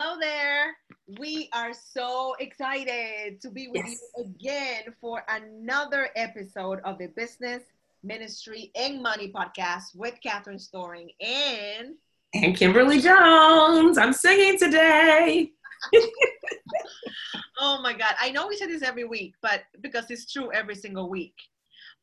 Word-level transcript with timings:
Hello 0.00 0.18
there. 0.18 0.76
We 1.20 1.48
are 1.52 1.72
so 1.72 2.34
excited 2.40 3.40
to 3.42 3.50
be 3.50 3.68
with 3.68 3.82
Yes. 3.86 4.00
you 4.16 4.24
again 4.24 4.94
for 5.00 5.22
another 5.28 6.08
episode 6.16 6.80
of 6.84 6.98
the 6.98 7.06
Business, 7.08 7.62
Ministry, 8.02 8.72
and 8.74 9.00
Money 9.02 9.30
podcast 9.30 9.94
with 9.94 10.14
Catherine 10.22 10.58
Storing 10.58 11.10
and 11.20 11.94
And 12.34 12.56
Kimberly 12.56 13.00
Jones. 13.00 13.96
I'm 13.98 14.12
singing 14.12 14.58
today. 14.58 15.52
oh 17.60 17.80
my 17.80 17.92
God, 17.92 18.14
I 18.20 18.30
know 18.30 18.48
we 18.48 18.56
say 18.56 18.66
this 18.66 18.82
every 18.82 19.04
week, 19.04 19.34
but 19.42 19.62
because 19.80 20.10
it's 20.10 20.30
true 20.32 20.50
every 20.52 20.74
single 20.74 21.08
week. 21.08 21.34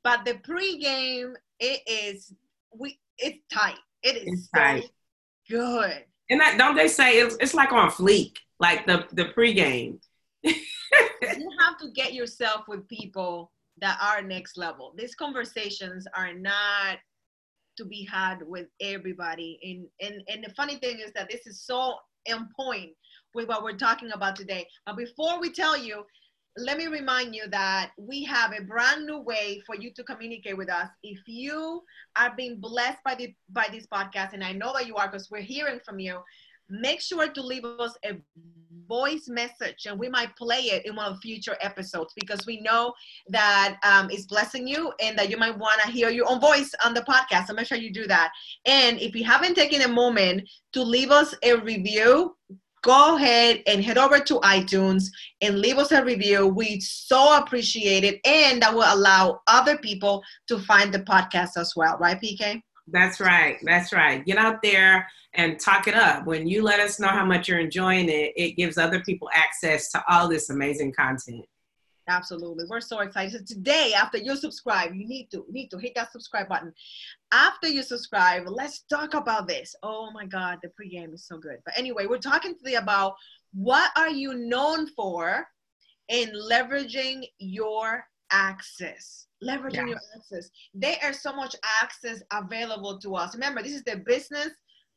But 0.04 0.24
the 0.26 0.36
pregame, 0.36 1.34
it 1.60 1.82
is 1.88 2.34
we 2.74 3.00
it's 3.18 3.40
tight. 3.52 3.76
It 4.02 4.16
is 4.16 4.24
It's 4.28 4.44
so 4.46 4.60
tight. 4.60 4.90
good. 5.50 6.06
And 6.32 6.40
that, 6.40 6.58
don't 6.58 6.76
they 6.76 6.88
say 6.88 7.20
it's, 7.20 7.36
it's 7.40 7.54
like 7.54 7.72
on 7.72 7.92
fleek, 7.92 8.38
like 8.60 8.88
the, 8.88 9.06
the 9.12 9.26
pregame. 9.26 10.00
you 10.44 10.56
have 11.60 11.78
to 11.80 11.92
get 11.94 12.14
yourself 12.14 12.68
with 12.68 12.88
people 12.88 13.52
that 13.80 14.00
are 14.02 14.22
next 14.22 14.58
level. 14.58 14.94
These 14.98 15.14
conversations 15.14 16.08
are 16.16 16.34
not 16.34 16.98
to 17.78 17.86
be 17.86 18.08
had 18.10 18.42
with 18.44 18.68
everybody. 18.80 19.60
And 19.64 20.10
and 20.10 20.24
and 20.28 20.44
the 20.44 20.54
funny 20.54 20.76
thing 20.76 21.00
is 21.00 21.12
that 21.14 21.30
this 21.30 21.46
is 21.48 21.62
so 21.62 21.96
in 22.26 22.48
point 22.58 22.92
with 23.34 23.48
what 23.48 23.64
we're 23.64 23.78
talking 23.78 24.12
about 24.14 24.36
today. 24.36 24.68
But 24.86 24.98
before 24.98 25.40
we 25.40 25.52
tell 25.52 25.78
you, 25.78 26.04
let 26.58 26.78
me 26.78 26.88
remind 26.88 27.34
you 27.34 27.48
that 27.50 27.92
we 27.98 28.24
have 28.24 28.54
a 28.54 28.62
brand 28.62 29.06
new 29.06 29.20
way 29.20 29.62
for 29.66 29.76
you 29.76 29.92
to 29.94 30.04
communicate 30.04 30.58
with 30.58 30.70
us. 30.70 30.90
If 31.02 31.20
you 31.26 31.84
are 32.18 32.34
being 32.36 32.60
blessed 32.60 33.00
by 33.06 33.16
the 33.16 33.34
by 33.50 33.68
this 33.72 33.88
podcast, 33.88 34.34
and 34.34 34.44
I 34.44 34.52
know 34.52 34.74
that 34.74 34.88
you 34.88 34.96
are 34.96 35.08
because 35.08 35.32
we're 35.32 35.42
hearing 35.42 35.80
from 35.86 36.00
you, 36.00 36.20
make 36.70 37.02
sure 37.02 37.28
to 37.30 37.42
leave 37.42 37.66
us 37.66 37.98
a 38.06 38.18
voice 38.88 39.28
message 39.28 39.86
and 39.86 39.98
we 39.98 40.10
might 40.10 40.36
play 40.36 40.60
it 40.60 40.86
in 40.86 40.96
one 40.96 41.14
of 41.14 41.20
future 41.20 41.56
episodes 41.62 42.14
because 42.20 42.46
we 42.46 42.60
know 42.62 42.94
that 43.30 43.78
um, 43.84 44.10
it's 44.10 44.26
blessing 44.26 44.68
you 44.68 44.92
and 45.02 45.18
that 45.18 45.30
you 45.30 45.38
might 45.38 45.58
want 45.58 45.80
to 45.82 45.90
hear 45.90 46.10
your 46.10 46.30
own 46.30 46.42
voice 46.42 46.74
on 46.84 46.94
the 46.94 47.02
podcast 47.02 47.48
so 47.48 47.54
make 47.54 47.68
sure 47.68 47.78
you 47.78 47.94
do 47.94 48.06
that 48.06 48.32
and 48.66 49.00
if 49.00 49.16
you 49.16 49.24
haven't 49.24 49.56
taken 49.56 49.82
a 49.82 49.88
moment 49.88 50.42
to 50.74 50.84
leave 50.84 51.10
us 51.12 51.34
a 51.44 51.54
review 51.56 52.36
go 52.82 53.16
ahead 53.16 53.62
and 53.68 53.84
head 53.84 53.98
over 53.98 54.20
to 54.20 54.36
itunes 54.42 55.06
and 55.42 55.60
leave 55.60 55.78
us 55.78 55.92
a 55.92 56.04
review 56.04 56.48
we 56.48 56.80
so 56.80 57.38
appreciate 57.38 58.04
it 58.04 58.20
and 58.26 58.62
that 58.62 58.74
will 58.74 58.86
allow 58.88 59.40
other 59.48 59.78
people 59.78 60.24
to 60.48 60.60
find 60.60 60.94
the 60.94 61.00
podcast 61.00 61.58
as 61.58 61.74
well 61.76 61.98
right 62.00 62.22
pk 62.22 62.62
That's 62.88 63.20
right. 63.20 63.58
That's 63.64 63.94
right. 63.94 64.26
Get 64.26 64.38
out 64.38 64.62
there 64.62 65.08
and 65.34 65.60
talk 65.60 65.88
it 65.88 65.94
up. 65.94 66.26
When 66.26 66.48
you 66.48 66.62
let 66.62 66.80
us 66.80 67.00
know 67.00 67.08
how 67.08 67.26
much 67.26 67.48
you're 67.48 67.60
enjoying 67.60 68.10
it, 68.10 68.34
it 68.36 68.58
gives 68.58 68.78
other 68.78 69.02
people 69.02 69.30
access 69.34 69.92
to 69.92 70.04
all 70.10 70.28
this 70.28 70.50
amazing 70.50 70.94
content. 70.94 71.46
Absolutely. 72.08 72.66
We're 72.68 72.82
so 72.82 73.00
excited. 73.00 73.48
So 73.48 73.56
today, 73.56 73.94
after 73.96 74.18
you 74.18 74.36
subscribe, 74.36 74.94
you 74.94 75.08
need 75.08 75.30
to 75.32 75.46
need 75.50 75.70
to 75.70 75.78
hit 75.78 75.94
that 75.96 76.12
subscribe 76.12 76.50
button. 76.50 76.74
After 77.32 77.68
you 77.68 77.84
subscribe, 77.84 78.44
let's 78.48 78.82
talk 78.90 79.14
about 79.14 79.48
this. 79.48 79.76
Oh 79.84 80.12
my 80.12 80.26
God, 80.26 80.60
the 80.62 80.70
pregame 80.70 81.14
is 81.14 81.28
so 81.28 81.38
good. 81.38 81.58
But 81.64 81.78
anyway, 81.78 82.08
we're 82.08 82.18
talking 82.18 82.56
today 82.58 82.76
about 82.76 83.16
what 83.54 83.92
are 83.96 84.10
you 84.10 84.34
known 84.34 84.88
for 84.88 85.46
in 86.10 86.32
leveraging 86.50 87.24
your 87.38 88.04
access. 88.32 89.28
Leveraging 89.44 89.74
Yeah. 89.74 89.86
your 89.88 90.02
access. 90.16 90.50
There 90.74 90.98
are 91.04 91.14
so 91.14 91.34
much 91.34 91.56
access 91.82 92.22
available 92.32 93.00
to 93.00 93.16
us. 93.16 93.36
Remember, 93.36 93.62
this 93.62 93.74
is 93.74 93.84
the 93.84 93.98
business 93.98 94.50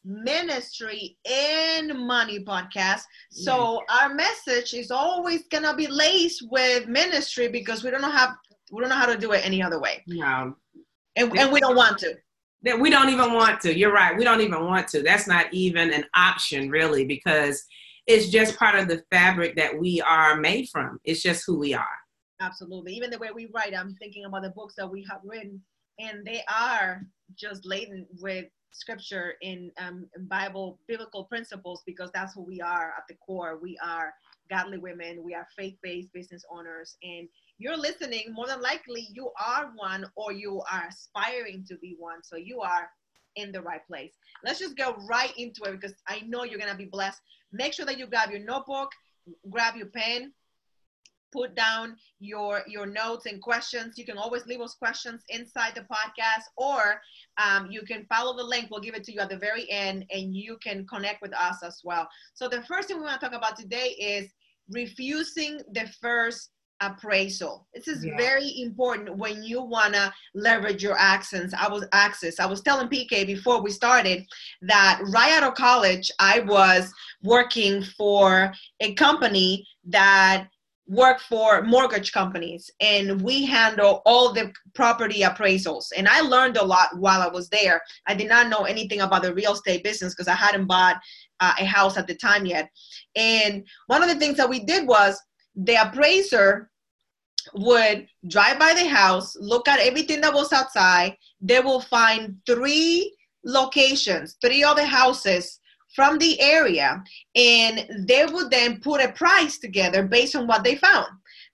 ministry 0.04 1.16
and 1.30 1.98
money 1.98 2.44
podcast 2.44 3.02
so 3.30 3.82
our 3.88 4.14
message 4.14 4.74
is 4.74 4.90
always 4.90 5.44
gonna 5.48 5.74
be 5.74 5.86
laced 5.86 6.46
with 6.50 6.86
ministry 6.88 7.48
because 7.48 7.82
we 7.82 7.90
don't 7.90 8.02
know 8.02 8.10
how 8.10 8.28
we 8.70 8.80
don't 8.80 8.90
know 8.90 8.96
how 8.96 9.06
to 9.06 9.16
do 9.16 9.32
it 9.32 9.44
any 9.44 9.62
other 9.62 9.80
way 9.80 10.02
No, 10.06 10.54
and, 11.16 11.38
and 11.38 11.52
we 11.52 11.60
don't 11.60 11.76
want 11.76 11.98
to 11.98 12.14
that 12.64 12.80
we 12.80 12.88
don't 12.88 13.10
even 13.10 13.34
want 13.34 13.60
to. 13.60 13.78
You're 13.78 13.92
right. 13.92 14.16
We 14.16 14.24
don't 14.24 14.40
even 14.40 14.64
want 14.64 14.88
to. 14.88 15.02
That's 15.02 15.26
not 15.26 15.52
even 15.52 15.92
an 15.92 16.06
option, 16.16 16.70
really, 16.70 17.04
because 17.04 17.62
it's 18.06 18.28
just 18.28 18.58
part 18.58 18.74
of 18.74 18.88
the 18.88 19.02
fabric 19.10 19.54
that 19.56 19.78
we 19.78 20.00
are 20.00 20.36
made 20.36 20.70
from. 20.70 20.98
It's 21.04 21.20
just 21.22 21.44
who 21.46 21.58
we 21.58 21.74
are. 21.74 21.96
absolutely 22.40 22.92
even 22.94 23.10
the 23.10 23.18
way 23.18 23.30
we 23.34 23.48
write 23.54 23.74
i'm 23.76 23.94
thinking 23.94 24.24
about 24.24 24.42
the 24.42 24.50
books 24.50 24.74
that 24.76 24.90
we 24.90 25.06
have 25.08 25.20
written 25.24 25.60
and 25.98 26.24
they 26.26 26.42
are 26.52 27.06
just 27.36 27.64
laden 27.64 28.06
with 28.20 28.46
scripture 28.74 29.34
in 29.40 29.70
um, 29.78 30.06
in 30.16 30.26
bible 30.26 30.78
biblical 30.88 31.24
principles 31.24 31.82
because 31.86 32.10
that's 32.12 32.34
who 32.34 32.42
we 32.42 32.60
are 32.60 32.92
at 32.96 33.04
the 33.08 33.14
core. 33.14 33.58
We 33.62 33.78
are 33.84 34.12
godly 34.50 34.78
women. 34.78 35.22
We 35.24 35.34
are 35.34 35.46
faith-based 35.56 36.12
business 36.12 36.44
owners. 36.50 36.96
And 37.02 37.28
you're 37.58 37.76
listening 37.76 38.32
more 38.32 38.46
than 38.46 38.60
likely 38.60 39.08
you 39.12 39.30
are 39.42 39.72
one 39.76 40.04
or 40.16 40.32
you 40.32 40.60
are 40.70 40.88
aspiring 40.88 41.64
to 41.68 41.76
be 41.76 41.96
one. 41.98 42.22
So 42.22 42.36
you 42.36 42.60
are 42.60 42.90
in 43.36 43.52
the 43.52 43.62
right 43.62 43.86
place. 43.86 44.12
Let's 44.44 44.58
just 44.58 44.76
go 44.76 44.96
right 45.08 45.32
into 45.38 45.62
it 45.64 45.72
because 45.72 45.94
i 46.06 46.20
know 46.26 46.44
you're 46.44 46.58
going 46.58 46.70
to 46.70 46.76
be 46.76 46.84
blessed. 46.84 47.20
Make 47.52 47.72
sure 47.72 47.86
that 47.86 47.98
you 47.98 48.06
grab 48.06 48.30
your 48.30 48.40
notebook 48.40 48.90
grab 49.50 49.76
your 49.76 49.86
pen 49.86 50.32
put 51.34 51.54
down 51.56 51.96
your 52.20 52.62
your 52.74 52.86
notes 52.86 53.26
and 53.26 53.42
questions. 53.42 53.98
You 53.98 54.06
can 54.10 54.18
always 54.18 54.46
leave 54.46 54.60
us 54.60 54.74
questions 54.84 55.20
inside 55.28 55.72
the 55.74 55.82
podcast 55.82 56.44
or 56.56 57.00
um, 57.44 57.62
you 57.70 57.82
can 57.82 58.06
follow 58.12 58.36
the 58.36 58.44
link. 58.44 58.68
We'll 58.70 58.80
give 58.88 58.94
it 58.94 59.04
to 59.04 59.12
you 59.12 59.20
at 59.20 59.30
the 59.30 59.36
very 59.48 59.64
end 59.70 59.98
and 60.10 60.34
you 60.34 60.56
can 60.66 60.86
connect 60.86 61.20
with 61.22 61.34
us 61.34 61.58
as 61.62 61.80
well. 61.84 62.06
So 62.34 62.48
the 62.48 62.62
first 62.70 62.88
thing 62.88 62.98
we 62.98 63.04
want 63.04 63.20
to 63.20 63.26
talk 63.26 63.36
about 63.36 63.56
today 63.58 63.88
is 64.14 64.26
refusing 64.70 65.60
the 65.72 65.86
first 66.00 66.50
appraisal. 66.80 67.66
This 67.74 67.86
is 67.88 68.04
Yeah. 68.04 68.16
very 68.16 68.50
important 68.60 69.16
when 69.16 69.42
you 69.42 69.62
want 69.62 69.94
to 69.94 70.12
leverage 70.34 70.82
your 70.82 70.98
access 70.98 71.54
i 71.54 71.68
was 71.68 71.84
access 71.92 72.40
i 72.40 72.46
was 72.46 72.60
telling 72.62 72.88
pk 72.88 73.24
before 73.26 73.62
we 73.62 73.70
started 73.70 74.18
that 74.62 75.00
right 75.16 75.32
out 75.36 75.44
of 75.48 75.54
college 75.54 76.10
i 76.18 76.40
was 76.40 76.92
working 77.22 77.74
for 77.98 78.52
a 78.80 78.92
company 78.94 79.64
that 79.84 80.48
work 80.86 81.20
for 81.20 81.62
mortgage 81.62 82.12
companies 82.12 82.70
and 82.80 83.20
we 83.22 83.44
handle 83.44 84.02
all 84.04 84.32
the 84.32 84.52
property 84.74 85.20
appraisals. 85.20 85.86
And 85.96 86.06
i 86.08 86.20
learned 86.20 86.56
a 86.56 86.64
lot 86.64 86.96
while 86.98 87.22
i 87.22 87.28
was 87.28 87.48
there. 87.48 87.80
I 88.06 88.14
did 88.14 88.28
not 88.28 88.48
know 88.48 88.64
anything 88.64 89.00
about 89.00 89.22
the 89.22 89.34
real 89.34 89.52
estate 89.52 89.82
business 89.82 90.14
because 90.14 90.28
i 90.28 90.34
hadn't 90.34 90.66
bought 90.66 90.96
uh, 91.40 91.54
a 91.58 91.64
house 91.64 91.96
at 91.96 92.06
the 92.06 92.14
time 92.14 92.44
yet. 92.46 92.68
And 93.16 93.66
one 93.86 94.02
of 94.02 94.08
the 94.08 94.16
things 94.16 94.36
that 94.36 94.48
we 94.48 94.60
did 94.60 94.86
was 94.86 95.20
the 95.56 95.76
appraiser 95.76 96.70
would 97.54 98.06
drive 98.28 98.58
by 98.58 98.74
the 98.74 98.88
house 98.88 99.36
look 99.38 99.68
at 99.68 99.80
everything 99.80 100.20
that 100.20 100.34
was 100.34 100.52
outside. 100.52 101.16
They 101.40 101.60
will 101.60 101.80
find 101.80 102.36
three 102.46 103.14
locations 103.44 104.36
three 104.40 104.64
other 104.64 104.84
houses 104.84 105.60
from 105.94 106.18
the 106.18 106.40
area 106.40 107.02
and 107.34 108.06
they 108.08 108.26
would 108.26 108.50
then 108.50 108.80
put 108.80 109.00
a 109.00 109.12
price 109.12 109.58
together 109.58 110.02
based 110.02 110.34
on 110.34 110.46
what 110.46 110.64
they 110.64 110.74
found. 110.74 111.06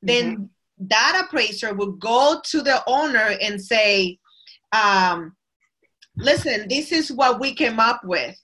Then 0.02 0.48
that 0.78 1.22
appraiser 1.24 1.74
would 1.74 2.00
go 2.00 2.40
to 2.42 2.62
the 2.62 2.82
owner 2.86 3.36
and 3.40 3.60
say, 3.60 4.18
um, 4.72 5.36
listen, 6.16 6.68
this 6.68 6.90
is 6.90 7.12
what 7.12 7.38
we 7.38 7.54
came 7.54 7.78
up 7.78 8.02
with. 8.04 8.36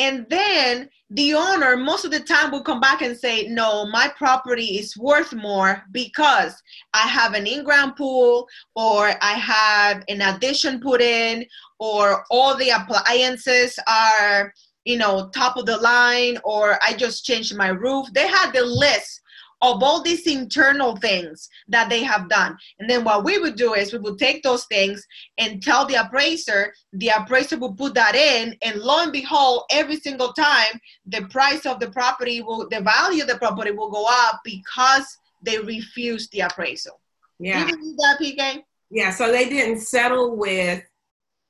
And 0.00 0.26
then 0.28 0.88
the 1.10 1.34
owner, 1.34 1.76
most 1.76 2.04
of 2.04 2.12
the 2.12 2.20
time, 2.20 2.52
will 2.52 2.62
come 2.62 2.80
back 2.80 3.02
and 3.02 3.16
say, 3.16 3.48
no, 3.48 3.86
my 3.86 4.08
property 4.16 4.78
is 4.78 4.96
worth 4.96 5.32
more 5.32 5.82
because 5.90 6.60
I 6.94 7.08
have 7.08 7.34
an 7.34 7.46
in 7.46 7.64
ground 7.64 7.96
pool, 7.96 8.46
or 8.76 9.10
I 9.20 9.32
have 9.32 10.04
an 10.08 10.20
addition 10.20 10.80
put 10.80 11.00
in, 11.00 11.46
or 11.80 12.24
all 12.30 12.56
the 12.56 12.70
appliances 12.70 13.78
are 13.88 14.52
you 14.88 14.96
know, 14.96 15.28
top 15.34 15.58
of 15.58 15.66
the 15.66 15.76
line, 15.76 16.38
or 16.44 16.78
I 16.82 16.94
just 16.94 17.22
changed 17.22 17.54
my 17.54 17.68
roof. 17.68 18.06
They 18.14 18.26
had 18.26 18.52
the 18.52 18.64
list 18.64 19.20
of 19.60 19.82
all 19.82 20.02
these 20.02 20.26
internal 20.26 20.96
things 20.96 21.46
that 21.68 21.90
they 21.90 22.02
have 22.02 22.30
done. 22.30 22.56
And 22.78 22.88
then 22.88 23.04
what 23.04 23.22
we 23.22 23.38
would 23.38 23.56
do 23.56 23.74
is 23.74 23.92
we 23.92 23.98
would 23.98 24.18
take 24.18 24.42
those 24.42 24.64
things 24.64 25.06
and 25.36 25.62
tell 25.62 25.84
the 25.84 25.96
appraiser, 25.96 26.72
the 26.94 27.08
appraiser 27.08 27.58
would 27.58 27.76
put 27.76 27.92
that 27.96 28.14
in, 28.14 28.56
and 28.62 28.80
lo 28.80 29.02
and 29.02 29.12
behold, 29.12 29.64
every 29.70 29.96
single 29.96 30.32
time 30.32 30.80
the 31.04 31.26
price 31.26 31.66
of 31.66 31.80
the 31.80 31.90
property 31.90 32.40
will, 32.40 32.66
the 32.70 32.80
value 32.80 33.20
of 33.20 33.28
the 33.28 33.36
property 33.36 33.72
will 33.72 33.90
go 33.90 34.06
up 34.08 34.40
because 34.42 35.18
they 35.44 35.58
refused 35.58 36.32
the 36.32 36.40
appraisal. 36.40 36.98
Yeah. 37.38 37.66
Do 37.66 37.78
you 37.78 37.96
that, 37.96 38.18
PK? 38.18 38.62
Yeah. 38.90 39.10
So 39.10 39.30
they 39.30 39.50
didn't 39.50 39.80
settle 39.80 40.34
with 40.34 40.82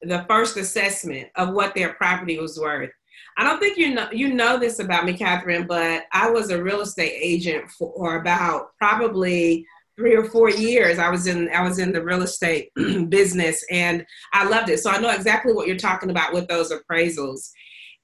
the 0.03 0.25
first 0.29 0.57
assessment 0.57 1.29
of 1.37 1.55
what 1.55 1.77
their 1.77 1.93
property 1.93 2.37
was 2.41 2.59
worth. 2.59 2.91
I 3.39 3.45
don't 3.45 3.61
think 3.61 3.79
you 3.79 3.95
know 3.95 4.09
you 4.13 4.35
know 4.35 4.59
this 4.59 4.81
about 4.81 5.05
me, 5.05 5.13
Catherine, 5.13 5.67
but 5.67 6.05
I 6.13 6.29
was 6.29 6.51
a 6.51 6.63
real 6.63 6.81
estate 6.81 7.15
agent 7.15 7.71
for 7.71 8.17
about 8.17 8.77
probably 8.79 9.65
three 9.97 10.17
or 10.17 10.25
four 10.25 10.51
years. 10.51 10.99
I 10.99 11.09
was 11.09 11.29
in 11.29 11.49
I 11.51 11.63
was 11.63 11.79
in 11.79 11.93
the 11.93 12.03
real 12.03 12.23
estate 12.23 12.71
business 13.09 13.65
and 13.71 14.05
I 14.33 14.45
loved 14.49 14.71
it. 14.71 14.81
So 14.81 14.91
I 14.91 14.99
know 14.99 15.11
exactly 15.11 15.53
what 15.53 15.69
you're 15.69 15.77
talking 15.77 16.11
about 16.11 16.35
with 16.35 16.49
those 16.49 16.73
appraisals. 16.73 17.51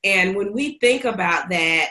And 0.04 0.36
when 0.36 0.52
we 0.52 0.78
think 0.78 1.04
about 1.04 1.48
that, 1.50 1.90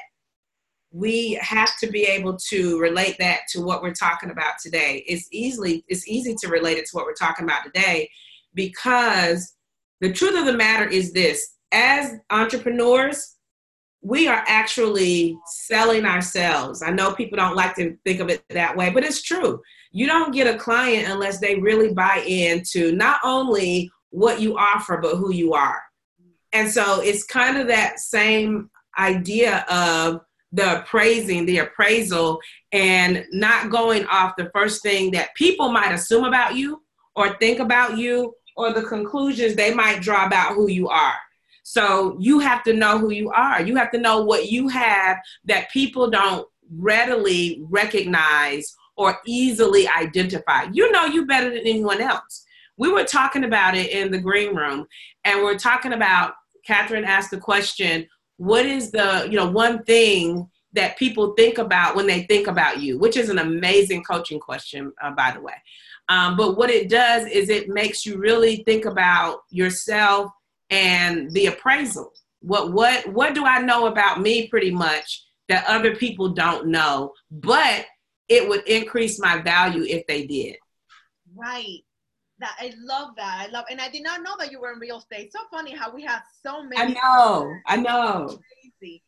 we 0.91 1.37
have 1.41 1.77
to 1.79 1.87
be 1.87 2.03
able 2.03 2.37
to 2.49 2.79
relate 2.79 3.17
that 3.19 3.41
to 3.49 3.61
what 3.61 3.81
we're 3.81 3.93
talking 3.93 4.29
about 4.29 4.53
today. 4.61 5.03
It's 5.05 5.27
easily 5.33 5.83
it's 5.89 6.07
easy 6.07 6.33
to 6.35 6.47
relate 6.47 6.77
it 6.77 6.85
to 6.85 6.95
what 6.95 7.05
we're 7.05 7.13
talking 7.13 7.43
about 7.43 7.65
today 7.65 8.09
because 8.53 9.53
the 9.99 10.13
truth 10.13 10.39
of 10.39 10.45
the 10.45 10.57
matter 10.57 10.87
is 10.87 11.11
this 11.11 11.55
as 11.73 12.19
entrepreneurs 12.29 13.32
we 14.03 14.27
are 14.27 14.43
actually 14.47 15.37
selling 15.45 16.05
ourselves. 16.05 16.83
I 16.83 16.91
know 16.91 17.13
people 17.13 17.37
don't 17.37 17.55
like 17.55 17.73
to 17.75 17.97
think 18.05 18.19
of 18.19 18.29
it 18.29 18.43
that 18.49 18.75
way, 18.75 18.89
but 18.89 19.03
it's 19.03 19.21
true. 19.21 19.61
You 19.91 20.07
don't 20.07 20.33
get 20.33 20.53
a 20.53 20.59
client 20.59 21.07
unless 21.07 21.39
they 21.39 21.55
really 21.55 21.93
buy 21.93 22.17
into 22.27 22.91
not 22.91 23.21
only 23.23 23.89
what 24.09 24.41
you 24.41 24.57
offer, 24.57 24.97
but 24.97 25.15
who 25.15 25.31
you 25.31 25.53
are. 25.53 25.81
And 26.51 26.69
so 26.69 27.01
it's 27.01 27.23
kind 27.23 27.57
of 27.57 27.67
that 27.67 27.99
same 27.99 28.69
idea 28.99 29.65
of 29.69 30.21
the 30.51 30.81
appraising, 30.81 31.45
the 31.45 31.59
appraisal, 31.59 32.39
and 32.73 33.25
not 33.31 33.71
going 33.71 34.05
off 34.07 34.35
the 34.37 34.51
first 34.53 34.83
thing 34.83 35.11
that 35.11 35.33
people 35.35 35.71
might 35.71 35.93
assume 35.93 36.25
about 36.25 36.55
you 36.55 36.83
or 37.15 37.37
think 37.37 37.59
about 37.59 37.97
you 37.97 38.35
or 38.57 38.73
the 38.73 38.83
conclusions 38.83 39.55
they 39.55 39.73
might 39.73 40.01
draw 40.01 40.25
about 40.25 40.55
who 40.55 40.69
you 40.69 40.89
are. 40.89 41.15
So 41.63 42.17
you 42.19 42.39
have 42.39 42.63
to 42.63 42.73
know 42.73 42.97
who 42.97 43.11
you 43.11 43.31
are. 43.31 43.61
You 43.61 43.75
have 43.77 43.91
to 43.91 43.97
know 43.97 44.23
what 44.23 44.51
you 44.51 44.67
have 44.67 45.17
that 45.45 45.71
people 45.71 46.09
don't 46.09 46.47
readily 46.77 47.63
recognize 47.69 48.75
or 48.95 49.17
easily 49.25 49.87
identify. 49.87 50.65
You 50.71 50.91
know 50.91 51.05
you 51.05 51.25
better 51.25 51.49
than 51.49 51.59
anyone 51.59 52.01
else. 52.01 52.45
We 52.77 52.91
were 52.91 53.05
talking 53.05 53.43
about 53.43 53.75
it 53.75 53.91
in 53.91 54.11
the 54.11 54.19
green 54.19 54.55
room, 54.55 54.87
and 55.23 55.41
we're 55.41 55.57
talking 55.57 55.93
about 55.93 56.33
Catherine 56.65 57.05
asked 57.05 57.31
the 57.31 57.39
question, 57.39 58.07
what 58.37 58.65
is 58.65 58.91
the, 58.91 59.27
you 59.29 59.37
know, 59.37 59.49
one 59.49 59.83
thing 59.83 60.49
that 60.73 60.97
people 60.97 61.33
think 61.33 61.59
about 61.59 61.95
when 61.95 62.07
they 62.07 62.23
think 62.23 62.47
about 62.47 62.81
you, 62.81 62.97
which 62.97 63.15
is 63.15 63.29
an 63.29 63.39
amazing 63.39 64.03
coaching 64.03 64.39
question, 64.39 64.91
uh, 65.01 65.11
by 65.11 65.31
the 65.31 65.39
way. 65.39 65.53
Um, 66.09 66.35
but 66.35 66.57
what 66.57 66.69
it 66.69 66.89
does 66.89 67.27
is 67.27 67.49
it 67.49 67.69
makes 67.69 68.05
you 68.05 68.17
really 68.17 68.57
think 68.63 68.85
about 68.85 69.41
yourself 69.49 70.31
and 70.73 71.31
the 71.31 71.45
appraisal. 71.45 72.11
What 72.41 72.73
what 72.73 73.07
what 73.07 73.35
do 73.35 73.45
I 73.45 73.59
know 73.59 73.85
about 73.85 74.21
me 74.21 74.47
pretty 74.47 74.71
much 74.71 75.23
that 75.49 75.65
other 75.67 75.95
people 75.95 76.29
don't 76.29 76.67
know, 76.67 77.13
but 77.31 77.85
it 78.27 78.47
would 78.47 78.67
increase 78.67 79.19
my 79.19 79.41
value 79.41 79.83
if 79.83 80.05
they 80.07 80.25
did. 80.25 80.55
Right. 81.35 81.79
That 82.39 82.55
I 82.59 82.73
love 82.81 83.09
that. 83.17 83.45
I 83.47 83.51
love 83.51 83.65
and 83.69 83.79
I 83.79 83.89
did 83.89 84.03
not 84.03 84.23
know 84.23 84.35
that 84.39 84.51
you 84.51 84.59
were 84.59 84.73
in 84.73 84.79
real 84.79 84.97
estate. 84.97 85.31
So 85.31 85.39
funny 85.51 85.75
how 85.75 85.93
we 85.93 86.03
have 86.03 86.23
so 86.41 86.63
many 86.63 86.95
I 86.95 86.99
know. 87.01 87.53
I 87.67 87.77
know. 87.77 88.39
Crazy. 88.81 89.03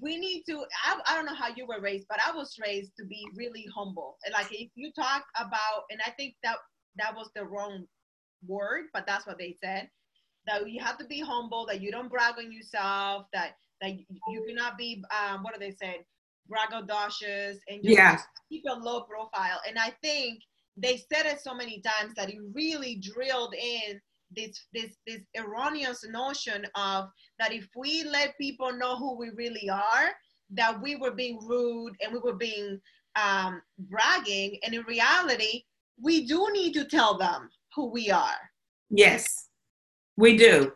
We 0.00 0.16
need 0.16 0.44
to 0.48 0.64
I, 0.84 1.00
I 1.08 1.16
don't 1.16 1.26
know 1.26 1.34
how 1.34 1.48
you 1.54 1.66
were 1.66 1.80
raised, 1.80 2.06
but 2.08 2.20
I 2.24 2.34
was 2.34 2.54
raised 2.64 2.92
to 2.98 3.04
be 3.04 3.26
really 3.34 3.66
humble. 3.74 4.16
And 4.24 4.32
like 4.32 4.52
if 4.52 4.70
you 4.76 4.92
talk 4.92 5.24
about 5.36 5.82
and 5.90 6.00
I 6.06 6.10
think 6.10 6.36
that 6.44 6.56
that 6.96 7.14
was 7.14 7.28
the 7.34 7.44
wrong 7.44 7.84
word, 8.46 8.84
but 8.94 9.06
that's 9.06 9.26
what 9.26 9.38
they 9.38 9.56
said 9.60 9.88
that 10.48 10.68
you 10.68 10.80
have 10.80 10.98
to 10.98 11.04
be 11.04 11.20
humble, 11.20 11.66
that 11.66 11.80
you 11.80 11.92
don't 11.92 12.08
brag 12.08 12.34
on 12.38 12.50
yourself, 12.50 13.26
that 13.32 13.52
that 13.80 13.92
you 14.28 14.44
cannot 14.48 14.76
be 14.76 15.04
um, 15.12 15.42
what 15.42 15.54
do 15.54 15.60
they 15.60 15.70
say, 15.70 16.04
braggadocious, 16.50 17.58
and 17.68 17.82
just 17.82 17.96
yeah. 17.96 18.18
keep 18.50 18.64
a 18.68 18.74
low 18.74 19.02
profile. 19.02 19.60
And 19.68 19.78
I 19.78 19.92
think 20.02 20.40
they 20.76 20.96
said 20.96 21.26
it 21.26 21.40
so 21.40 21.54
many 21.54 21.80
times 21.80 22.14
that 22.16 22.30
it 22.30 22.38
really 22.54 22.96
drilled 22.96 23.54
in 23.54 24.00
this 24.34 24.66
this 24.72 24.96
this 25.06 25.20
erroneous 25.36 26.04
notion 26.08 26.66
of 26.74 27.08
that 27.38 27.52
if 27.52 27.68
we 27.76 28.04
let 28.04 28.36
people 28.38 28.72
know 28.72 28.96
who 28.96 29.16
we 29.16 29.30
really 29.30 29.68
are, 29.70 30.10
that 30.50 30.80
we 30.80 30.96
were 30.96 31.12
being 31.12 31.38
rude 31.46 31.94
and 32.02 32.12
we 32.12 32.18
were 32.18 32.36
being 32.36 32.80
um, 33.16 33.60
bragging, 33.78 34.58
and 34.64 34.74
in 34.74 34.82
reality, 34.84 35.62
we 36.00 36.26
do 36.26 36.48
need 36.52 36.72
to 36.72 36.84
tell 36.84 37.18
them 37.18 37.50
who 37.74 37.90
we 37.90 38.10
are. 38.10 38.38
Yes 38.90 39.47
we 40.18 40.36
do. 40.36 40.72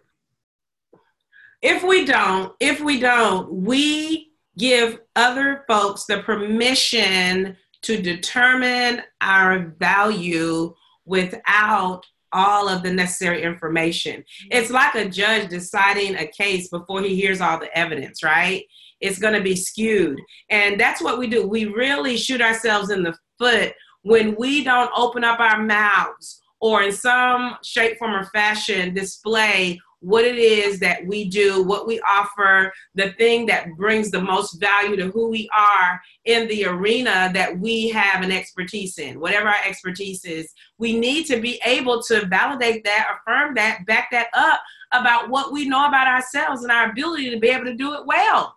If 1.61 1.83
we 1.83 2.07
don't, 2.07 2.55
if 2.61 2.81
we 2.81 3.01
don't, 3.01 3.53
we 3.53 4.31
give 4.57 5.01
other 5.17 5.65
folks 5.69 6.05
the 6.05 6.21
permission 6.21 7.57
to 7.83 8.01
determine 8.01 9.03
our 9.21 9.75
value 9.81 10.73
without 11.05 12.03
all 12.33 12.69
of 12.69 12.85
the 12.85 12.93
necessary 12.93 13.43
information. 13.43 14.25
It's 14.51 14.71
like 14.71 14.95
a 14.95 15.09
judge 15.09 15.51
deciding 15.51 16.17
a 16.17 16.27
case 16.27 16.69
before 16.69 17.03
he 17.03 17.17
hears 17.17 17.41
all 17.41 17.59
the 17.59 17.77
evidence, 17.77 18.23
right? 18.23 18.65
It's 19.01 19.19
going 19.19 19.35
to 19.35 19.43
be 19.43 19.57
skewed. 19.57 20.21
And 20.51 20.79
that's 20.79 21.03
what 21.03 21.19
we 21.19 21.27
do. 21.27 21.47
We 21.47 21.65
really 21.65 22.17
shoot 22.17 22.41
ourselves 22.41 22.91
in 22.91 23.03
the 23.03 23.17
foot 23.39 23.75
when 24.03 24.37
we 24.37 24.63
don't 24.63 24.91
open 24.97 25.25
up 25.25 25.41
our 25.41 25.61
mouths 25.63 26.42
or 26.63 26.81
in 26.81 26.93
some 26.93 27.57
shape, 27.65 27.99
form, 27.99 28.15
or 28.15 28.25
fashion 28.27 28.95
display 28.95 29.79
what 29.99 30.25
it 30.25 30.37
is 30.37 30.79
that 30.79 31.05
we 31.07 31.29
do, 31.29 31.63
what 31.63 31.89
we 31.89 32.01
offer, 32.09 32.73
the 32.95 33.13
thing 33.13 33.47
that 33.47 33.69
brings 33.77 34.11
the 34.11 34.21
most 34.21 34.61
value 34.61 34.97
to 34.97 35.09
who 35.11 35.29
we 35.29 35.49
are 35.53 36.01
in 36.25 36.47
the 36.49 36.65
arena 36.65 37.31
that 37.35 37.59
we 37.59 37.89
have 37.89 38.23
an 38.23 38.31
expertise 38.31 38.99
in, 38.99 39.19
whatever 39.19 39.49
our 39.49 39.65
expertise 39.67 40.25
is. 40.25 40.53
We 40.79 40.99
need 40.99 41.27
to 41.27 41.41
be 41.41 41.61
able 41.65 42.01
to 42.05 42.27
validate 42.27 42.85
that, 42.85 43.17
affirm 43.17 43.55
that, 43.57 43.85
back 43.87 44.09
that 44.13 44.29
up 44.33 44.61
about 44.93 45.31
what 45.31 45.53
we 45.53 45.69
know 45.69 45.87
about 45.87 46.07
ourselves 46.07 46.63
and 46.63 46.71
our 46.71 46.91
ability 46.91 47.31
to 47.31 47.41
be 47.41 47.49
able 47.49 47.65
to 47.65 47.75
do 47.75 47.95
it 47.95 48.07
well. 48.07 48.57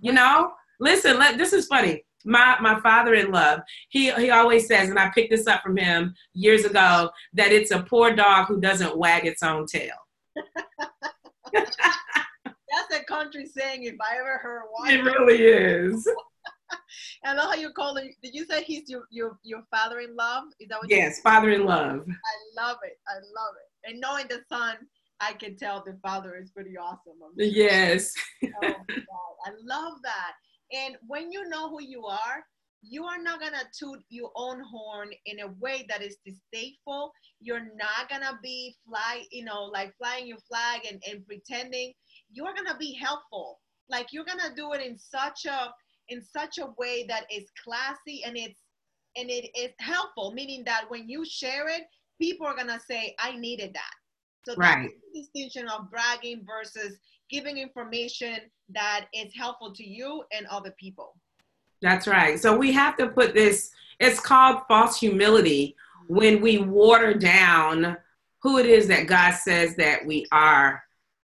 You 0.00 0.12
know, 0.12 0.52
listen, 0.80 1.18
let, 1.18 1.38
this 1.38 1.54
is 1.54 1.66
funny 1.66 2.04
my 2.24 2.56
my 2.60 2.80
father 2.80 3.14
in 3.14 3.30
love 3.30 3.60
he 3.88 4.10
he 4.12 4.30
always 4.30 4.66
says 4.66 4.88
and 4.88 4.98
i 4.98 5.08
picked 5.10 5.30
this 5.30 5.46
up 5.46 5.62
from 5.62 5.76
him 5.76 6.14
years 6.34 6.64
ago 6.64 7.10
that 7.32 7.52
it's 7.52 7.70
a 7.70 7.82
poor 7.82 8.14
dog 8.14 8.46
who 8.46 8.60
doesn't 8.60 8.96
wag 8.96 9.26
its 9.26 9.42
own 9.42 9.66
tail 9.66 9.94
that's 11.52 11.76
a 12.92 13.04
country 13.06 13.46
saying 13.46 13.84
if 13.84 13.94
i 14.00 14.18
ever 14.18 14.38
heard 14.38 14.62
one 14.72 14.90
it 14.90 15.02
really 15.02 15.42
is 15.42 16.08
I 17.24 17.34
love 17.34 17.46
how 17.46 17.54
you 17.54 17.70
call 17.70 17.96
it. 17.96 18.14
Did 18.22 18.34
you 18.34 18.44
say 18.44 18.62
he's 18.62 18.88
your 18.88 19.04
your 19.10 19.38
your 19.42 19.62
father 19.70 20.00
in 20.00 20.14
love? 20.14 20.44
Is 20.60 20.68
that 20.68 20.78
what? 20.80 20.90
Yes, 20.90 21.20
father 21.20 21.50
in 21.50 21.64
love. 21.64 22.06
I 22.08 22.62
love 22.62 22.78
it. 22.84 22.98
I 23.08 23.14
love 23.14 23.54
it. 23.56 23.90
And 23.90 24.00
knowing 24.00 24.26
the 24.28 24.40
son, 24.48 24.76
I 25.20 25.32
can 25.32 25.56
tell 25.56 25.82
the 25.84 25.98
father 26.02 26.36
is 26.36 26.50
pretty 26.50 26.76
awesome. 26.76 27.14
Yes. 27.36 28.12
oh, 28.44 28.48
I 28.62 29.50
love 29.64 29.94
that. 30.02 30.32
And 30.72 30.96
when 31.06 31.32
you 31.32 31.48
know 31.48 31.70
who 31.70 31.82
you 31.82 32.04
are, 32.04 32.44
you 32.82 33.04
are 33.04 33.20
not 33.20 33.40
gonna 33.40 33.64
toot 33.76 34.00
your 34.08 34.30
own 34.36 34.62
horn 34.62 35.10
in 35.26 35.40
a 35.40 35.48
way 35.58 35.84
that 35.88 36.02
is 36.02 36.16
distasteful. 36.24 37.12
You're 37.40 37.66
not 37.76 38.08
gonna 38.08 38.38
be 38.42 38.76
fly, 38.86 39.24
you 39.32 39.44
know, 39.44 39.64
like 39.64 39.96
flying 39.98 40.26
your 40.26 40.38
flag 40.48 40.82
and, 40.88 41.02
and 41.08 41.26
pretending. 41.26 41.92
You're 42.30 42.54
gonna 42.54 42.78
be 42.78 42.94
helpful. 42.94 43.58
Like 43.90 44.12
you're 44.12 44.24
gonna 44.24 44.54
do 44.54 44.72
it 44.74 44.80
in 44.80 44.98
such 44.98 45.46
a 45.46 45.72
in 46.08 46.22
such 46.22 46.58
a 46.58 46.72
way 46.78 47.04
that 47.08 47.24
is 47.30 47.50
classy 47.62 48.22
and 48.24 48.36
it's 48.36 48.60
and 49.16 49.30
it 49.30 49.50
is 49.58 49.72
helpful, 49.80 50.32
meaning 50.32 50.62
that 50.64 50.84
when 50.88 51.08
you 51.08 51.24
share 51.24 51.68
it, 51.68 51.82
people 52.20 52.46
are 52.46 52.56
gonna 52.56 52.80
say, 52.80 53.14
I 53.18 53.36
needed 53.36 53.72
that. 53.74 53.94
So 54.44 54.54
right. 54.56 54.82
that's 54.82 54.94
the 55.12 55.20
distinction 55.20 55.68
of 55.68 55.90
bragging 55.90 56.44
versus 56.46 56.98
giving 57.30 57.58
information 57.58 58.36
that 58.70 59.06
is 59.14 59.32
helpful 59.34 59.72
to 59.74 59.86
you 59.86 60.24
and 60.32 60.46
other 60.46 60.74
people. 60.78 61.14
That's 61.80 62.06
right. 62.06 62.38
So 62.38 62.56
we 62.56 62.72
have 62.72 62.96
to 62.96 63.08
put 63.08 63.34
this, 63.34 63.70
it's 64.00 64.20
called 64.20 64.62
false 64.68 64.98
humility 64.98 65.76
when 66.08 66.40
we 66.40 66.58
water 66.58 67.14
down 67.14 67.96
who 68.42 68.58
it 68.58 68.66
is 68.66 68.88
that 68.88 69.06
God 69.06 69.34
says 69.34 69.76
that 69.76 70.04
we 70.04 70.26
are. 70.32 70.82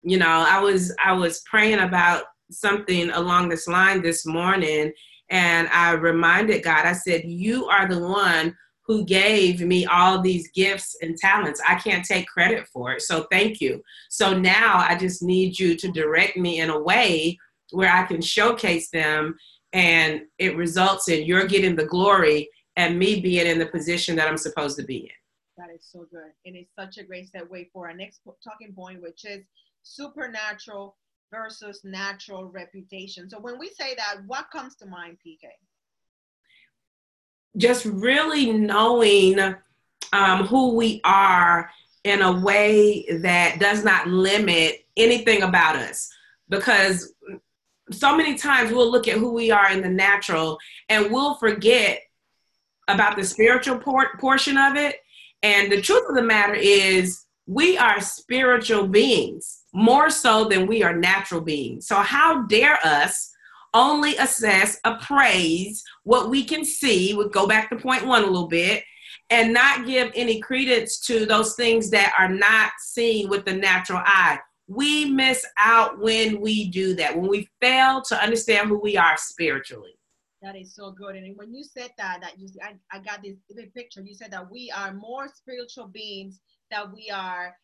You 0.03 0.17
know, 0.17 0.45
I 0.47 0.59
was 0.59 0.95
I 1.03 1.11
was 1.11 1.41
praying 1.41 1.79
about 1.79 2.23
something 2.51 3.09
along 3.11 3.49
this 3.49 3.67
line 3.67 4.01
this 4.01 4.25
morning 4.25 4.93
and 5.29 5.67
I 5.69 5.91
reminded 5.91 6.63
God, 6.63 6.85
I 6.85 6.93
said, 6.93 7.23
You 7.25 7.65
are 7.65 7.87
the 7.87 7.99
one 7.99 8.55
who 8.89 9.05
gave 9.05 9.61
me 9.61 9.85
all 9.85 10.19
these 10.19 10.49
gifts 10.49 10.97
and 11.03 11.15
talents. 11.15 11.61
I 11.65 11.75
can't 11.75 12.03
take 12.03 12.25
credit 12.25 12.67
for 12.73 12.91
it. 12.93 13.03
So 13.03 13.27
thank 13.31 13.61
you. 13.61 13.83
So 14.09 14.35
now 14.35 14.77
I 14.79 14.95
just 14.95 15.21
need 15.21 15.59
you 15.59 15.75
to 15.75 15.91
direct 15.91 16.37
me 16.37 16.59
in 16.59 16.71
a 16.71 16.79
way 16.79 17.37
where 17.69 17.93
I 17.93 18.03
can 18.05 18.19
showcase 18.19 18.89
them 18.89 19.37
and 19.73 20.21
it 20.39 20.57
results 20.57 21.07
in 21.07 21.27
you're 21.27 21.45
getting 21.45 21.75
the 21.75 21.85
glory 21.85 22.49
and 22.77 22.97
me 22.97 23.21
being 23.21 23.45
in 23.45 23.59
the 23.59 23.67
position 23.67 24.15
that 24.15 24.27
I'm 24.27 24.37
supposed 24.37 24.75
to 24.79 24.83
be 24.83 25.01
in. 25.01 25.09
That 25.59 25.71
is 25.71 25.87
so 25.87 26.07
good. 26.09 26.31
And 26.47 26.55
it's 26.55 26.73
such 26.73 26.97
a 26.97 27.03
great 27.03 27.29
segue 27.31 27.69
for 27.71 27.89
our 27.89 27.95
next 27.95 28.21
talking 28.43 28.73
point, 28.73 29.03
which 29.03 29.23
is 29.23 29.45
supernatural 29.83 30.97
versus 31.31 31.81
natural 31.83 32.45
reputation. 32.45 33.29
So 33.29 33.39
when 33.39 33.59
we 33.59 33.69
say 33.69 33.93
that, 33.93 34.23
what 34.25 34.49
comes 34.51 34.75
to 34.77 34.87
mind, 34.87 35.17
PK? 35.23 35.45
Just 37.57 37.85
really 37.85 38.51
knowing 38.51 39.39
um, 40.13 40.45
who 40.45 40.75
we 40.75 41.01
are 41.03 41.69
in 42.03 42.21
a 42.21 42.39
way 42.39 43.05
that 43.21 43.59
does 43.59 43.83
not 43.83 44.07
limit 44.07 44.85
anything 44.97 45.41
about 45.41 45.75
us. 45.75 46.09
Because 46.47 47.13
so 47.91 48.15
many 48.15 48.35
times 48.35 48.71
we'll 48.71 48.91
look 48.91 49.07
at 49.07 49.17
who 49.17 49.33
we 49.33 49.51
are 49.51 49.71
in 49.71 49.81
the 49.81 49.89
natural 49.89 50.57
and 50.89 51.11
we'll 51.11 51.35
forget 51.35 52.01
about 52.87 53.15
the 53.15 53.23
spiritual 53.23 53.77
por- 53.77 54.17
portion 54.19 54.57
of 54.57 54.75
it. 54.75 54.97
And 55.43 55.71
the 55.71 55.81
truth 55.81 56.03
of 56.09 56.15
the 56.15 56.23
matter 56.23 56.55
is, 56.55 57.25
we 57.45 57.77
are 57.77 57.99
spiritual 57.99 58.87
beings 58.87 59.63
more 59.73 60.09
so 60.09 60.45
than 60.45 60.67
we 60.67 60.83
are 60.83 60.95
natural 60.95 61.41
beings. 61.41 61.87
So, 61.87 61.95
how 61.95 62.43
dare 62.43 62.77
us 62.85 63.31
only 63.73 64.15
assess, 64.17 64.79
appraise 64.83 65.83
what 66.03 66.29
we 66.29 66.43
can 66.43 66.65
see? 66.65 67.13
We 67.13 67.29
go 67.29 67.47
back 67.47 67.69
to 67.69 67.75
point 67.75 68.05
one 68.05 68.23
a 68.23 68.27
little 68.27 68.47
bit 68.47 68.83
and 69.29 69.53
not 69.53 69.85
give 69.85 70.11
any 70.15 70.39
credence 70.39 70.99
to 71.01 71.25
those 71.25 71.55
things 71.55 71.89
that 71.91 72.13
are 72.17 72.29
not 72.29 72.71
seen 72.79 73.29
with 73.29 73.45
the 73.45 73.53
natural 73.53 74.01
eye. 74.03 74.39
We 74.67 75.05
miss 75.05 75.45
out 75.57 75.99
when 75.99 76.41
we 76.41 76.69
do 76.69 76.95
that, 76.95 77.15
when 77.15 77.29
we 77.29 77.49
fail 77.61 78.01
to 78.03 78.21
understand 78.21 78.69
who 78.69 78.79
we 78.79 78.97
are 78.97 79.17
spiritually. 79.17 79.93
That 80.41 80.55
is 80.55 80.73
so 80.73 80.91
good. 80.91 81.15
And 81.15 81.35
when 81.37 81.53
you 81.53 81.63
said 81.63 81.89
that, 81.97 82.19
that 82.21 82.39
you, 82.39 82.47
I, 82.63 82.75
I 82.91 82.99
got 82.99 83.21
this 83.23 83.35
big 83.55 83.73
picture. 83.73 84.01
You 84.01 84.15
said 84.15 84.31
that 84.31 84.49
we 84.49 84.71
are 84.75 84.93
more 84.93 85.27
spiritual 85.27 85.87
beings 85.87 86.39
that 86.71 86.91
we 86.93 87.09
are 87.13 87.55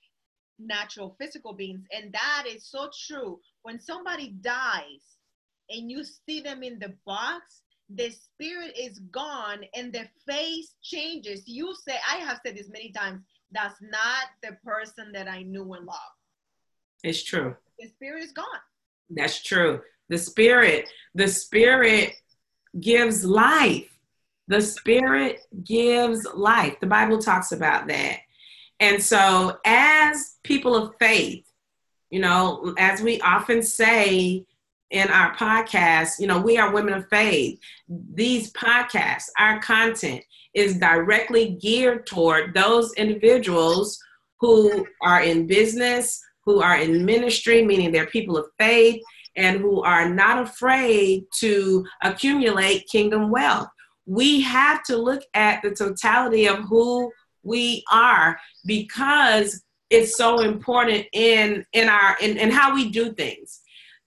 natural 0.59 1.15
physical 1.19 1.53
beings, 1.53 1.85
and 1.91 2.11
that 2.13 2.45
is 2.47 2.65
so 2.65 2.89
true. 3.07 3.39
When 3.63 3.79
somebody 3.79 4.35
dies, 4.41 5.14
and 5.69 5.89
you 5.91 6.03
see 6.03 6.41
them 6.41 6.63
in 6.63 6.79
the 6.79 6.93
box, 7.05 7.61
the 7.89 8.09
spirit 8.09 8.73
is 8.77 8.99
gone 9.11 9.63
and 9.75 9.93
the 9.93 10.07
face 10.27 10.75
changes. 10.81 11.43
You 11.45 11.73
say, 11.87 11.95
I 12.11 12.17
have 12.17 12.39
said 12.45 12.55
this 12.55 12.69
many 12.69 12.91
times, 12.91 13.21
that's 13.51 13.79
not 13.81 14.25
the 14.41 14.57
person 14.63 15.11
that 15.13 15.27
I 15.27 15.43
knew 15.43 15.73
and 15.73 15.85
loved. 15.85 15.99
It's 17.03 17.23
true. 17.23 17.55
The 17.79 17.87
spirit 17.87 18.23
is 18.23 18.31
gone. 18.31 18.45
That's 19.09 19.41
true. 19.43 19.81
The 20.09 20.17
spirit, 20.17 20.89
the 21.13 21.27
spirit 21.27 22.13
gives 22.79 23.23
life. 23.23 23.89
The 24.47 24.61
spirit 24.61 25.41
gives 25.63 26.25
life. 26.35 26.79
The 26.79 26.87
Bible 26.87 27.19
talks 27.19 27.51
about 27.51 27.87
that. 27.87 28.19
And 28.79 29.01
so, 29.01 29.57
as 29.65 30.37
people 30.43 30.75
of 30.75 30.95
faith, 30.99 31.45
you 32.09 32.19
know, 32.19 32.75
as 32.77 33.01
we 33.01 33.19
often 33.21 33.63
say 33.63 34.45
in 34.95 35.09
our 35.09 35.35
podcast, 35.35 36.19
you 36.19 36.25
know, 36.25 36.39
we 36.39 36.57
are 36.57 36.71
women 36.73 36.93
of 36.93 37.05
faith. 37.09 37.59
These 38.13 38.53
podcasts, 38.53 39.25
our 39.37 39.59
content 39.59 40.23
is 40.53 40.79
directly 40.79 41.57
geared 41.61 42.07
toward 42.07 42.53
those 42.53 42.93
individuals 42.93 43.99
who 44.39 44.87
are 45.01 45.21
in 45.21 45.47
business, 45.47 46.21
who 46.45 46.61
are 46.61 46.77
in 46.77 47.03
ministry, 47.03 47.61
meaning 47.65 47.91
they're 47.91 48.05
people 48.05 48.37
of 48.37 48.45
faith, 48.57 49.01
and 49.35 49.59
who 49.59 49.83
are 49.83 50.07
not 50.07 50.41
afraid 50.41 51.25
to 51.39 51.85
accumulate 52.01 52.87
kingdom 52.89 53.29
wealth. 53.29 53.67
We 54.05 54.39
have 54.41 54.81
to 54.83 54.95
look 54.95 55.23
at 55.33 55.61
the 55.61 55.71
totality 55.71 56.47
of 56.47 56.59
who 56.69 57.11
we 57.43 57.83
are 57.91 58.39
because 58.65 59.61
it's 59.89 60.15
so 60.15 60.39
important 60.39 61.05
in 61.11 61.65
in 61.73 61.89
our 61.89 62.15
in, 62.21 62.37
in 62.37 62.49
how 62.49 62.73
we 62.73 62.89
do 62.89 63.13
things 63.13 63.59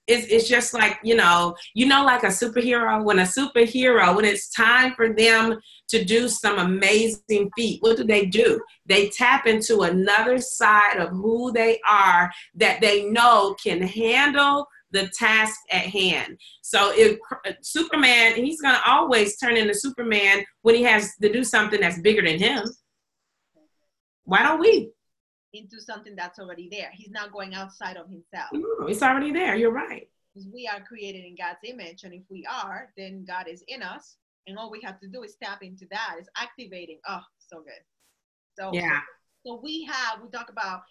it's, 0.09 0.27
it's 0.27 0.49
just 0.49 0.75
like 0.75 0.99
you 1.05 1.15
know 1.15 1.55
you 1.75 1.87
know 1.87 2.05
like 2.05 2.23
a 2.25 2.29
superhero 2.29 3.05
when 3.05 3.19
a 3.19 3.23
superhero 3.23 4.17
when 4.17 4.25
it's 4.25 4.51
time 4.51 4.95
for 4.95 5.13
them 5.13 5.59
to 5.89 6.05
do 6.05 6.29
some 6.29 6.59
amazing 6.59 7.51
feat 7.57 7.81
what 7.83 7.97
do 7.97 8.05
they 8.05 8.27
do? 8.27 8.61
They 8.87 9.09
tap 9.11 9.47
into 9.47 9.83
another 9.83 10.39
side 10.39 10.97
of 10.99 11.11
who 11.11 11.53
they 11.53 11.79
are 11.89 12.31
that 12.55 12.81
they 12.81 13.05
know 13.05 13.55
can 13.63 13.83
handle 13.83 14.67
the 14.91 15.11
task 15.19 15.59
at 15.71 15.83
hand. 15.83 16.39
So 16.63 16.93
if 16.95 17.19
uh, 17.47 17.53
superman 17.63 18.37
he's 18.37 18.61
going 18.61 18.75
to 18.75 18.91
always 18.91 19.37
turn 19.37 19.57
into 19.57 19.75
superman 19.75 20.45
when 20.63 20.75
he 20.75 20.83
has 20.85 21.15
to 21.23 21.31
do 21.31 21.45
something 21.45 21.81
that's 21.81 22.01
bigger 22.01 22.23
than 22.23 22.39
him. 22.39 22.65
Why 24.25 24.43
don't 24.43 24.61
we 24.61 24.91
into 25.53 25.81
something 25.81 26.15
that's 26.17 26.39
already 26.39 26.69
there. 26.71 26.91
He's 26.93 27.11
not 27.11 27.33
going 27.33 27.55
outside 27.55 27.97
of 27.97 28.09
himself. 28.09 28.51
No, 28.53 28.87
it's 28.87 29.03
already 29.03 29.33
there. 29.33 29.57
You're 29.57 29.73
right. 29.73 30.09
We 30.53 30.69
are 30.73 30.81
created 30.81 31.25
in 31.25 31.35
God's 31.37 31.59
image, 31.65 32.05
and 32.05 32.15
if 32.15 32.23
we 32.31 32.47
are, 32.47 32.91
then 32.97 33.25
God 33.27 33.49
is 33.49 33.65
in 33.67 33.83
us, 33.83 34.17
and 34.47 34.57
all 34.57 34.71
we 34.71 34.81
have 34.83 35.01
to 35.01 35.09
do 35.09 35.23
is 35.23 35.37
tap 35.43 35.63
into 35.63 35.87
that. 35.91 36.17
Is 36.21 36.29
activating. 36.37 36.99
Oh, 37.09 37.23
so 37.39 37.59
good. 37.59 37.83
So 38.59 38.71
yeah. 38.73 39.01
So, 39.45 39.55
so 39.55 39.61
we 39.63 39.85
have 39.85 40.21
we 40.23 40.29
talk 40.31 40.51
about 40.51 40.83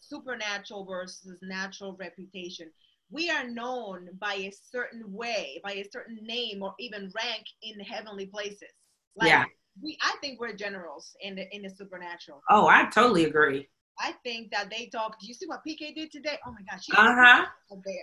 supernatural 0.00 0.84
versus 0.84 1.38
natural 1.42 1.96
reputation. 1.98 2.70
We 3.10 3.30
are 3.30 3.48
known 3.48 4.08
by 4.20 4.34
a 4.34 4.52
certain 4.70 5.12
way, 5.12 5.60
by 5.64 5.72
a 5.72 5.84
certain 5.90 6.18
name, 6.22 6.62
or 6.62 6.74
even 6.78 7.12
rank 7.16 7.44
in 7.62 7.80
heavenly 7.80 8.26
places. 8.26 8.70
Like, 9.16 9.28
yeah. 9.28 9.44
We, 9.82 9.96
I 10.02 10.16
think 10.20 10.40
we're 10.40 10.52
generals 10.52 11.14
in 11.22 11.36
the 11.36 11.46
in 11.54 11.62
the 11.62 11.70
supernatural. 11.70 12.42
Oh, 12.50 12.66
I 12.66 12.88
totally 12.92 13.24
agree. 13.24 13.68
I 14.00 14.12
think 14.24 14.50
that 14.52 14.70
they 14.70 14.86
talk. 14.86 15.20
Do 15.20 15.26
you 15.26 15.34
see 15.34 15.46
what 15.46 15.60
PK 15.66 15.94
did 15.94 16.10
today? 16.10 16.38
Oh 16.46 16.52
my 16.52 16.60
gosh, 16.70 16.86
uh 16.90 17.14
huh. 17.14 17.46
There, 17.84 17.94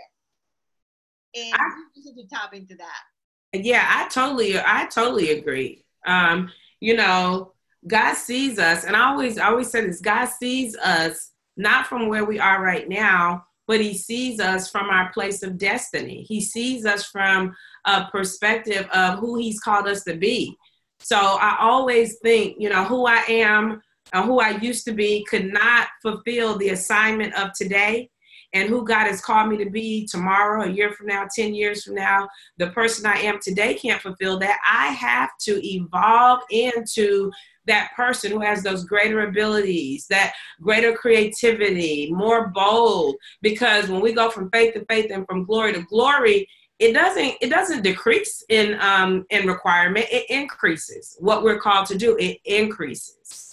and 1.35 1.53
I, 1.53 1.63
you 1.95 2.13
need 2.13 2.21
to 2.21 2.27
tap 2.35 2.53
into 2.53 2.75
that. 2.75 3.61
Yeah, 3.63 3.85
I 3.87 4.07
totally, 4.09 4.59
I 4.59 4.87
totally 4.91 5.31
agree. 5.31 5.85
Um, 6.05 6.49
you 6.79 6.95
know, 6.95 7.53
God 7.87 8.15
sees 8.15 8.59
us, 8.59 8.83
and 8.83 8.95
I 8.95 9.09
always, 9.09 9.37
I 9.37 9.47
always 9.47 9.69
say 9.71 9.85
this: 9.85 10.01
God 10.01 10.27
sees 10.27 10.75
us 10.77 11.31
not 11.55 11.87
from 11.87 12.07
where 12.07 12.25
we 12.25 12.39
are 12.39 12.61
right 12.61 12.87
now, 12.87 13.45
but 13.65 13.81
He 13.81 13.97
sees 13.97 14.39
us 14.39 14.69
from 14.69 14.89
our 14.89 15.11
place 15.11 15.41
of 15.43 15.57
destiny. 15.57 16.25
He 16.27 16.41
sees 16.41 16.85
us 16.85 17.05
from 17.05 17.55
a 17.85 18.05
perspective 18.11 18.87
of 18.93 19.19
who 19.19 19.37
He's 19.37 19.59
called 19.59 19.87
us 19.87 20.03
to 20.03 20.15
be. 20.15 20.55
So 20.99 21.17
I 21.17 21.57
always 21.59 22.17
think, 22.19 22.57
you 22.59 22.69
know, 22.69 22.83
who 22.83 23.05
I 23.05 23.23
am 23.27 23.81
or 24.13 24.21
who 24.21 24.39
I 24.39 24.57
used 24.57 24.85
to 24.85 24.93
be 24.93 25.25
could 25.29 25.51
not 25.51 25.87
fulfill 26.01 26.57
the 26.57 26.69
assignment 26.69 27.33
of 27.35 27.53
today 27.53 28.09
and 28.53 28.69
who 28.69 28.85
God 28.85 29.07
has 29.07 29.21
called 29.21 29.49
me 29.49 29.57
to 29.63 29.69
be 29.69 30.07
tomorrow, 30.07 30.63
a 30.63 30.69
year 30.69 30.91
from 30.91 31.07
now, 31.07 31.27
10 31.33 31.53
years 31.53 31.83
from 31.83 31.95
now, 31.95 32.27
the 32.57 32.69
person 32.69 33.05
I 33.05 33.17
am 33.19 33.39
today 33.41 33.73
can't 33.73 34.01
fulfill 34.01 34.39
that. 34.39 34.59
I 34.67 34.87
have 34.87 35.31
to 35.41 35.61
evolve 35.67 36.41
into 36.49 37.31
that 37.65 37.91
person 37.95 38.31
who 38.31 38.39
has 38.39 38.63
those 38.63 38.85
greater 38.85 39.27
abilities, 39.27 40.07
that 40.07 40.33
greater 40.61 40.93
creativity, 40.93 42.09
more 42.11 42.47
bold. 42.47 43.17
Because 43.41 43.89
when 43.89 44.01
we 44.01 44.13
go 44.13 44.29
from 44.29 44.49
faith 44.51 44.73
to 44.75 44.85
faith 44.85 45.11
and 45.11 45.25
from 45.27 45.43
glory 45.43 45.73
to 45.73 45.81
glory, 45.81 46.47
it 46.79 46.93
doesn't 46.93 47.33
it 47.41 47.49
doesn't 47.49 47.81
decrease 47.81 48.43
in 48.49 48.77
um 48.79 49.25
in 49.31 49.47
requirement 49.47 50.05
it 50.11 50.29
increases 50.29 51.17
what 51.19 51.43
we're 51.43 51.59
called 51.59 51.87
to 51.87 51.97
do 51.97 52.15
it 52.19 52.37
increases 52.45 53.46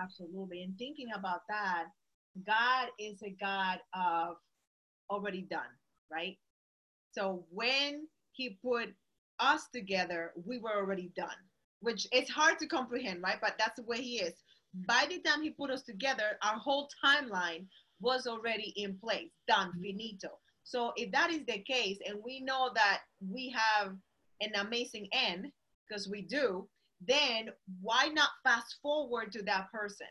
Absolutely. 0.00 0.62
And 0.62 0.76
thinking 0.78 1.08
about 1.14 1.42
that, 1.48 1.86
God 2.46 2.88
is 2.98 3.22
a 3.22 3.30
God 3.40 3.78
of 3.94 4.36
already 5.10 5.42
done, 5.42 5.60
right? 6.10 6.38
So 7.12 7.44
when 7.50 8.06
He 8.32 8.58
put 8.64 8.88
us 9.40 9.66
together, 9.74 10.32
we 10.46 10.58
were 10.58 10.76
already 10.76 11.12
done, 11.16 11.28
which 11.80 12.06
it's 12.12 12.30
hard 12.30 12.58
to 12.60 12.66
comprehend, 12.66 13.22
right? 13.22 13.38
But 13.40 13.56
that's 13.58 13.76
the 13.76 13.86
way 13.86 14.00
He 14.00 14.20
is. 14.20 14.34
By 14.86 15.06
the 15.08 15.18
time 15.20 15.42
He 15.42 15.50
put 15.50 15.70
us 15.70 15.82
together, 15.82 16.38
our 16.42 16.56
whole 16.56 16.88
timeline 17.04 17.66
was 18.00 18.26
already 18.26 18.72
in 18.76 18.96
place, 18.96 19.30
done, 19.48 19.68
mm-hmm. 19.70 19.82
finito. 19.82 20.28
So 20.62 20.92
if 20.96 21.10
that 21.12 21.30
is 21.30 21.44
the 21.46 21.58
case, 21.58 21.98
and 22.06 22.18
we 22.24 22.40
know 22.40 22.70
that 22.74 23.00
we 23.28 23.54
have 23.56 23.96
an 24.40 24.52
amazing 24.54 25.08
end, 25.12 25.46
because 25.88 26.08
we 26.08 26.22
do, 26.22 26.68
then 27.06 27.50
why 27.80 28.08
not 28.12 28.30
fast 28.44 28.76
forward 28.82 29.32
to 29.32 29.42
that 29.42 29.70
person 29.72 30.06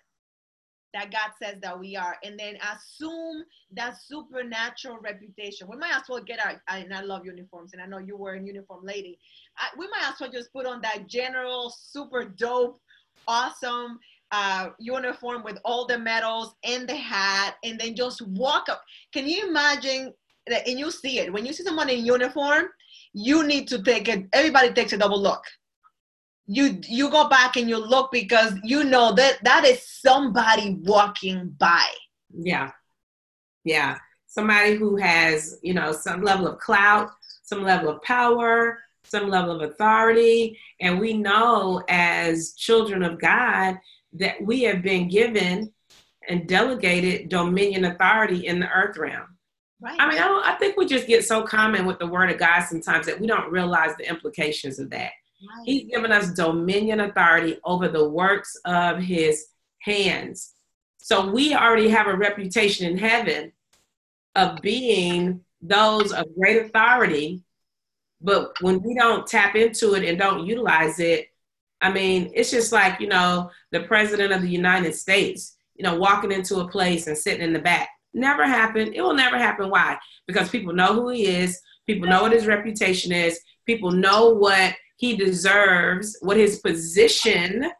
that 0.92 1.12
God 1.12 1.32
says 1.42 1.62
that 1.62 1.80
we 1.80 1.96
are 1.96 2.18
and 2.24 2.38
then 2.40 2.58
assume 2.74 3.44
that 3.74 3.96
supernatural 4.02 4.98
reputation? 4.98 5.68
We 5.70 5.78
might 5.78 5.96
as 5.96 6.04
well 6.10 6.24
get 6.24 6.44
our, 6.44 6.62
and 6.68 6.94
I 6.94 7.02
love 7.02 7.26
uniforms, 7.26 7.74
and 7.74 7.82
I 7.82 7.86
know 7.86 8.00
you 8.00 8.18
were 8.18 8.34
a 8.34 8.42
uniform 8.42 8.84
lady. 8.84 9.20
I, 9.58 9.68
we 9.78 9.88
might 9.88 10.10
as 10.12 10.20
well 10.20 10.32
just 10.32 10.52
put 10.52 10.66
on 10.66 10.82
that 10.82 11.08
general, 11.08 11.72
super 11.78 12.26
dope, 12.26 12.82
awesome 13.28 14.00
uh, 14.32 14.70
uniform 14.80 15.44
with 15.44 15.60
all 15.64 15.86
the 15.86 15.98
medals 15.98 16.56
and 16.64 16.88
the 16.88 16.96
hat, 16.96 17.56
and 17.64 17.80
then 17.80 17.96
just 17.96 18.22
walk 18.28 18.70
up. 18.70 18.82
Can 19.14 19.28
you 19.28 19.48
imagine 19.48 20.14
that? 20.48 20.68
And 20.68 20.80
you 20.80 20.92
see 20.92 21.20
it 21.20 21.32
when 21.32 21.46
you 21.46 21.54
see 21.54 21.64
someone 21.64 21.90
in 21.90 22.06
uniform, 22.06 22.66
you 23.14 23.46
need 23.46 23.68
to 23.68 23.82
take 23.84 24.08
it. 24.08 24.28
Everybody 24.34 24.72
takes 24.72 24.94
a 24.94 24.98
double 24.98 25.22
look 25.22 25.44
you 26.52 26.82
you 26.88 27.12
go 27.12 27.30
back 27.30 27.58
and 27.58 27.70
you 27.70 27.78
look 27.78 28.12
because 28.12 28.54
you 28.64 28.84
know 28.84 29.14
that 29.14 29.38
that 29.44 29.66
is 29.66 29.86
somebody 29.88 30.80
walking 30.82 31.56
by. 31.60 31.86
Yeah. 32.36 32.72
Yeah. 33.64 34.00
Somebody 34.26 34.74
who 34.74 34.98
has 34.98 35.60
you 35.62 35.76
know 35.76 35.92
some 35.92 36.24
level 36.24 36.48
of 36.48 36.58
clout 36.58 37.12
some 37.44 37.64
level 37.64 37.90
of 37.90 38.02
power 38.02 38.80
some 39.04 39.30
level 39.30 39.52
of 39.52 39.70
authority. 39.70 40.58
And 40.82 41.00
we 41.00 41.14
know 41.14 41.84
as 41.88 42.54
children 42.54 43.04
of 43.04 43.20
god 43.20 43.78
that 44.14 44.42
we 44.42 44.64
have 44.64 44.82
been 44.82 45.08
given 45.08 45.72
and 46.28 46.48
delegated 46.48 47.30
dominion 47.30 47.86
authority 47.86 48.48
in 48.48 48.60
the 48.60 48.70
earth 48.70 48.98
realm. 48.98 49.38
Right. 49.82 50.00
I 50.00 50.10
mean, 50.10 50.20
I, 50.20 50.28
don't, 50.28 50.46
I 50.46 50.56
think 50.56 50.78
we 50.78 50.86
just 50.86 51.08
get 51.08 51.26
so 51.26 51.44
common 51.44 51.86
with 51.86 52.00
the 52.00 52.08
word 52.08 52.30
of 52.30 52.38
God 52.38 52.64
sometimes 52.64 53.06
that 53.06 53.20
we 53.20 53.28
don't 53.28 53.52
realize 53.52 53.96
the 53.98 54.10
implications 54.10 54.78
of 54.78 54.90
that. 54.90 55.12
Right. 55.42 55.66
He's 55.66 55.90
given 55.90 56.12
us 56.12 56.34
dominion 56.34 57.00
authority 57.00 57.60
over 57.64 57.88
the 57.88 58.08
works 58.08 58.56
of 58.66 59.00
his 59.00 59.48
hands. 59.80 60.54
So 60.98 61.32
we 61.32 61.56
already 61.56 61.90
have 61.90 62.08
a 62.08 62.16
reputation 62.16 62.92
in 62.92 62.98
heaven 62.98 63.54
of 64.36 64.62
being 64.62 65.42
those 65.62 66.12
of 66.12 66.26
great 66.38 66.66
authority. 66.66 67.42
But 68.22 68.54
when 68.62 68.82
we 68.82 68.96
don't 68.96 69.26
tap 69.26 69.56
into 69.56 69.94
it 69.94 70.04
and 70.04 70.20
don't 70.20 70.46
utilize 70.46 71.00
it, 71.00 71.30
I 71.82 71.92
mean, 71.92 72.32
it's 72.36 72.52
just 72.52 72.74
like, 72.74 73.00
you 73.00 73.08
know, 73.08 73.50
the 73.72 73.82
president 73.82 74.34
of 74.34 74.42
the 74.42 74.50
United 74.50 74.94
States, 74.94 75.56
you 75.76 75.84
know, 75.84 75.96
walking 75.96 76.34
into 76.34 76.60
a 76.60 76.68
place 76.68 77.08
and 77.08 77.18
sitting 77.18 77.42
in 77.42 77.54
the 77.54 77.60
back. 77.60 77.88
Never 78.14 78.46
happen. 78.46 78.94
It 78.94 79.02
will 79.02 79.14
never 79.14 79.38
happen. 79.38 79.70
Why? 79.70 79.98
Because 80.28 80.50
people 80.50 80.74
know 80.74 80.94
who 80.94 81.10
he 81.10 81.28
is. 81.28 81.62
People 81.88 82.10
know 82.10 82.24
what 82.24 82.34
his 82.34 82.48
reputation 82.48 83.14
is. 83.14 83.40
People 83.66 83.92
know 83.92 84.30
what 84.32 84.76
he 85.00 85.16
deserves, 85.16 86.18
what 86.20 86.36
his 86.36 86.60
position 86.60 87.72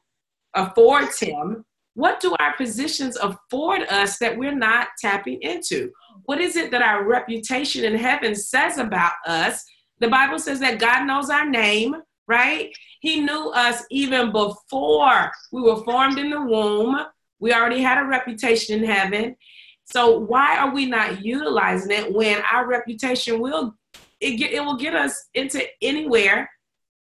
affords 0.56 1.20
him. 1.20 1.66
What 1.94 2.22
do 2.22 2.34
our 2.40 2.56
positions 2.56 3.18
afford 3.18 3.82
us 3.90 4.18
that 4.20 4.38
we're 4.38 4.56
not 4.56 4.88
tapping 5.02 5.42
into? 5.42 5.92
What 6.24 6.40
is 6.40 6.56
it 6.56 6.72
that 6.72 6.82
our 6.82 7.06
reputation 7.06 7.84
in 7.84 7.98
heaven 7.98 8.36
says 8.36 8.78
about 8.78 9.12
us? 9.28 9.66
The 10.00 10.08
Bible 10.08 10.40
says 10.40 10.62
that 10.62 10.80
God 10.80 11.08
knows 11.08 11.30
our 11.30 11.46
name, 11.46 11.94
right? 12.26 12.72
He 13.02 13.20
knew 13.20 13.50
us 13.50 13.84
even 13.92 14.32
before 14.32 15.30
we 15.52 15.62
were 15.62 15.84
formed 15.84 16.20
in 16.20 16.30
the 16.30 16.42
womb. 16.42 17.02
We 17.40 17.54
already 17.54 17.82
had 17.82 18.02
a 18.02 18.08
reputation 18.08 18.82
in 18.82 18.90
heaven. 18.90 19.36
So 19.84 20.20
why 20.20 20.58
are 20.58 20.74
we 20.74 20.86
not 20.86 21.26
utilizing 21.26 21.92
it 21.92 22.14
when 22.14 22.42
our 22.50 22.66
reputation 22.66 23.42
will 23.42 23.76
it, 24.22 24.38
get, 24.38 24.54
it 24.54 24.64
will 24.64 24.78
get 24.78 24.96
us 24.96 25.28
into 25.34 25.62
anywhere 25.82 26.50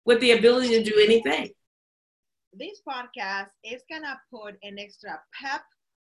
with 0.09 0.19
the 0.21 0.31
ability 0.31 0.69
to 0.69 0.83
do 0.83 0.99
anything? 0.99 1.51
This 2.51 2.81
podcast 2.81 3.49
is 3.63 3.83
gonna 3.91 4.19
put 4.33 4.55
an 4.63 4.79
extra 4.79 5.19
pep 5.39 5.61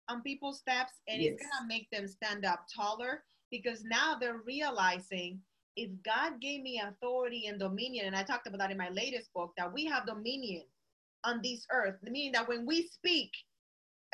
on 0.09 0.23
people's 0.23 0.57
steps 0.57 0.93
and 1.07 1.21
yes. 1.21 1.33
it's 1.33 1.43
gonna 1.43 1.67
make 1.67 1.87
them 1.91 2.07
stand 2.07 2.43
up 2.43 2.65
taller 2.75 3.23
because 3.51 3.83
now 3.83 4.17
they're 4.19 4.41
realizing 4.47 5.39
if 5.75 5.91
God 6.03 6.41
gave 6.41 6.63
me 6.63 6.81
authority 6.83 7.45
and 7.45 7.59
dominion, 7.59 8.07
and 8.07 8.15
I 8.15 8.23
talked 8.23 8.47
about 8.47 8.59
that 8.61 8.71
in 8.71 8.77
my 8.77 8.89
latest 8.89 9.31
book, 9.31 9.53
that 9.57 9.71
we 9.71 9.85
have 9.85 10.07
dominion 10.07 10.63
on 11.23 11.39
this 11.43 11.67
earth, 11.71 11.97
meaning 12.01 12.31
that 12.31 12.47
when 12.47 12.65
we 12.65 12.87
speak, 12.87 13.29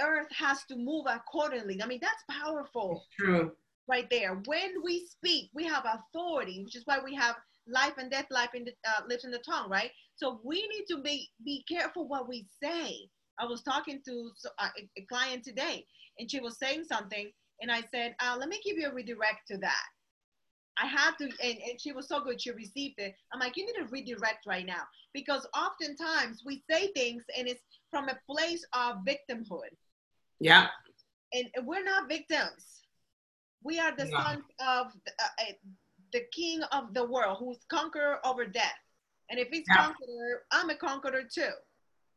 earth 0.01 0.27
has 0.37 0.65
to 0.65 0.75
move 0.75 1.05
accordingly. 1.07 1.81
I 1.81 1.87
mean, 1.87 1.99
that's 2.01 2.23
powerful. 2.29 3.05
True. 3.17 3.53
Right 3.87 4.09
there. 4.09 4.41
When 4.45 4.83
we 4.83 5.07
speak, 5.07 5.51
we 5.53 5.65
have 5.65 5.85
authority, 5.85 6.63
which 6.65 6.75
is 6.75 6.83
why 6.85 6.99
we 7.03 7.15
have 7.15 7.35
life 7.71 7.93
and 7.97 8.11
death, 8.11 8.25
life 8.29 8.49
in 8.53 8.65
the, 8.65 8.71
uh, 8.87 9.01
lives 9.09 9.25
in 9.25 9.31
the 9.31 9.39
tongue, 9.39 9.69
right? 9.69 9.91
So 10.15 10.39
we 10.43 10.67
need 10.67 10.85
to 10.89 11.01
be 11.01 11.29
be 11.43 11.63
careful 11.69 12.07
what 12.07 12.27
we 12.27 12.45
say. 12.61 13.09
I 13.39 13.45
was 13.45 13.61
talking 13.61 14.01
to 14.05 14.31
uh, 14.59 14.67
a, 14.77 15.01
a 15.01 15.05
client 15.05 15.43
today, 15.43 15.85
and 16.17 16.29
she 16.29 16.39
was 16.39 16.57
saying 16.57 16.83
something, 16.83 17.31
and 17.61 17.71
I 17.71 17.83
said, 17.91 18.15
uh, 18.19 18.35
"Let 18.39 18.49
me 18.49 18.59
give 18.65 18.77
you 18.77 18.89
a 18.89 18.93
redirect 18.93 19.47
to 19.51 19.57
that." 19.57 19.85
I 20.81 20.85
had 20.87 21.11
to, 21.17 21.25
and, 21.25 21.57
and 21.69 21.79
she 21.79 21.91
was 21.91 22.07
so 22.07 22.21
good. 22.21 22.41
She 22.41 22.51
received 22.51 22.99
it. 22.99 23.13
I'm 23.33 23.39
like, 23.39 23.57
you 23.57 23.65
need 23.65 23.75
to 23.79 23.87
redirect 23.91 24.45
right 24.47 24.65
now 24.65 24.83
because 25.13 25.45
oftentimes 25.55 26.43
we 26.45 26.63
say 26.69 26.91
things 26.93 27.23
and 27.37 27.47
it's 27.47 27.61
from 27.91 28.07
a 28.07 28.17
place 28.29 28.65
of 28.73 28.97
victimhood. 29.07 29.75
Yeah. 30.39 30.67
And 31.33 31.47
we're 31.65 31.83
not 31.83 32.07
victims. 32.07 32.81
We 33.63 33.79
are 33.79 33.95
the 33.95 34.05
no. 34.05 34.19
sons 34.21 34.45
of 34.59 34.87
uh, 34.87 35.41
uh, 35.41 35.53
the 36.11 36.23
king 36.33 36.61
of 36.71 36.93
the 36.93 37.05
world 37.05 37.37
who's 37.39 37.57
conqueror 37.69 38.19
over 38.25 38.45
death. 38.45 38.79
And 39.29 39.39
if 39.39 39.49
he's 39.49 39.65
yeah. 39.69 39.85
conqueror, 39.85 40.43
I'm 40.51 40.69
a 40.69 40.75
conqueror 40.75 41.23
too. 41.23 41.51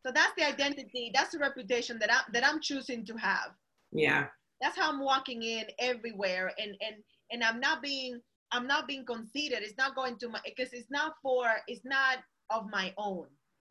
So 0.05 0.13
that's 0.13 0.33
the 0.37 0.47
identity, 0.47 1.11
that's 1.15 1.31
the 1.31 1.39
reputation 1.39 1.99
that 2.01 2.13
I'm 2.13 2.33
that 2.33 2.47
I'm 2.47 2.61
choosing 2.61 3.05
to 3.07 3.17
have. 3.17 3.53
Yeah. 3.93 4.27
That's 4.61 4.77
how 4.77 4.91
I'm 4.91 5.01
walking 5.01 5.43
in 5.43 5.65
everywhere 5.79 6.53
and 6.59 6.75
and 6.81 6.97
and 7.31 7.45
I'm 7.45 7.61
not 7.61 7.83
being 7.83 8.21
I'm 8.51 8.67
not 8.67 8.87
being 8.89 9.05
conceited. 9.05 9.59
It's 9.63 9.79
not 9.79 9.95
going 9.95 10.17
to 10.19 10.29
my 10.29 10.41
because 10.45 10.73
it's 10.73 10.91
not 10.91 11.15
for 11.23 11.47
it's 11.69 11.85
not 11.85 12.19
of 12.51 12.67
my 12.71 12.93
own. 12.99 13.27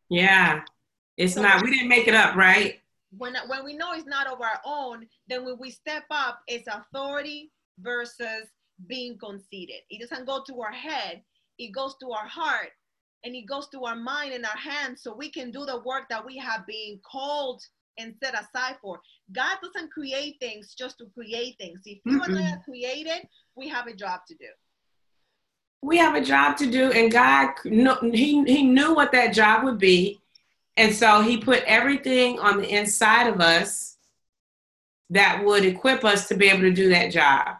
Yeah. 0.09 0.61
It's 1.17 1.33
so 1.33 1.41
not 1.41 1.63
we 1.63 1.71
didn't 1.71 1.89
make 1.89 2.07
it 2.07 2.13
up, 2.13 2.35
right? 2.35 2.79
When 3.17 3.35
when 3.47 3.65
we 3.65 3.73
know 3.75 3.93
it's 3.93 4.07
not 4.07 4.27
of 4.27 4.41
our 4.41 4.61
own, 4.65 5.07
then 5.27 5.45
when 5.45 5.57
we 5.59 5.71
step 5.71 6.03
up, 6.09 6.41
it's 6.47 6.67
authority 6.67 7.51
versus 7.79 8.47
being 8.87 9.17
conceited. 9.17 9.81
It 9.89 10.01
doesn't 10.01 10.25
go 10.25 10.43
to 10.47 10.61
our 10.61 10.71
head, 10.71 11.21
it 11.57 11.71
goes 11.73 11.95
to 12.01 12.11
our 12.11 12.27
heart 12.27 12.71
and 13.23 13.35
it 13.35 13.45
goes 13.47 13.67
to 13.69 13.85
our 13.85 13.95
mind 13.95 14.33
and 14.33 14.45
our 14.45 14.57
hands 14.57 15.03
so 15.03 15.13
we 15.13 15.29
can 15.29 15.51
do 15.51 15.65
the 15.65 15.79
work 15.85 16.09
that 16.09 16.25
we 16.25 16.37
have 16.37 16.65
been 16.65 16.99
called 17.09 17.61
and 17.97 18.15
set 18.23 18.33
aside 18.33 18.77
for. 18.81 18.99
God 19.31 19.57
doesn't 19.61 19.91
create 19.91 20.37
things 20.39 20.73
just 20.73 20.97
to 20.97 21.05
create 21.13 21.55
things. 21.59 21.81
If 21.85 21.99
you 22.05 22.19
mm-hmm. 22.19 22.35
and 22.35 22.39
I 22.39 22.51
are 22.53 22.63
created, 22.63 23.27
we 23.55 23.67
have 23.67 23.87
a 23.87 23.93
job 23.93 24.21
to 24.27 24.35
do 24.35 24.47
we 25.81 25.97
have 25.97 26.15
a 26.15 26.21
job 26.21 26.57
to 26.57 26.69
do 26.69 26.91
and 26.91 27.11
god 27.11 27.49
he, 27.63 28.43
he 28.43 28.63
knew 28.63 28.93
what 28.93 29.11
that 29.11 29.33
job 29.33 29.63
would 29.63 29.79
be 29.79 30.19
and 30.77 30.93
so 30.93 31.21
he 31.21 31.37
put 31.37 31.63
everything 31.65 32.39
on 32.39 32.61
the 32.61 32.69
inside 32.69 33.27
of 33.27 33.41
us 33.41 33.97
that 35.09 35.43
would 35.43 35.65
equip 35.65 36.05
us 36.05 36.27
to 36.27 36.35
be 36.35 36.47
able 36.47 36.61
to 36.61 36.71
do 36.71 36.89
that 36.89 37.11
job 37.11 37.57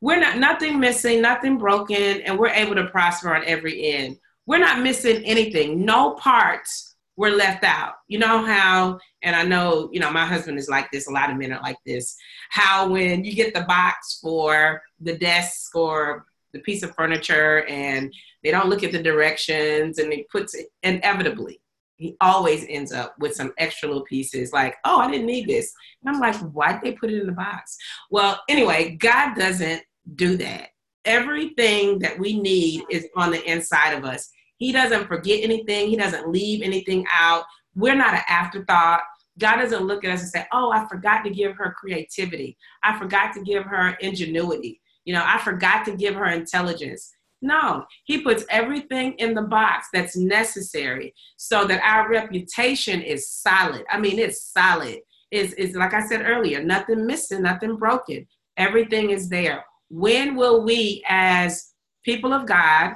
we're 0.00 0.20
not 0.20 0.38
nothing 0.38 0.80
missing 0.80 1.20
nothing 1.20 1.58
broken 1.58 2.20
and 2.22 2.38
we're 2.38 2.48
able 2.48 2.74
to 2.74 2.86
prosper 2.86 3.34
on 3.34 3.42
every 3.44 3.92
end. 3.92 4.16
We're 4.46 4.58
not 4.58 4.80
missing 4.80 5.22
anything. 5.24 5.84
No 5.84 6.14
parts 6.14 6.96
were 7.16 7.30
left 7.30 7.64
out. 7.64 7.94
You 8.08 8.18
know 8.18 8.44
how 8.44 8.98
and 9.22 9.36
i 9.36 9.42
know 9.42 9.88
you 9.92 10.00
know 10.00 10.10
my 10.10 10.24
husband 10.24 10.58
is 10.58 10.68
like 10.68 10.90
this 10.90 11.08
a 11.08 11.12
lot 11.12 11.30
of 11.30 11.36
men 11.36 11.52
are 11.52 11.62
like 11.62 11.76
this 11.86 12.16
how 12.50 12.88
when 12.88 13.24
you 13.24 13.34
get 13.34 13.54
the 13.54 13.62
box 13.62 14.18
for 14.20 14.82
the 15.00 15.16
desk 15.16 15.74
or 15.74 16.26
the 16.52 16.60
piece 16.60 16.82
of 16.82 16.94
furniture 16.94 17.64
and 17.66 18.12
they 18.42 18.50
don't 18.50 18.68
look 18.68 18.82
at 18.82 18.92
the 18.92 19.02
directions 19.02 19.98
and 19.98 20.12
he 20.12 20.26
puts 20.30 20.54
it 20.54 20.66
inevitably 20.82 21.60
he 21.96 22.16
always 22.22 22.64
ends 22.68 22.92
up 22.92 23.14
with 23.18 23.34
some 23.34 23.52
extra 23.58 23.88
little 23.88 24.04
pieces 24.04 24.52
like 24.52 24.76
oh 24.84 24.98
i 24.98 25.10
didn't 25.10 25.26
need 25.26 25.46
this. 25.46 25.72
And 26.02 26.14
i'm 26.14 26.20
like 26.20 26.36
why 26.52 26.72
did 26.72 26.82
they 26.82 26.92
put 26.92 27.10
it 27.10 27.20
in 27.20 27.26
the 27.26 27.32
box? 27.32 27.76
Well 28.10 28.40
anyway 28.48 28.96
god 28.96 29.34
doesn't 29.34 29.82
do 30.14 30.36
that 30.36 30.68
everything 31.04 31.98
that 31.98 32.18
we 32.18 32.38
need 32.38 32.82
is 32.90 33.06
on 33.16 33.30
the 33.30 33.42
inside 33.50 33.92
of 33.92 34.04
us 34.04 34.30
he 34.58 34.72
doesn't 34.72 35.06
forget 35.06 35.42
anything 35.42 35.88
he 35.88 35.96
doesn't 35.96 36.28
leave 36.28 36.62
anything 36.62 37.04
out 37.12 37.44
we're 37.74 37.94
not 37.94 38.14
an 38.14 38.22
afterthought 38.28 39.00
God 39.38 39.56
doesn't 39.56 39.86
look 39.86 40.04
at 40.04 40.12
us 40.12 40.20
and 40.20 40.30
say, 40.30 40.46
Oh, 40.52 40.70
I 40.70 40.86
forgot 40.86 41.24
to 41.24 41.30
give 41.30 41.56
her 41.56 41.74
creativity. 41.78 42.56
I 42.84 42.98
forgot 42.98 43.32
to 43.34 43.42
give 43.42 43.64
her 43.64 43.96
ingenuity. 44.00 44.80
You 45.04 45.14
know, 45.14 45.24
I 45.24 45.38
forgot 45.38 45.84
to 45.86 45.96
give 45.96 46.14
her 46.14 46.26
intelligence. 46.26 47.10
No, 47.42 47.86
he 48.04 48.22
puts 48.22 48.44
everything 48.50 49.14
in 49.14 49.34
the 49.34 49.42
box 49.42 49.88
that's 49.92 50.16
necessary 50.16 51.14
so 51.38 51.64
that 51.64 51.80
our 51.82 52.10
reputation 52.10 53.00
is 53.00 53.30
solid. 53.30 53.84
I 53.90 53.98
mean, 53.98 54.18
it's 54.18 54.52
solid. 54.52 54.98
It's, 55.30 55.54
it's 55.54 55.74
like 55.74 55.94
I 55.94 56.06
said 56.06 56.22
earlier, 56.26 56.62
nothing 56.62 57.06
missing, 57.06 57.42
nothing 57.42 57.76
broken. 57.76 58.26
Everything 58.58 59.08
is 59.08 59.30
there. 59.30 59.64
When 59.90 60.36
will 60.36 60.64
we, 60.64 61.04
as 61.08 61.72
people 62.04 62.32
of 62.32 62.46
God, 62.46 62.94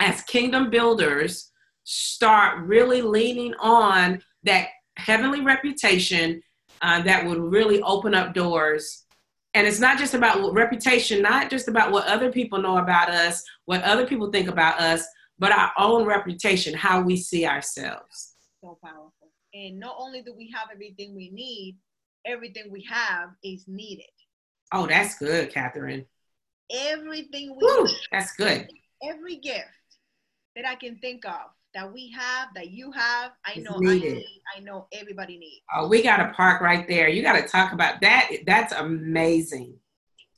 as 0.00 0.22
kingdom 0.22 0.70
builders, 0.70 1.50
start 1.84 2.58
really 2.66 3.00
leaning 3.00 3.54
on 3.60 4.22
that 4.42 4.68
heavenly 4.96 5.40
reputation 5.40 6.42
uh, 6.82 7.02
that 7.02 7.26
would 7.26 7.38
really 7.38 7.80
open 7.82 8.14
up 8.14 8.34
doors 8.34 9.04
and 9.54 9.66
it's 9.66 9.80
not 9.80 9.98
just 9.98 10.14
about 10.14 10.52
reputation, 10.54 11.22
not 11.22 11.50
just 11.50 11.68
about 11.68 11.90
what 11.90 12.06
other 12.06 12.30
people 12.30 12.60
know 12.60 12.78
about 12.78 13.10
us, 13.10 13.42
what 13.64 13.82
other 13.82 14.06
people 14.06 14.30
think 14.30 14.48
about 14.48 14.78
us, 14.80 15.04
but 15.38 15.50
our 15.50 15.72
own 15.76 16.06
reputation, 16.06 16.74
how 16.74 17.00
we 17.00 17.16
see 17.16 17.46
ourselves. 17.46 18.34
So 18.62 18.78
powerful. 18.82 19.32
And 19.52 19.80
not 19.80 19.96
only 19.98 20.22
do 20.22 20.34
we 20.36 20.52
have 20.54 20.68
everything 20.72 21.16
we 21.16 21.30
need, 21.30 21.78
everything 22.24 22.70
we 22.70 22.86
have 22.88 23.30
is 23.42 23.64
needed. 23.66 24.04
Oh, 24.72 24.86
that's 24.86 25.18
good, 25.18 25.52
Catherine. 25.52 26.06
Everything 26.72 27.56
we 27.56 27.64
Woo, 27.64 27.88
that's 28.12 28.32
good. 28.36 28.68
Every 29.02 29.36
gift 29.36 29.66
that 30.54 30.66
I 30.66 30.76
can 30.76 30.96
think 30.98 31.24
of 31.24 31.50
that 31.74 31.92
we 31.92 32.10
have, 32.10 32.48
that 32.54 32.70
you 32.70 32.90
have, 32.92 33.32
I 33.44 33.56
know 33.60 33.80
I 33.86 33.98
need, 33.98 34.42
I 34.56 34.60
know 34.60 34.86
everybody 34.92 35.38
needs. 35.38 35.62
Oh, 35.74 35.88
we 35.88 36.02
got 36.02 36.20
a 36.20 36.32
park 36.34 36.60
right 36.60 36.86
there. 36.88 37.08
You 37.08 37.22
got 37.22 37.40
to 37.40 37.46
talk 37.46 37.72
about 37.72 38.00
that. 38.00 38.30
That's 38.46 38.72
amazing. 38.72 39.74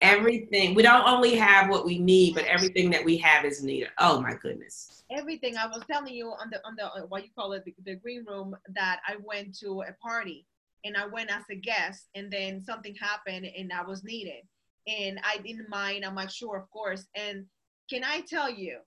Everything. 0.01 0.75
We 0.75 0.83
don't 0.83 1.07
only 1.07 1.37
have 1.37 1.71
what 1.71 1.85
we 1.85 1.99
need, 1.99 2.35
but 2.35 2.45
everything 2.45 2.91
that 2.91 3.05
we 3.05 3.17
have 3.19 3.45
is 3.45 3.63
needed. 3.63 3.91
Oh 3.99 4.21
my 4.21 4.35
goodness. 4.35 5.05
Everything. 5.11 5.57
I 5.57 5.67
was 5.67 5.83
telling 5.89 6.13
you 6.13 6.29
on 6.29 6.51
the 6.51 6.61
on 6.67 6.75
the 6.77 6.87
uh, 6.87 7.07
what 7.07 7.23
you 7.23 7.31
call 7.37 7.53
it 7.53 7.65
the, 7.65 7.75
the 7.85 7.95
green 7.95 8.25
room 8.27 8.57
that 8.75 9.01
I 9.07 9.17
went 9.25 9.57
to 9.61 9.83
a 9.83 9.93
party 10.03 10.45
and 10.85 10.97
I 10.97 11.07
went 11.07 11.31
as 11.31 11.45
a 11.51 11.57
guest 11.57 12.09
and 12.15 12.31
then 12.31 12.63
something 12.63 12.95
happened 12.95 13.47
and 13.57 13.73
I 13.73 13.83
was 13.83 14.05
needed 14.05 14.43
and 14.87 15.19
I 15.25 15.39
didn't 15.39 15.69
mind. 15.69 16.05
I'm 16.05 16.15
like, 16.15 16.31
sure, 16.31 16.57
of 16.57 16.71
course. 16.71 17.07
And 17.15 17.47
can 17.91 18.05
I 18.05 18.21
tell 18.21 18.51
you 18.51 18.79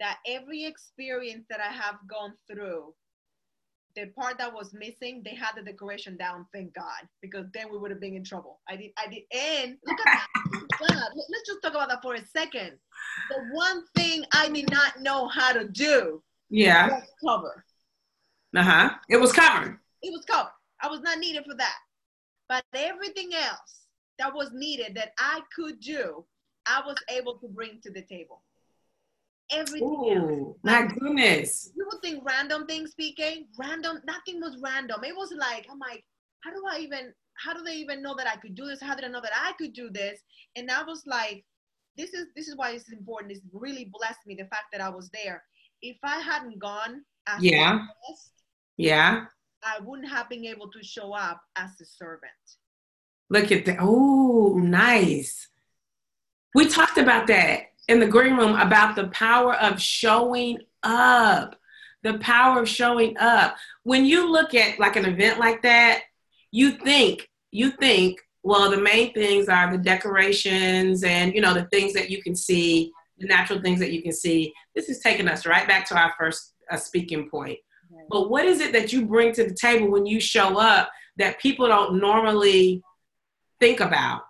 that 0.00 0.18
every 0.26 0.64
experience 0.64 1.46
that 1.50 1.60
I 1.60 1.72
have 1.72 1.96
gone 2.08 2.34
through, 2.50 2.94
the 3.94 4.06
part 4.08 4.38
that 4.38 4.52
was 4.52 4.74
missing, 4.74 5.22
they 5.24 5.34
had 5.34 5.52
the 5.56 5.62
decoration 5.62 6.16
down, 6.18 6.46
thank 6.52 6.74
God, 6.74 7.08
because 7.22 7.46
then 7.54 7.70
we 7.70 7.78
would 7.78 7.90
have 7.90 8.00
been 8.00 8.14
in 8.14 8.24
trouble. 8.24 8.60
I 8.68 8.76
did, 8.76 8.90
I 8.98 9.08
did, 9.08 9.22
and 9.32 9.76
look 9.86 9.98
at 10.00 10.04
that. 10.04 10.26
Let's 10.80 11.46
just 11.46 11.62
talk 11.62 11.72
about 11.72 11.88
that 11.88 12.02
for 12.02 12.14
a 12.14 12.24
second. 12.26 12.72
The 13.30 13.38
one 13.52 13.84
thing 13.94 14.24
I 14.34 14.50
did 14.50 14.70
not 14.70 15.00
know 15.00 15.28
how 15.28 15.52
to 15.52 15.66
do, 15.68 16.22
yeah, 16.50 17.00
cover. 17.24 17.64
Uh 18.54 18.62
huh. 18.62 18.90
It 19.08 19.16
was 19.16 19.32
covered. 19.32 19.78
It 20.02 20.12
was 20.12 20.24
covered. 20.26 20.52
I 20.82 20.88
was 20.88 21.00
not 21.00 21.18
needed 21.18 21.44
for 21.44 21.54
that, 21.56 21.78
but 22.48 22.64
everything 22.74 23.30
else 23.34 23.86
that 24.18 24.34
was 24.34 24.50
needed 24.52 24.94
that 24.94 25.12
I 25.18 25.40
could 25.54 25.80
do, 25.80 26.24
I 26.66 26.82
was 26.86 26.96
able 27.08 27.38
to 27.38 27.48
bring 27.48 27.80
to 27.82 27.90
the 27.90 28.02
table 28.02 28.42
everything 29.50 29.88
Ooh, 29.88 30.44
else. 30.44 30.56
My 30.62 30.86
goodness. 30.86 31.70
You 31.76 31.86
would 31.90 32.02
think 32.02 32.24
random 32.24 32.66
things, 32.66 32.94
PK. 33.00 33.46
Random, 33.58 34.00
nothing 34.06 34.40
was 34.40 34.58
random. 34.62 35.04
It 35.04 35.14
was 35.16 35.32
like, 35.36 35.66
I'm 35.70 35.78
like, 35.78 36.04
how 36.40 36.50
do 36.50 36.64
I 36.68 36.78
even, 36.78 37.12
how 37.34 37.54
do 37.54 37.62
they 37.62 37.76
even 37.76 38.02
know 38.02 38.14
that 38.16 38.26
I 38.26 38.36
could 38.36 38.54
do 38.54 38.66
this? 38.66 38.80
How 38.80 38.94
did 38.94 39.04
I 39.04 39.08
know 39.08 39.20
that 39.20 39.32
I 39.34 39.52
could 39.52 39.72
do 39.72 39.90
this? 39.90 40.20
And 40.56 40.70
I 40.70 40.82
was 40.82 41.02
like, 41.06 41.44
this 41.96 42.12
is 42.12 42.26
this 42.36 42.46
is 42.46 42.56
why 42.56 42.72
it's 42.72 42.92
important. 42.92 43.32
It's 43.32 43.40
really 43.54 43.90
blessed 43.90 44.20
me 44.26 44.34
the 44.34 44.44
fact 44.44 44.66
that 44.72 44.82
I 44.82 44.90
was 44.90 45.08
there. 45.14 45.42
If 45.80 45.96
I 46.02 46.18
hadn't 46.18 46.58
gone 46.58 47.02
yeah. 47.40 47.80
Yeah. 48.76 49.24
I 49.66 49.80
wouldn't 49.82 50.08
have 50.08 50.28
been 50.28 50.44
able 50.44 50.70
to 50.70 50.82
show 50.84 51.12
up 51.12 51.42
as 51.56 51.70
a 51.80 51.84
servant. 51.84 52.30
Look 53.30 53.50
at 53.50 53.64
that. 53.64 53.78
Oh, 53.80 54.58
nice. 54.62 55.48
We 56.54 56.68
talked 56.68 56.98
about 56.98 57.26
that 57.26 57.72
in 57.88 57.98
the 57.98 58.06
green 58.06 58.36
room 58.36 58.54
about 58.54 58.94
the 58.94 59.08
power 59.08 59.54
of 59.54 59.80
showing 59.80 60.60
up. 60.84 61.56
The 62.04 62.18
power 62.18 62.60
of 62.62 62.68
showing 62.68 63.16
up. 63.18 63.56
When 63.82 64.04
you 64.04 64.30
look 64.30 64.54
at 64.54 64.78
like 64.78 64.94
an 64.94 65.04
event 65.04 65.40
like 65.40 65.62
that, 65.62 66.02
you 66.52 66.70
think, 66.70 67.28
you 67.50 67.72
think, 67.72 68.20
well, 68.44 68.70
the 68.70 68.80
main 68.80 69.12
things 69.12 69.48
are 69.48 69.72
the 69.72 69.78
decorations 69.78 71.02
and 71.02 71.34
you 71.34 71.40
know 71.40 71.52
the 71.52 71.64
things 71.64 71.92
that 71.94 72.08
you 72.08 72.22
can 72.22 72.36
see, 72.36 72.92
the 73.18 73.26
natural 73.26 73.60
things 73.60 73.80
that 73.80 73.90
you 73.90 74.02
can 74.02 74.12
see. 74.12 74.54
This 74.76 74.88
is 74.88 75.00
taking 75.00 75.26
us 75.26 75.44
right 75.44 75.66
back 75.66 75.88
to 75.88 75.98
our 75.98 76.14
first 76.16 76.54
uh, 76.70 76.76
speaking 76.76 77.28
point. 77.28 77.58
But 78.08 78.30
what 78.30 78.44
is 78.44 78.60
it 78.60 78.72
that 78.72 78.92
you 78.92 79.06
bring 79.06 79.32
to 79.34 79.44
the 79.44 79.54
table 79.54 79.90
when 79.90 80.06
you 80.06 80.20
show 80.20 80.58
up 80.58 80.90
that 81.16 81.40
people 81.40 81.66
don't 81.66 82.00
normally 82.00 82.82
think 83.60 83.80
about? 83.80 84.22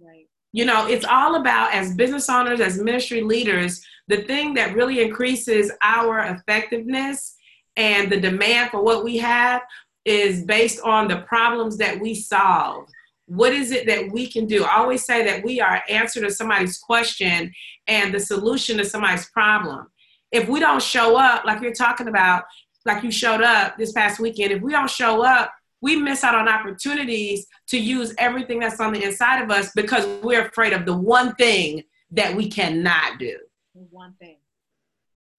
Right. 0.00 0.26
You 0.52 0.64
know, 0.64 0.86
it's 0.86 1.04
all 1.04 1.36
about 1.36 1.74
as 1.74 1.94
business 1.94 2.28
owners, 2.28 2.60
as 2.60 2.78
ministry 2.78 3.22
leaders, 3.22 3.84
the 4.08 4.22
thing 4.22 4.54
that 4.54 4.74
really 4.74 5.02
increases 5.02 5.72
our 5.82 6.20
effectiveness 6.20 7.36
and 7.76 8.10
the 8.10 8.20
demand 8.20 8.70
for 8.70 8.82
what 8.82 9.04
we 9.04 9.16
have 9.18 9.62
is 10.04 10.44
based 10.44 10.80
on 10.82 11.08
the 11.08 11.22
problems 11.22 11.78
that 11.78 11.98
we 11.98 12.14
solve. 12.14 12.86
What 13.26 13.54
is 13.54 13.70
it 13.70 13.86
that 13.86 14.12
we 14.12 14.26
can 14.30 14.46
do? 14.46 14.64
I 14.64 14.76
always 14.76 15.04
say 15.04 15.24
that 15.24 15.42
we 15.42 15.60
are 15.60 15.82
answer 15.88 16.20
to 16.20 16.30
somebody's 16.30 16.78
question 16.78 17.52
and 17.86 18.12
the 18.12 18.20
solution 18.20 18.76
to 18.76 18.84
somebody's 18.84 19.30
problem. 19.30 19.86
If 20.30 20.48
we 20.48 20.60
don't 20.60 20.82
show 20.82 21.16
up, 21.16 21.44
like 21.44 21.62
you're 21.62 21.72
talking 21.72 22.08
about, 22.08 22.44
like 22.84 23.02
you 23.02 23.10
showed 23.10 23.42
up 23.42 23.76
this 23.76 23.92
past 23.92 24.20
weekend, 24.20 24.52
if 24.52 24.62
we 24.62 24.72
don't 24.72 24.90
show 24.90 25.24
up, 25.24 25.52
we 25.80 25.96
miss 25.96 26.24
out 26.24 26.34
on 26.34 26.48
opportunities 26.48 27.46
to 27.68 27.78
use 27.78 28.14
everything 28.18 28.58
that's 28.58 28.80
on 28.80 28.92
the 28.92 29.02
inside 29.02 29.42
of 29.42 29.50
us 29.50 29.70
because 29.74 30.06
we're 30.22 30.46
afraid 30.46 30.72
of 30.72 30.86
the 30.86 30.96
one 30.96 31.34
thing 31.34 31.82
that 32.10 32.34
we 32.34 32.48
cannot 32.48 33.18
do. 33.18 33.36
One 33.74 34.14
thing. 34.18 34.38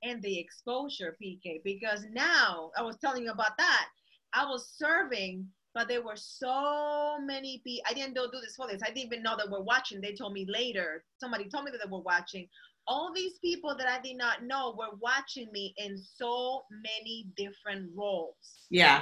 And 0.03 0.21
the 0.21 0.37
exposure, 0.37 1.17
PK, 1.21 1.63
because 1.63 2.05
now 2.11 2.69
I 2.77 2.83
was 2.83 2.97
telling 2.97 3.23
you 3.23 3.31
about 3.31 3.57
that. 3.57 3.87
I 4.33 4.45
was 4.45 4.69
serving, 4.77 5.47
but 5.73 5.87
there 5.87 6.03
were 6.03 6.15
so 6.15 7.17
many 7.21 7.61
people. 7.63 7.83
I 7.89 7.93
didn't 7.93 8.13
do 8.13 8.27
this 8.31 8.55
for 8.55 8.67
this. 8.67 8.81
I 8.83 8.87
didn't 8.87 9.05
even 9.05 9.23
know 9.23 9.35
that 9.37 9.49
were 9.49 9.63
watching. 9.63 9.99
They 9.99 10.13
told 10.13 10.33
me 10.33 10.45
later. 10.47 11.03
Somebody 11.19 11.49
told 11.49 11.65
me 11.65 11.71
that 11.71 11.79
they 11.83 11.89
were 11.89 12.01
watching. 12.01 12.47
All 12.87 13.11
these 13.13 13.39
people 13.39 13.75
that 13.77 13.87
I 13.87 13.99
did 14.01 14.17
not 14.17 14.43
know 14.43 14.75
were 14.77 14.97
watching 14.99 15.51
me 15.51 15.73
in 15.77 15.97
so 15.97 16.63
many 16.69 17.27
different 17.35 17.89
roles. 17.95 18.35
Yeah. 18.69 19.01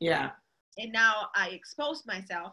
Yeah. 0.00 0.30
And 0.76 0.92
now 0.92 1.28
I 1.34 1.48
exposed 1.48 2.06
myself 2.06 2.52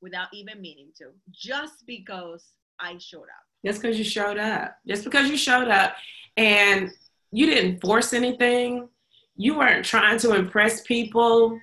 without 0.00 0.28
even 0.32 0.60
meaning 0.60 0.88
to, 0.98 1.10
just 1.30 1.84
because 1.86 2.52
I 2.78 2.96
showed 2.98 3.24
up. 3.24 3.44
Just 3.66 3.82
because 3.82 3.98
you 3.98 4.04
showed 4.04 4.38
up. 4.38 4.76
Just 4.86 5.04
because 5.04 5.28
you 5.28 5.36
showed 5.36 5.68
up 5.68 5.94
and 6.36 6.90
you 7.32 7.46
didn't 7.46 7.80
force 7.80 8.14
anything. 8.14 8.88
You 9.36 9.58
weren't 9.58 9.84
trying 9.84 10.18
to 10.20 10.34
impress 10.34 10.82
people. 10.82 11.58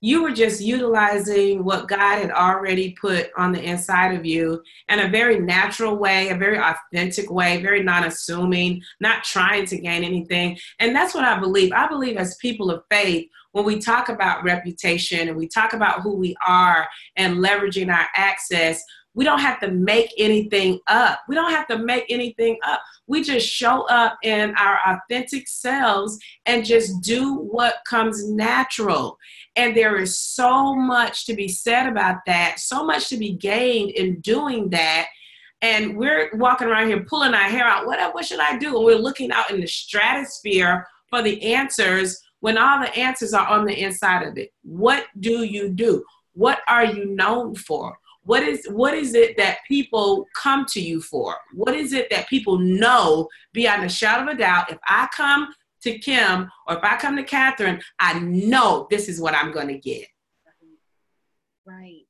You 0.00 0.22
were 0.22 0.32
just 0.32 0.60
utilizing 0.60 1.64
what 1.64 1.88
God 1.88 2.18
had 2.18 2.30
already 2.30 2.94
put 3.00 3.30
on 3.36 3.52
the 3.52 3.62
inside 3.62 4.14
of 4.14 4.26
you 4.26 4.62
in 4.90 5.00
a 5.00 5.08
very 5.08 5.38
natural 5.38 5.96
way, 5.96 6.28
a 6.28 6.36
very 6.36 6.58
authentic 6.58 7.30
way, 7.30 7.62
very 7.62 7.82
non 7.82 8.04
assuming, 8.04 8.82
not 9.00 9.24
trying 9.24 9.66
to 9.66 9.78
gain 9.78 10.04
anything. 10.04 10.58
And 10.78 10.94
that's 10.94 11.14
what 11.14 11.24
I 11.24 11.38
believe. 11.38 11.72
I 11.72 11.88
believe 11.88 12.16
as 12.16 12.36
people 12.36 12.70
of 12.70 12.84
faith, 12.90 13.28
when 13.52 13.64
we 13.64 13.78
talk 13.78 14.10
about 14.10 14.44
reputation 14.44 15.28
and 15.28 15.36
we 15.36 15.48
talk 15.48 15.72
about 15.72 16.02
who 16.02 16.14
we 16.14 16.36
are 16.46 16.86
and 17.16 17.38
leveraging 17.38 17.90
our 17.90 18.06
access, 18.14 18.84
we 19.16 19.24
don't 19.24 19.40
have 19.40 19.58
to 19.60 19.70
make 19.70 20.12
anything 20.18 20.78
up. 20.88 21.20
We 21.26 21.34
don't 21.34 21.50
have 21.50 21.66
to 21.68 21.78
make 21.78 22.04
anything 22.10 22.58
up. 22.64 22.82
We 23.06 23.22
just 23.22 23.48
show 23.48 23.86
up 23.86 24.18
in 24.22 24.54
our 24.56 24.78
authentic 24.86 25.48
selves 25.48 26.18
and 26.44 26.66
just 26.66 27.00
do 27.00 27.34
what 27.34 27.76
comes 27.88 28.28
natural. 28.28 29.16
And 29.56 29.74
there 29.74 29.96
is 29.96 30.18
so 30.18 30.74
much 30.74 31.24
to 31.26 31.34
be 31.34 31.48
said 31.48 31.88
about 31.88 32.18
that, 32.26 32.60
so 32.60 32.84
much 32.84 33.08
to 33.08 33.16
be 33.16 33.32
gained 33.32 33.92
in 33.92 34.20
doing 34.20 34.68
that. 34.70 35.06
And 35.62 35.96
we're 35.96 36.28
walking 36.34 36.68
around 36.68 36.88
here 36.88 37.02
pulling 37.08 37.32
our 37.32 37.48
hair 37.48 37.64
out. 37.64 37.86
What, 37.86 38.14
what 38.14 38.26
should 38.26 38.40
I 38.40 38.58
do? 38.58 38.76
And 38.76 38.84
we're 38.84 38.96
looking 38.96 39.32
out 39.32 39.50
in 39.50 39.62
the 39.62 39.66
stratosphere 39.66 40.86
for 41.08 41.22
the 41.22 41.54
answers 41.54 42.20
when 42.40 42.58
all 42.58 42.80
the 42.80 42.94
answers 42.94 43.32
are 43.32 43.46
on 43.46 43.64
the 43.64 43.82
inside 43.82 44.26
of 44.26 44.36
it. 44.36 44.52
What 44.62 45.06
do 45.18 45.44
you 45.44 45.70
do? 45.70 46.04
What 46.34 46.60
are 46.68 46.84
you 46.84 47.06
known 47.06 47.54
for? 47.54 47.96
What 48.26 48.42
is 48.42 48.66
what 48.70 48.94
is 48.94 49.14
it 49.14 49.36
that 49.38 49.58
people 49.66 50.26
come 50.34 50.66
to 50.66 50.80
you 50.80 51.00
for? 51.00 51.36
What 51.54 51.74
is 51.74 51.92
it 51.92 52.10
that 52.10 52.28
people 52.28 52.58
know 52.58 53.28
beyond 53.52 53.84
a 53.84 53.88
shadow 53.88 54.22
of 54.30 54.36
a 54.36 54.38
doubt? 54.38 54.70
If 54.70 54.78
I 54.86 55.08
come 55.14 55.48
to 55.82 55.98
Kim 55.98 56.50
or 56.66 56.76
if 56.76 56.84
I 56.84 56.96
come 56.96 57.16
to 57.16 57.22
Catherine, 57.22 57.80
I 57.98 58.18
know 58.18 58.86
this 58.90 59.08
is 59.08 59.20
what 59.20 59.34
I'm 59.34 59.52
going 59.52 59.68
to 59.68 59.78
get. 59.78 60.06
Right. 61.64 62.02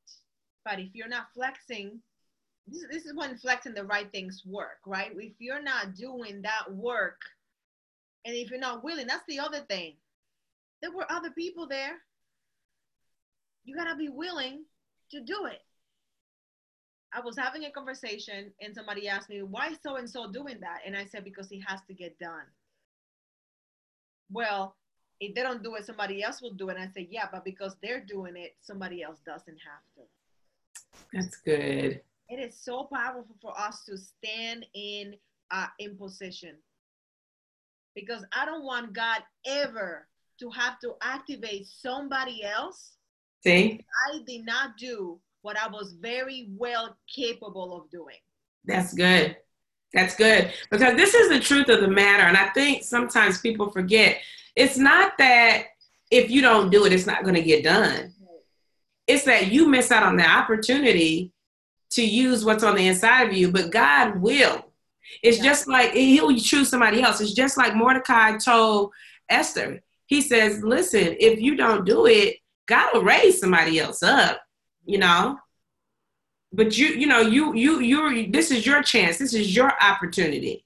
But 0.65 0.81
if 0.81 0.89
you're 0.95 1.09
not 1.09 1.27
flexing, 1.35 2.01
this, 2.67 2.85
this 2.91 3.07
is 3.07 3.15
when 3.15 3.37
flexing 3.37 3.75
the 3.75 3.85
right 3.85 4.11
things 4.11 4.43
work, 4.45 4.79
right? 4.85 5.13
If 5.15 5.35
you're 5.39 5.63
not 5.63 5.95
doing 5.95 6.43
that 6.43 6.73
work, 6.75 7.21
and 8.25 8.35
if 8.35 8.51
you're 8.51 8.59
not 8.59 8.83
willing, 8.83 9.07
that's 9.07 9.25
the 9.29 9.39
other 9.39 9.61
thing 9.61 9.95
there 10.83 10.93
were 10.93 11.11
other 11.11 11.31
people 11.31 11.67
there. 11.67 11.97
You 13.65 13.77
gotta 13.77 13.97
be 13.97 14.09
willing 14.09 14.65
to 15.11 15.21
do 15.21 15.47
it. 15.47 15.63
I 17.13 17.21
was 17.21 17.37
having 17.37 17.65
a 17.65 17.71
conversation 17.71 18.53
and 18.61 18.75
somebody 18.75 19.09
asked 19.09 19.31
me, 19.31 19.43
why 19.43 19.75
so 19.83 19.97
and 19.97 20.09
so 20.09 20.31
doing 20.31 20.59
that? 20.61 20.81
And 20.87 20.97
I 20.97 21.05
said, 21.05 21.25
because 21.25 21.51
it 21.51 21.61
has 21.67 21.81
to 21.89 21.95
get 21.95 22.19
done. 22.19 22.45
Well, 24.31 24.77
if 25.21 25.35
they 25.35 25.43
don't 25.43 25.63
do 25.63 25.77
it, 25.77 25.87
somebody 25.87 26.23
else 26.23 26.43
will 26.43 26.53
do 26.53 26.69
it. 26.69 26.77
And 26.77 26.85
I 26.89 26.93
said, 26.93 27.07
yeah, 27.11 27.27
but 27.31 27.45
because 27.45 27.77
they're 27.83 28.05
doing 28.05 28.37
it, 28.37 28.57
somebody 28.61 29.03
else 29.03 29.19
doesn't 29.25 29.59
have 29.59 29.83
to. 29.95 30.03
That's 31.13 31.37
good. 31.37 32.01
It 32.29 32.41
is 32.41 32.59
so 32.59 32.89
powerful 32.93 33.37
for 33.41 33.59
us 33.59 33.85
to 33.85 33.97
stand 33.97 34.67
in 34.75 35.15
uh, 35.53 35.69
in 35.79 35.97
position 35.97 36.57
because 37.95 38.25
I 38.37 38.45
don't 38.45 38.65
want 38.65 38.93
God 38.93 39.21
ever 39.47 40.09
to 40.41 40.51
have 40.51 40.81
to 40.81 40.95
activate 41.03 41.67
somebody 41.67 42.43
else. 42.45 42.97
See? 43.45 43.85
I 44.13 44.19
did 44.27 44.45
not 44.45 44.77
do 44.77 45.21
what 45.47 45.57
I 45.57 45.69
was 45.69 45.93
very 46.01 46.49
well 46.59 46.99
capable 47.07 47.77
of 47.77 47.89
doing. 47.89 48.17
That's 48.65 48.93
good. 48.93 49.37
That's 49.95 50.17
good. 50.17 50.53
Because 50.73 50.97
this 50.97 51.15
is 51.15 51.29
the 51.29 51.39
truth 51.39 51.69
of 51.69 51.81
the 51.81 51.89
matter. 51.89 52.25
And 52.25 52.37
I 52.37 52.49
think 52.49 52.83
sometimes 52.83 53.41
people 53.41 53.71
forget 53.71 54.19
it's 54.57 54.77
not 54.77 55.13
that 55.19 55.67
if 56.11 56.31
you 56.31 56.43
don't 56.43 56.71
do 56.71 56.85
it, 56.85 56.93
it's 56.93 57.07
not 57.07 57.23
going 57.23 57.37
to 57.37 57.43
get 57.43 57.63
done. 57.63 58.13
It's 59.07 59.23
that 59.23 59.53
you 59.53 59.69
miss 59.69 59.93
out 59.93 60.03
on 60.03 60.17
the 60.17 60.29
opportunity 60.29 61.31
to 61.91 62.05
use 62.05 62.45
what's 62.45 62.65
on 62.65 62.75
the 62.75 62.89
inside 62.89 63.29
of 63.29 63.33
you, 63.33 63.53
but 63.53 63.71
God 63.71 64.21
will. 64.21 64.65
It's 65.23 65.39
yeah. 65.39 65.45
just 65.45 65.69
like 65.69 65.93
he'll 65.93 66.37
choose 66.37 66.69
somebody 66.69 67.03
else. 67.03 67.21
It's 67.21 67.35
just 67.35 67.57
like 67.57 67.77
Mordecai 67.77 68.37
told 68.39 68.91
Esther 69.29 69.81
he 70.07 70.23
says, 70.23 70.61
listen, 70.65 71.17
if 71.21 71.41
you 71.41 71.55
don't 71.55 71.87
do 71.87 72.07
it, 72.07 72.39
God 72.67 72.91
will 72.93 73.03
raise 73.05 73.39
somebody 73.39 73.79
else 73.79 74.03
up, 74.03 74.41
you 74.87 74.99
know? 74.99 75.39
but 76.53 76.79
you 76.79 76.87
you 76.87 77.07
know 77.07 77.21
you 77.21 77.55
you 77.55 77.81
you 77.81 78.31
this 78.31 78.51
is 78.51 78.65
your 78.65 78.83
chance. 78.83 79.19
This 79.19 79.35
is 79.35 79.55
your 79.55 79.73
opportunity. 79.83 80.65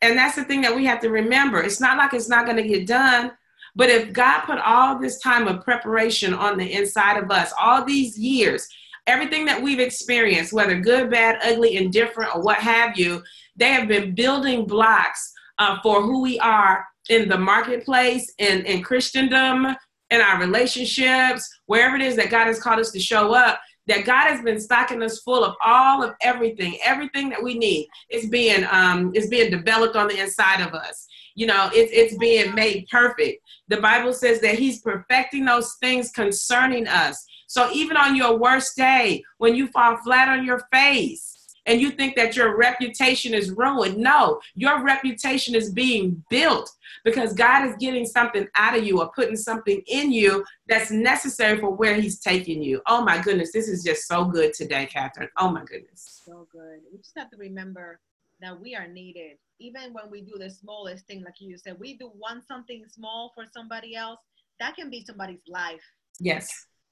And 0.00 0.16
that's 0.16 0.36
the 0.36 0.44
thing 0.44 0.60
that 0.60 0.76
we 0.76 0.84
have 0.84 1.00
to 1.00 1.10
remember. 1.10 1.60
It's 1.60 1.80
not 1.80 1.98
like 1.98 2.12
it's 2.14 2.28
not 2.28 2.44
going 2.44 2.58
to 2.58 2.68
get 2.68 2.86
done 2.86 3.32
but 3.78 3.88
if 3.88 4.12
god 4.12 4.40
put 4.42 4.58
all 4.58 4.98
this 4.98 5.18
time 5.20 5.46
of 5.48 5.64
preparation 5.64 6.34
on 6.34 6.58
the 6.58 6.72
inside 6.72 7.16
of 7.16 7.30
us 7.30 7.52
all 7.58 7.84
these 7.84 8.18
years 8.18 8.68
everything 9.06 9.46
that 9.46 9.62
we've 9.62 9.80
experienced 9.80 10.52
whether 10.52 10.78
good 10.78 11.10
bad 11.10 11.38
ugly 11.42 11.76
indifferent 11.76 12.34
or 12.34 12.42
what 12.42 12.58
have 12.58 12.98
you 12.98 13.22
they 13.56 13.68
have 13.68 13.88
been 13.88 14.14
building 14.14 14.66
blocks 14.66 15.32
uh, 15.58 15.78
for 15.82 16.02
who 16.02 16.20
we 16.20 16.38
are 16.40 16.84
in 17.08 17.28
the 17.28 17.38
marketplace 17.38 18.34
in, 18.38 18.64
in 18.66 18.82
christendom 18.82 19.74
in 20.10 20.20
our 20.20 20.38
relationships 20.40 21.48
wherever 21.66 21.96
it 21.96 22.02
is 22.02 22.16
that 22.16 22.30
god 22.30 22.46
has 22.46 22.60
called 22.60 22.80
us 22.80 22.90
to 22.90 23.00
show 23.00 23.34
up 23.34 23.60
that 23.88 24.04
God 24.04 24.28
has 24.28 24.42
been 24.42 24.60
stocking 24.60 25.02
us 25.02 25.20
full 25.20 25.42
of 25.42 25.56
all 25.64 26.04
of 26.04 26.14
everything, 26.20 26.78
everything 26.84 27.30
that 27.30 27.42
we 27.42 27.58
need 27.58 27.88
is 28.10 28.28
being 28.28 28.64
um, 28.70 29.12
being 29.30 29.50
developed 29.50 29.96
on 29.96 30.08
the 30.08 30.20
inside 30.20 30.60
of 30.60 30.74
us. 30.74 31.08
You 31.34 31.46
know, 31.46 31.70
it's 31.72 31.90
it's 31.92 32.18
being 32.18 32.54
made 32.54 32.86
perfect. 32.90 33.42
The 33.68 33.80
Bible 33.80 34.12
says 34.12 34.40
that 34.42 34.58
He's 34.58 34.82
perfecting 34.82 35.46
those 35.46 35.74
things 35.80 36.12
concerning 36.12 36.86
us. 36.86 37.24
So 37.46 37.70
even 37.72 37.96
on 37.96 38.14
your 38.14 38.36
worst 38.36 38.76
day, 38.76 39.24
when 39.38 39.54
you 39.54 39.68
fall 39.68 39.96
flat 40.04 40.28
on 40.28 40.44
your 40.44 40.62
face, 40.70 41.34
and 41.64 41.80
you 41.80 41.90
think 41.90 42.16
that 42.16 42.34
your 42.34 42.56
reputation 42.56 43.34
is 43.34 43.50
ruined. 43.50 43.98
No, 43.98 44.40
your 44.54 44.82
reputation 44.82 45.54
is 45.54 45.70
being 45.70 46.24
built 46.30 46.70
because 47.04 47.32
God 47.32 47.66
is 47.66 47.76
getting 47.78 48.06
something 48.06 48.46
out 48.56 48.76
of 48.76 48.84
you 48.84 49.00
or 49.00 49.10
putting 49.14 49.36
something 49.36 49.82
in 49.86 50.12
you 50.12 50.44
that's 50.66 50.90
necessary 50.90 51.58
for 51.58 51.70
where 51.70 51.94
He's 51.94 52.20
taking 52.20 52.62
you. 52.62 52.80
Oh 52.86 53.04
my 53.04 53.20
goodness, 53.20 53.52
this 53.52 53.68
is 53.68 53.82
just 53.82 54.06
so 54.06 54.24
good 54.24 54.52
today, 54.54 54.86
Catherine. 54.86 55.28
Oh 55.38 55.50
my 55.50 55.64
goodness. 55.64 56.22
So 56.24 56.46
good. 56.52 56.80
We 56.92 56.98
just 56.98 57.16
have 57.16 57.30
to 57.30 57.36
remember 57.36 58.00
that 58.40 58.58
we 58.60 58.74
are 58.74 58.86
needed. 58.86 59.38
Even 59.58 59.92
when 59.92 60.10
we 60.10 60.20
do 60.20 60.38
the 60.38 60.50
smallest 60.50 61.06
thing, 61.06 61.24
like 61.24 61.34
you 61.40 61.58
said, 61.58 61.76
we 61.78 61.96
do 61.96 62.10
one 62.16 62.42
something 62.46 62.84
small 62.88 63.32
for 63.34 63.44
somebody 63.52 63.96
else, 63.96 64.20
that 64.60 64.76
can 64.76 64.90
be 64.90 65.04
somebody's 65.04 65.42
life. 65.48 65.82
Yes. 66.20 66.48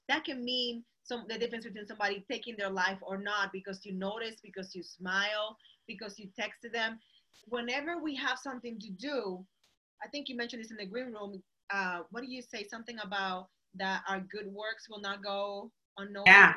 That 0.09 0.25
can 0.25 0.45
mean 0.45 0.85
some 1.03 1.25
the 1.29 1.39
difference 1.39 1.65
between 1.65 1.87
somebody 1.87 2.25
taking 2.31 2.57
their 2.57 2.71
life 2.71 2.99
or 3.03 3.19
not 3.19 3.53
because 3.53 3.85
you 3.87 3.93
notice, 3.93 4.37
because 4.43 4.75
you 4.75 4.83
smile, 4.83 5.57
because 5.87 6.19
you 6.19 6.29
texted 6.39 6.73
them. 6.73 6.99
Whenever 7.49 8.03
we 8.03 8.15
have 8.17 8.39
something 8.39 8.79
to 8.81 8.91
do, 8.91 9.45
I 10.03 10.09
think 10.09 10.29
you 10.29 10.37
mentioned 10.37 10.63
this 10.63 10.71
in 10.71 10.77
the 10.77 10.87
green 10.87 11.13
room. 11.13 11.43
Uh, 11.71 12.01
what 12.11 12.23
do 12.23 12.31
you 12.31 12.43
say? 12.43 12.67
Something 12.69 12.97
about 13.03 13.49
that 13.75 14.03
our 14.09 14.21
good 14.21 14.47
works 14.47 14.89
will 14.89 15.01
not 15.01 15.23
go 15.23 15.71
unnoticed. 15.99 16.27
Yeah, 16.27 16.53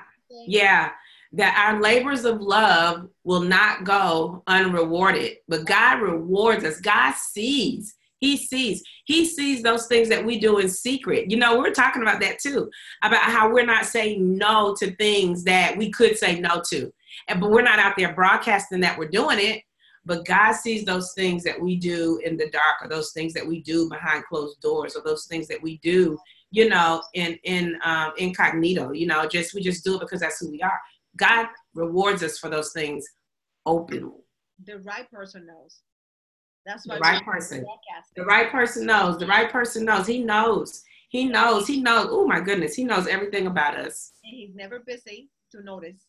yeah. 0.48 0.92
That 1.34 1.56
our 1.58 1.82
labors 1.82 2.26
of 2.26 2.42
love 2.42 3.08
will 3.24 3.42
not 3.42 3.84
go 3.84 4.44
unrewarded, 4.48 5.38
but 5.48 5.66
God 5.66 6.02
rewards 6.02 6.64
us. 6.64 6.80
God 6.80 7.14
sees. 7.16 7.96
He 8.20 8.36
sees. 8.36 8.84
He 9.06 9.26
sees 9.26 9.64
those 9.64 9.88
things 9.88 10.10
that 10.10 10.26
we 10.26 10.40
do 10.40 10.60
in 10.60 10.70
secret. 10.70 11.32
You 11.32 11.38
know, 11.38 11.58
we're 11.58 11.72
talking 11.72 12.02
about 12.02 12.20
that 12.22 12.40
too, 12.40 12.70
about 13.04 13.24
how 13.24 13.52
we're 13.52 13.66
not 13.66 13.86
saying 13.86 14.38
no 14.38 14.76
to 14.80 14.96
things 14.96 15.44
that 15.46 15.78
we 15.78 15.90
could 15.90 16.18
say 16.18 16.40
no 16.40 16.62
to. 16.70 16.92
And 17.28 17.40
but 17.40 17.52
we're 17.52 17.62
not 17.62 17.80
out 17.80 17.96
there 17.98 18.14
broadcasting 18.14 18.82
that 18.82 18.98
we're 18.98 19.08
doing 19.08 19.40
it. 19.40 19.64
But 20.06 20.26
God 20.26 20.54
sees 20.54 20.86
those 20.86 21.14
things 21.14 21.44
that 21.44 21.60
we 21.60 21.76
do 21.76 22.20
in 22.24 22.38
the 22.38 22.50
dark, 22.50 22.82
or 22.82 22.88
those 22.88 23.12
things 23.12 23.34
that 23.34 23.46
we 23.46 23.62
do 23.62 23.90
behind 23.90 24.26
closed 24.26 24.60
doors, 24.62 24.96
or 24.96 25.04
those 25.04 25.26
things 25.26 25.48
that 25.48 25.62
we 25.62 25.78
do, 25.80 26.18
you 26.52 26.70
know, 26.70 27.02
in 27.14 27.38
in 27.44 27.78
um, 27.84 28.14
incognito. 28.18 28.92
You 28.92 29.08
know, 29.08 29.28
just 29.28 29.54
we 29.54 29.62
just 29.62 29.84
do 29.84 29.96
it 29.96 30.00
because 30.02 30.22
that's 30.22 30.40
who 30.40 30.50
we 30.50 30.62
are. 30.62 30.80
God 31.18 31.48
rewards 31.74 32.24
us 32.24 32.38
for 32.40 32.50
those 32.50 32.72
things 32.72 33.06
openly. 33.66 34.24
The 34.66 34.80
right 34.80 35.10
person 35.12 35.46
knows. 35.46 35.82
That's 36.66 36.86
why 36.86 36.96
the 36.96 37.02
right 37.02 37.26
person. 37.26 37.66
The 38.16 38.26
right 38.26 38.52
person 38.52 38.86
knows. 38.86 39.18
The 39.18 39.28
right 39.28 39.52
person 39.52 39.86
knows. 39.86 40.08
He 40.08 40.24
knows. 40.24 40.84
He 41.10 41.26
knows. 41.26 41.68
He 41.68 41.82
knows. 41.82 42.08
Oh 42.10 42.26
my 42.26 42.40
goodness, 42.40 42.76
he 42.76 42.84
knows 42.84 43.08
everything 43.08 43.48
about 43.48 43.76
us. 43.76 44.12
And 44.24 44.36
he's 44.36 44.56
never 44.56 44.80
busy 44.80 45.30
to 45.52 45.64
notice. 45.64 46.09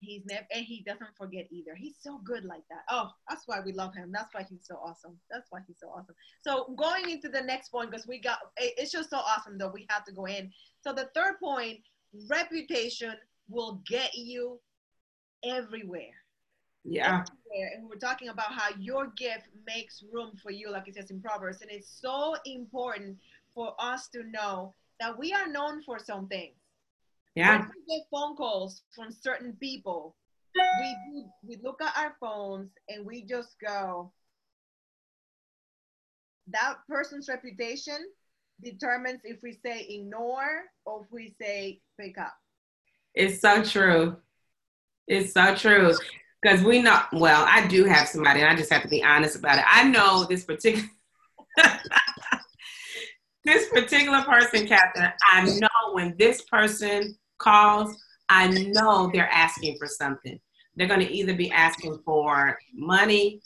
He's 0.00 0.24
never 0.24 0.46
and 0.54 0.64
he 0.64 0.82
doesn't 0.86 1.16
forget 1.16 1.46
either. 1.50 1.74
He's 1.76 1.96
so 2.00 2.20
good 2.24 2.44
like 2.44 2.62
that. 2.70 2.82
Oh, 2.88 3.10
that's 3.28 3.42
why 3.46 3.60
we 3.64 3.72
love 3.72 3.94
him. 3.94 4.10
That's 4.12 4.32
why 4.32 4.46
he's 4.48 4.66
so 4.66 4.76
awesome. 4.76 5.16
That's 5.30 5.46
why 5.50 5.60
he's 5.66 5.78
so 5.78 5.88
awesome. 5.88 6.14
So 6.42 6.74
going 6.76 7.10
into 7.10 7.28
the 7.28 7.42
next 7.42 7.68
point 7.68 7.90
because 7.90 8.06
we 8.06 8.18
got 8.18 8.38
it's 8.56 8.92
just 8.92 9.10
so 9.10 9.18
awesome 9.18 9.58
though. 9.58 9.70
We 9.72 9.86
have 9.90 10.04
to 10.06 10.12
go 10.12 10.26
in. 10.26 10.50
So 10.82 10.92
the 10.92 11.10
third 11.14 11.38
point, 11.38 11.80
reputation 12.30 13.14
will 13.48 13.82
get 13.86 14.14
you 14.14 14.58
everywhere. 15.44 16.14
Yeah. 16.84 17.24
And 17.52 17.88
we're 17.88 17.96
talking 17.96 18.28
about 18.28 18.52
how 18.52 18.70
your 18.78 19.08
gift 19.16 19.48
makes 19.66 20.02
room 20.12 20.32
for 20.42 20.50
you, 20.50 20.70
like 20.70 20.88
it 20.88 20.94
says 20.94 21.10
in 21.10 21.20
Proverbs. 21.20 21.60
And 21.60 21.70
it's 21.70 22.00
so 22.00 22.36
important 22.46 23.18
for 23.54 23.74
us 23.78 24.08
to 24.08 24.22
know 24.24 24.74
that 25.00 25.18
we 25.18 25.32
are 25.32 25.48
known 25.48 25.82
for 25.82 25.98
some 25.98 26.26
things. 26.28 26.54
Yeah. 27.34 27.58
When 27.58 27.70
we 27.86 27.96
get 27.96 28.06
phone 28.10 28.36
calls 28.36 28.82
from 28.94 29.12
certain 29.12 29.56
people, 29.60 30.16
we 30.54 31.26
we 31.44 31.58
look 31.62 31.80
at 31.80 31.96
our 31.96 32.16
phones 32.20 32.70
and 32.88 33.06
we 33.06 33.22
just 33.24 33.56
go, 33.64 34.12
that 36.48 36.74
person's 36.88 37.28
reputation 37.28 37.98
determines 38.62 39.20
if 39.24 39.38
we 39.42 39.58
say 39.64 39.86
ignore 39.88 40.64
or 40.84 41.02
if 41.02 41.12
we 41.12 41.34
say 41.40 41.80
pick 41.98 42.18
up. 42.18 42.34
It's 43.14 43.40
so 43.40 43.62
true. 43.62 44.16
It's 45.06 45.32
so 45.32 45.54
true. 45.54 45.94
Because 46.42 46.62
we 46.64 46.80
know, 46.80 47.00
well, 47.12 47.44
I 47.46 47.66
do 47.66 47.84
have 47.84 48.08
somebody, 48.08 48.40
and 48.40 48.48
I 48.48 48.56
just 48.56 48.72
have 48.72 48.82
to 48.82 48.88
be 48.88 49.04
honest 49.04 49.36
about 49.36 49.58
it. 49.58 49.64
I 49.68 49.84
know 49.84 50.24
this 50.24 50.44
particular. 50.44 50.88
this 53.44 53.68
particular 53.68 54.22
person, 54.22 54.66
Catherine, 54.66 55.12
I 55.22 55.44
know 55.44 55.92
when 55.92 56.14
this 56.16 56.42
person 56.42 57.18
calls, 57.40 57.96
I 58.28 58.48
know 58.48 59.10
they're 59.12 59.30
asking 59.32 59.76
for 59.78 59.86
something. 59.86 60.38
They're 60.76 60.88
going 60.88 61.00
to 61.00 61.12
either 61.12 61.34
be 61.34 61.50
asking 61.50 61.98
for 62.04 62.56
money 62.72 63.40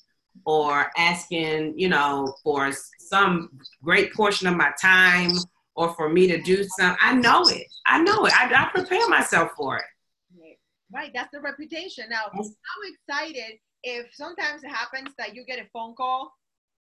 or 0.44 0.90
asking, 0.96 1.78
you 1.78 1.88
know, 1.88 2.34
for 2.42 2.70
some 2.98 3.50
great 3.82 4.12
portion 4.12 4.46
of 4.46 4.56
my 4.56 4.72
time 4.80 5.32
or 5.74 5.94
for 5.94 6.08
me 6.08 6.26
to 6.26 6.40
do 6.42 6.64
something. 6.64 6.98
I 7.00 7.14
know 7.14 7.42
it. 7.48 7.66
I 7.86 8.02
know 8.02 8.26
it. 8.26 8.32
I, 8.38 8.52
I 8.52 8.70
prepare 8.74 9.08
myself 9.08 9.52
for 9.56 9.78
it. 9.78 9.84
Right, 10.92 11.10
that's 11.14 11.30
the 11.32 11.40
reputation. 11.40 12.04
Now, 12.08 12.30
how 12.32 12.42
excited 13.18 13.58
if 13.82 14.06
sometimes 14.14 14.62
it 14.62 14.68
happens 14.68 15.10
that 15.18 15.34
you 15.34 15.44
get 15.44 15.58
a 15.58 15.66
phone 15.72 15.94
call 15.96 16.32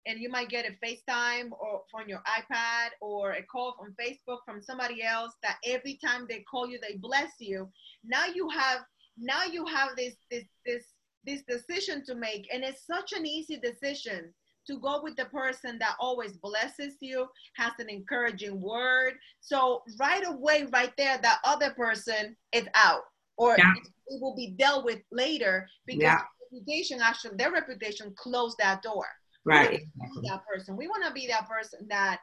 and 0.05 0.19
you 0.19 0.29
might 0.29 0.49
get 0.49 0.65
a 0.65 0.85
FaceTime 0.85 1.49
or 1.51 1.81
from 1.91 2.07
your 2.07 2.21
iPad 2.27 2.89
or 3.01 3.33
a 3.33 3.43
call 3.43 3.75
from 3.77 3.95
Facebook 3.99 4.39
from 4.45 4.61
somebody 4.61 5.03
else 5.03 5.33
that 5.43 5.57
every 5.65 5.99
time 6.03 6.25
they 6.29 6.43
call 6.49 6.69
you, 6.69 6.79
they 6.81 6.97
bless 6.97 7.31
you. 7.39 7.69
Now 8.05 8.25
you 8.25 8.49
have 8.49 8.79
now 9.17 9.45
you 9.45 9.65
have 9.65 9.89
this 9.97 10.15
this 10.31 10.45
this 10.65 10.83
this 11.25 11.43
decision 11.47 12.05
to 12.05 12.15
make, 12.15 12.47
and 12.53 12.63
it's 12.63 12.85
such 12.85 13.11
an 13.11 13.25
easy 13.25 13.57
decision 13.57 14.33
to 14.67 14.79
go 14.79 15.01
with 15.01 15.15
the 15.15 15.25
person 15.25 15.77
that 15.79 15.95
always 15.99 16.33
blesses 16.37 16.95
you, 16.99 17.27
has 17.55 17.71
an 17.79 17.89
encouraging 17.89 18.61
word. 18.61 19.13
So 19.39 19.81
right 19.99 20.25
away, 20.27 20.67
right 20.71 20.91
there, 20.97 21.17
that 21.21 21.39
other 21.45 21.71
person 21.71 22.35
is 22.51 22.67
out 22.75 23.03
or 23.37 23.55
yeah. 23.57 23.73
it 24.07 24.21
will 24.21 24.35
be 24.35 24.55
dealt 24.57 24.83
with 24.83 24.99
later 25.11 25.67
because 25.85 26.01
yeah. 26.01 26.21
reputation 26.51 26.99
actually 27.01 27.37
their 27.37 27.51
reputation 27.51 28.13
closed 28.17 28.57
that 28.59 28.81
door. 28.81 29.05
Right. 29.47 29.81
That 30.23 30.41
person. 30.45 30.77
We 30.77 30.87
want 30.87 31.05
to 31.05 31.11
be 31.11 31.27
that 31.27 31.47
person 31.47 31.87
that 31.89 32.19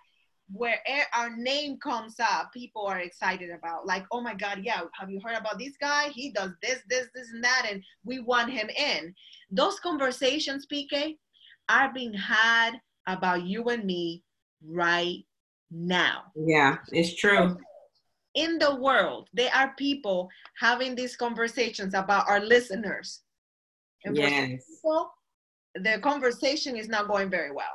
where 0.52 0.78
our 1.14 1.34
name 1.36 1.78
comes 1.78 2.16
up, 2.20 2.52
people 2.52 2.86
are 2.86 3.00
excited 3.00 3.50
about. 3.50 3.86
Like, 3.86 4.04
oh 4.12 4.20
my 4.20 4.34
God, 4.34 4.60
yeah, 4.62 4.82
have 4.92 5.10
you 5.10 5.20
heard 5.24 5.36
about 5.36 5.58
this 5.58 5.72
guy? 5.80 6.08
He 6.08 6.30
does 6.30 6.50
this, 6.62 6.80
this, 6.88 7.06
this, 7.14 7.30
and 7.32 7.42
that, 7.42 7.66
and 7.70 7.82
we 8.04 8.20
want 8.20 8.50
him 8.50 8.68
in. 8.68 9.14
Those 9.50 9.80
conversations, 9.80 10.66
PK, 10.70 11.16
are 11.70 11.92
being 11.94 12.12
had 12.12 12.72
about 13.06 13.44
you 13.44 13.64
and 13.70 13.84
me 13.84 14.22
right 14.62 15.24
now. 15.70 16.24
Yeah, 16.36 16.76
it's 16.92 17.16
true 17.16 17.56
in 18.34 18.58
the 18.58 18.74
world, 18.76 19.28
there 19.32 19.50
are 19.54 19.74
people 19.78 20.28
having 20.58 20.94
these 20.94 21.16
conversations 21.16 21.94
about 21.94 22.28
our 22.28 22.40
listeners. 22.40 23.20
And 24.04 24.16
yes. 24.16 24.62
People, 24.68 25.10
the 25.74 25.98
conversation 26.02 26.76
is 26.76 26.88
not 26.88 27.08
going 27.08 27.30
very 27.30 27.50
well. 27.50 27.74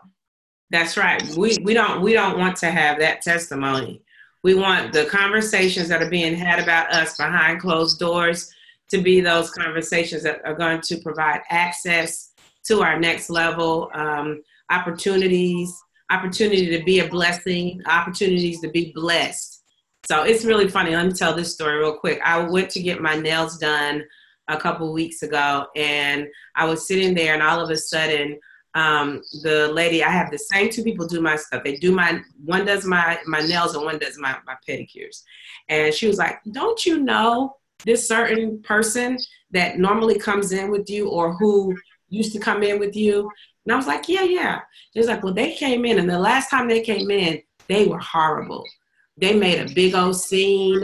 That's 0.72 0.98
right. 0.98 1.22
We 1.36 1.58
we 1.64 1.74
don't 1.74 2.02
we 2.02 2.14
don't 2.14 2.38
want 2.38 2.56
to 2.58 2.72
have 2.72 3.00
that 3.00 3.22
testimony. 3.22 4.02
We 4.44 4.56
want 4.56 4.94
the 4.94 5.06
conversations 5.06 5.90
that 5.90 6.02
are 6.02 6.10
being 6.10 6.36
had 6.36 6.60
about 6.60 6.94
us 6.94 7.18
behind 7.18 7.60
closed 7.60 8.00
doors 8.00 8.52
to 8.90 9.02
be 9.02 9.22
those 9.22 9.52
conversations 9.52 10.24
that 10.24 10.42
are 10.46 10.56
going 10.56 10.82
to 10.82 10.98
provide 10.98 11.42
access 11.50 12.32
to 12.66 12.82
our 12.82 13.00
next 13.00 13.30
level 13.30 13.90
um, 13.94 14.42
opportunities, 14.70 15.74
opportunity 16.10 16.78
to 16.78 16.84
be 16.84 17.00
a 17.00 17.08
blessing, 17.08 17.82
opportunities 17.88 18.62
to 18.62 18.70
be 18.70 18.92
blessed 18.94 19.60
so 20.06 20.24
it's 20.24 20.46
really 20.46 20.68
funny. 20.68 20.96
Let 20.96 21.06
me 21.06 21.14
tell 21.14 21.36
this 21.36 21.54
story 21.54 21.78
real 21.78 21.98
quick. 21.98 22.20
I 22.24 22.40
went 22.40 22.70
to 22.72 22.82
get 22.82 23.02
my 23.02 23.16
nails 23.16 23.58
done 23.58 24.04
a 24.50 24.58
couple 24.58 24.92
weeks 24.92 25.22
ago, 25.22 25.68
and 25.76 26.28
I 26.56 26.66
was 26.66 26.88
sitting 26.88 27.14
there, 27.14 27.34
and 27.34 27.44
all 27.44 27.62
of 27.62 27.70
a 27.70 27.78
sudden, 27.78 28.40
um, 28.76 29.22
the 29.42 29.72
lady 29.74 30.04
I 30.04 30.10
have 30.10 30.32
the 30.32 30.38
same 30.38 30.70
two 30.70 30.84
people 30.84 31.08
do 31.08 31.22
my 31.22 31.36
stuff. 31.36 31.64
They 31.64 31.78
do 31.78 31.92
my 31.92 32.22
one 32.44 32.66
does 32.66 32.86
my 32.86 33.20
my 33.26 33.40
nails 33.40 33.76
and 33.76 33.84
one 33.84 34.00
does 34.00 34.18
my 34.20 34.36
my 34.46 34.56
pedicures, 34.68 35.24
and 35.70 35.94
she 35.94 36.08
was 36.08 36.18
like, 36.18 36.40
"Don't 36.52 36.86
you 36.86 37.00
know 37.00 37.56
this 37.86 38.08
certain 38.08 38.62
person 38.62 39.18
that 39.52 39.80
normally 39.80 40.20
comes 40.20 40.52
in 40.52 40.70
with 40.70 40.90
you 40.90 41.10
or 41.10 41.34
who 41.34 41.76
used 42.10 42.34
to 42.34 42.40
come 42.40 42.62
in 42.64 42.80
with 42.80 42.96
you?" 42.96 43.30
And 43.66 43.74
I 43.74 43.76
was 43.76 43.88
like, 43.88 44.08
"Yeah, 44.08 44.24
yeah." 44.24 44.60
She 44.94 45.00
was 45.00 45.08
like, 45.08 45.24
"Well, 45.24 45.34
they 45.34 45.54
came 45.54 45.86
in, 45.86 46.00
and 46.00 46.10
the 46.10 46.20
last 46.20 46.50
time 46.50 46.68
they 46.68 46.82
came 46.82 47.10
in, 47.10 47.42
they 47.68 47.86
were 47.86 48.00
horrible. 48.00 48.64
They 49.18 49.34
made 49.34 49.60
a 49.60 49.74
big 49.74 49.96
old 49.96 50.16
scene. 50.16 50.84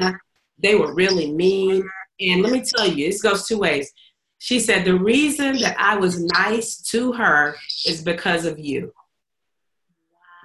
They 0.57 0.75
were 0.75 0.93
really 0.93 1.31
mean." 1.31 1.87
And 2.19 2.41
let 2.41 2.51
me 2.51 2.63
tell 2.63 2.87
you, 2.87 3.07
this 3.07 3.21
goes 3.21 3.47
two 3.47 3.59
ways. 3.59 3.91
She 4.39 4.59
said, 4.59 4.85
The 4.85 4.97
reason 4.97 5.57
that 5.59 5.75
I 5.79 5.97
was 5.97 6.21
nice 6.21 6.81
to 6.91 7.11
her 7.13 7.55
is 7.85 8.01
because 8.01 8.45
of 8.45 8.59
you. 8.59 8.93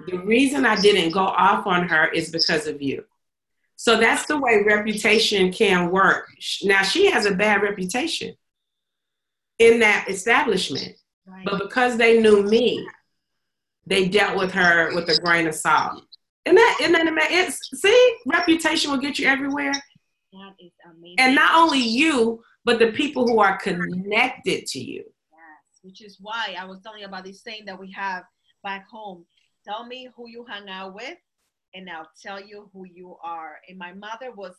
The 0.07 0.17
reason 0.19 0.65
I 0.65 0.79
didn't 0.79 1.11
go 1.11 1.21
off 1.21 1.67
on 1.67 1.87
her 1.87 2.07
is 2.07 2.31
because 2.31 2.67
of 2.67 2.81
you. 2.81 3.03
So 3.75 3.97
that's 3.97 4.25
the 4.25 4.37
way 4.37 4.63
reputation 4.63 5.51
can 5.51 5.89
work. 5.89 6.29
Now, 6.63 6.83
she 6.83 7.09
has 7.09 7.25
a 7.25 7.33
bad 7.33 7.61
reputation 7.61 8.35
in 9.59 9.79
that 9.79 10.05
establishment, 10.09 10.95
right. 11.25 11.45
but 11.45 11.59
because 11.59 11.97
they 11.97 12.21
knew 12.21 12.43
me, 12.43 12.87
they 13.85 14.07
dealt 14.07 14.37
with 14.37 14.51
her 14.51 14.93
with 14.93 15.09
a 15.09 15.19
grain 15.21 15.47
of 15.47 15.55
salt. 15.55 16.03
And 16.45 16.57
that, 16.57 16.79
and 16.83 16.93
then 16.93 17.15
it's 17.31 17.59
see, 17.79 18.15
reputation 18.25 18.91
will 18.91 18.97
get 18.97 19.19
you 19.19 19.27
everywhere. 19.27 19.73
That 20.33 20.53
is 20.59 20.71
amazing. 20.85 21.17
And 21.19 21.35
not 21.35 21.55
only 21.55 21.79
you, 21.79 22.41
but 22.63 22.79
the 22.79 22.91
people 22.91 23.27
who 23.27 23.39
are 23.39 23.57
connected 23.57 24.65
to 24.67 24.79
you. 24.79 25.03
Yes, 25.31 25.79
which 25.81 26.01
is 26.01 26.17
why 26.21 26.55
I 26.57 26.65
was 26.65 26.79
telling 26.81 27.01
you 27.01 27.07
about 27.07 27.25
this 27.25 27.43
saying 27.43 27.65
that 27.65 27.79
we 27.79 27.91
have 27.91 28.23
back 28.63 28.87
home. 28.89 29.25
Tell 29.67 29.85
me 29.85 30.09
who 30.15 30.29
you 30.29 30.45
hang 30.47 30.69
out 30.69 30.95
with, 30.95 31.17
and 31.73 31.89
I'll 31.89 32.09
tell 32.21 32.41
you 32.41 32.69
who 32.73 32.85
you 32.85 33.17
are. 33.23 33.59
And 33.67 33.77
my 33.77 33.93
mother 33.93 34.31
was 34.31 34.55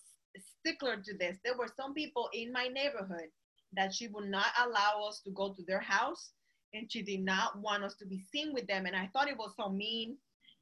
stickler 0.58 0.96
to 0.96 1.16
this. 1.18 1.38
There 1.44 1.56
were 1.56 1.68
some 1.76 1.94
people 1.94 2.28
in 2.32 2.52
my 2.52 2.68
neighborhood 2.68 3.28
that 3.74 3.94
she 3.94 4.08
would 4.08 4.28
not 4.28 4.48
allow 4.58 5.06
us 5.08 5.20
to 5.24 5.30
go 5.30 5.54
to 5.54 5.62
their 5.66 5.80
house, 5.80 6.32
and 6.74 6.90
she 6.90 7.02
did 7.02 7.24
not 7.24 7.58
want 7.60 7.82
us 7.82 7.94
to 7.96 8.06
be 8.06 8.22
seen 8.32 8.52
with 8.52 8.66
them. 8.66 8.86
And 8.86 8.94
I 8.94 9.08
thought 9.12 9.28
it 9.28 9.38
was 9.38 9.54
so 9.56 9.70
mean, 9.70 10.16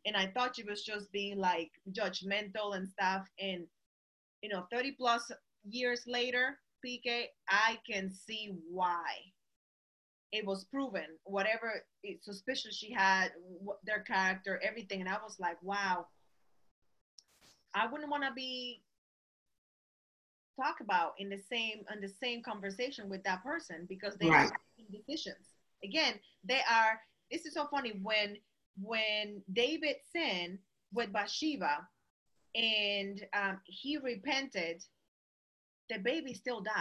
and 0.06 0.16
I 0.16 0.28
thought 0.28 0.56
she 0.56 0.62
was 0.62 0.84
just 0.84 1.10
being 1.10 1.38
like 1.38 1.70
judgmental 1.92 2.76
and 2.76 2.88
stuff. 2.88 3.26
And 3.40 3.66
you 4.42 4.48
know, 4.48 4.66
30 4.70 4.92
plus 4.92 5.30
years 5.68 6.04
later, 6.06 6.58
PK, 6.84 7.24
I 7.48 7.78
can 7.88 8.10
see 8.10 8.54
why 8.70 9.04
it 10.32 10.46
was 10.46 10.64
proven. 10.64 11.06
Whatever 11.24 11.82
suspicion 12.22 12.70
she 12.72 12.92
had, 12.92 13.32
their 13.84 14.00
character, 14.00 14.60
everything, 14.62 15.00
and 15.00 15.08
I 15.08 15.16
was 15.22 15.38
like, 15.38 15.62
wow. 15.62 16.06
I 17.74 17.86
wouldn't 17.86 18.10
want 18.10 18.24
to 18.24 18.32
be 18.32 18.82
talk 20.60 20.80
about 20.80 21.14
in 21.18 21.28
the 21.28 21.38
same 21.38 21.84
in 21.92 22.00
the 22.00 22.08
same 22.08 22.42
conversation 22.42 23.08
with 23.08 23.22
that 23.24 23.42
person 23.42 23.86
because 23.88 24.16
they 24.16 24.28
right. 24.28 24.50
are 24.50 24.60
making 24.78 25.00
decisions. 25.06 25.54
Again, 25.84 26.14
they 26.44 26.60
are. 26.70 27.00
This 27.30 27.46
is 27.46 27.54
so 27.54 27.66
funny 27.70 28.00
when 28.02 28.36
when 28.80 29.42
David 29.52 29.96
sinned 30.12 30.58
with 30.92 31.12
Bathsheba, 31.12 31.86
and 32.54 33.24
um, 33.32 33.60
he 33.64 33.96
repented, 33.96 34.82
the 35.88 35.98
baby 35.98 36.34
still 36.34 36.60
died. 36.60 36.74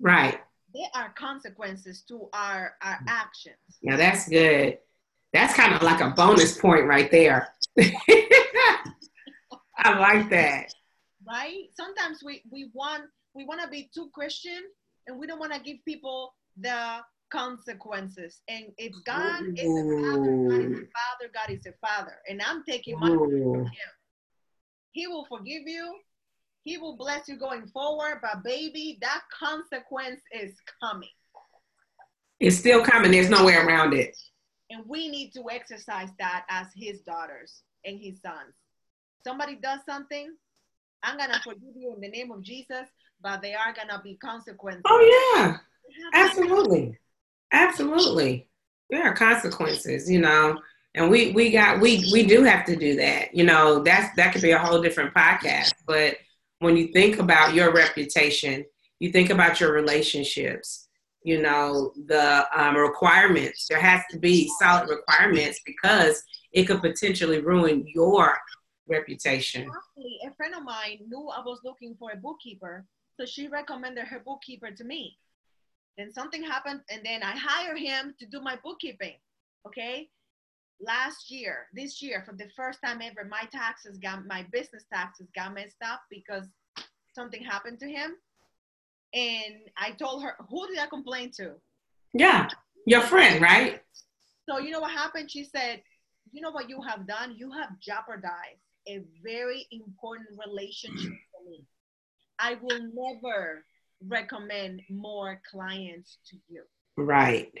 Right. 0.00 0.40
There 0.74 0.88
are 0.94 1.12
consequences 1.16 2.02
to 2.08 2.28
our 2.32 2.74
our 2.82 2.98
actions. 3.08 3.56
Now 3.82 3.96
that's 3.96 4.28
good. 4.28 4.78
That's 5.32 5.54
kind 5.54 5.74
of 5.74 5.82
like 5.82 6.00
a 6.00 6.10
bonus 6.10 6.58
point 6.58 6.86
right 6.86 7.10
there. 7.10 7.48
I 9.76 9.98
like 9.98 10.30
that. 10.30 10.72
Right? 11.26 11.64
Sometimes 11.76 12.22
we 12.24 12.42
we 12.50 12.70
want 12.72 13.04
we 13.34 13.44
want 13.44 13.60
to 13.62 13.68
be 13.68 13.90
too 13.94 14.10
Christian 14.12 14.62
and 15.06 15.18
we 15.18 15.26
don't 15.26 15.38
want 15.38 15.52
to 15.52 15.60
give 15.60 15.78
people 15.84 16.34
the 16.56 17.00
consequences. 17.30 18.42
And 18.48 18.66
if 18.78 18.92
God 19.04 19.42
Ooh. 19.42 19.54
is 19.56 19.70
a 19.70 19.84
father, 20.02 20.32
God 20.48 20.60
is 20.60 20.78
a 20.78 20.88
father, 20.94 21.30
God 21.34 21.50
is 21.50 21.66
a 21.66 21.86
father. 21.86 22.16
And 22.28 22.40
I'm 22.42 22.62
taking 22.64 22.98
my 22.98 23.08
from 23.08 23.64
him. 23.66 23.70
He 24.94 25.08
will 25.08 25.26
forgive 25.28 25.62
you. 25.66 25.92
He 26.62 26.78
will 26.78 26.96
bless 26.96 27.28
you 27.28 27.36
going 27.36 27.66
forward. 27.66 28.20
But 28.22 28.44
baby, 28.44 28.96
that 29.02 29.22
consequence 29.36 30.20
is 30.32 30.54
coming. 30.80 31.08
It's 32.38 32.56
still 32.56 32.82
coming. 32.82 33.10
There's 33.10 33.28
no 33.28 33.44
way 33.44 33.56
around 33.56 33.92
it. 33.92 34.16
And 34.70 34.84
we 34.86 35.08
need 35.08 35.32
to 35.32 35.42
exercise 35.50 36.10
that 36.20 36.44
as 36.48 36.68
his 36.76 37.00
daughters 37.00 37.62
and 37.84 37.98
his 38.00 38.20
sons. 38.22 38.54
Somebody 39.26 39.56
does 39.56 39.80
something, 39.84 40.32
I'm 41.02 41.18
gonna 41.18 41.40
forgive 41.42 41.74
you 41.76 41.92
in 41.94 42.00
the 42.00 42.08
name 42.08 42.30
of 42.30 42.42
Jesus, 42.42 42.86
but 43.20 43.42
there 43.42 43.58
are 43.58 43.74
gonna 43.74 44.00
be 44.02 44.16
consequences. 44.16 44.82
Oh 44.86 45.34
yeah. 45.36 45.56
Absolutely. 46.14 46.96
Absolutely. 47.52 48.48
There 48.90 49.02
are 49.02 49.14
consequences, 49.14 50.08
you 50.08 50.20
know 50.20 50.56
and 50.94 51.10
we 51.10 51.32
we 51.32 51.50
got 51.50 51.80
we 51.80 52.08
we 52.12 52.24
do 52.24 52.42
have 52.42 52.64
to 52.64 52.76
do 52.76 52.96
that 52.96 53.34
you 53.34 53.44
know 53.44 53.82
that's 53.82 54.14
that 54.16 54.32
could 54.32 54.42
be 54.42 54.52
a 54.52 54.58
whole 54.58 54.80
different 54.80 55.12
podcast 55.14 55.72
but 55.86 56.16
when 56.60 56.76
you 56.76 56.88
think 56.88 57.18
about 57.18 57.54
your 57.54 57.72
reputation 57.72 58.64
you 59.00 59.10
think 59.10 59.30
about 59.30 59.60
your 59.60 59.72
relationships 59.72 60.88
you 61.22 61.42
know 61.42 61.92
the 62.06 62.46
um, 62.54 62.76
requirements 62.76 63.66
there 63.68 63.80
has 63.80 64.02
to 64.10 64.18
be 64.18 64.50
solid 64.58 64.88
requirements 64.88 65.60
because 65.66 66.22
it 66.52 66.64
could 66.64 66.80
potentially 66.80 67.40
ruin 67.40 67.84
your 67.92 68.38
reputation. 68.86 69.68
A 70.24 70.34
friend 70.36 70.54
of 70.54 70.62
mine 70.62 70.98
knew 71.08 71.28
i 71.34 71.40
was 71.40 71.58
looking 71.64 71.96
for 71.98 72.12
a 72.12 72.16
bookkeeper 72.16 72.84
so 73.18 73.24
she 73.24 73.48
recommended 73.48 74.06
her 74.06 74.20
bookkeeper 74.24 74.70
to 74.72 74.84
me. 74.84 75.16
Then 75.96 76.12
something 76.12 76.42
happened 76.42 76.80
and 76.90 77.00
then 77.04 77.22
i 77.22 77.32
hired 77.36 77.78
him 77.78 78.14
to 78.18 78.26
do 78.26 78.40
my 78.40 78.56
bookkeeping 78.62 79.14
okay 79.66 80.08
last 80.80 81.30
year, 81.30 81.66
this 81.72 82.02
year, 82.02 82.22
for 82.26 82.34
the 82.34 82.48
first 82.56 82.78
time 82.84 83.00
ever, 83.02 83.26
my 83.28 83.48
taxes 83.52 83.98
got 83.98 84.26
my 84.26 84.46
business 84.52 84.84
taxes 84.92 85.28
got 85.34 85.54
messed 85.54 85.82
up 85.84 86.00
because 86.10 86.46
something 87.14 87.42
happened 87.42 87.78
to 87.80 87.88
him. 87.88 88.14
And 89.12 89.54
I 89.76 89.92
told 89.92 90.22
her, 90.22 90.36
who 90.50 90.66
did 90.66 90.78
I 90.78 90.86
complain 90.86 91.30
to? 91.36 91.52
Yeah, 92.12 92.48
your 92.86 93.00
friend, 93.00 93.40
right? 93.40 93.80
So 94.48 94.58
you 94.58 94.70
know 94.70 94.80
what 94.80 94.92
happened? 94.92 95.30
She 95.30 95.44
said, 95.44 95.82
you 96.32 96.40
know 96.40 96.50
what 96.50 96.68
you 96.68 96.80
have 96.82 97.06
done? 97.06 97.34
You 97.36 97.50
have 97.52 97.78
jeopardized 97.80 98.60
a 98.88 99.00
very 99.22 99.66
important 99.70 100.28
relationship 100.46 101.12
for 101.32 101.50
me. 101.50 101.64
I 102.38 102.56
will 102.60 102.80
never 102.92 103.64
recommend 104.06 104.82
more 104.90 105.40
clients 105.50 106.18
to 106.30 106.36
you. 106.48 106.62
Right 106.96 107.52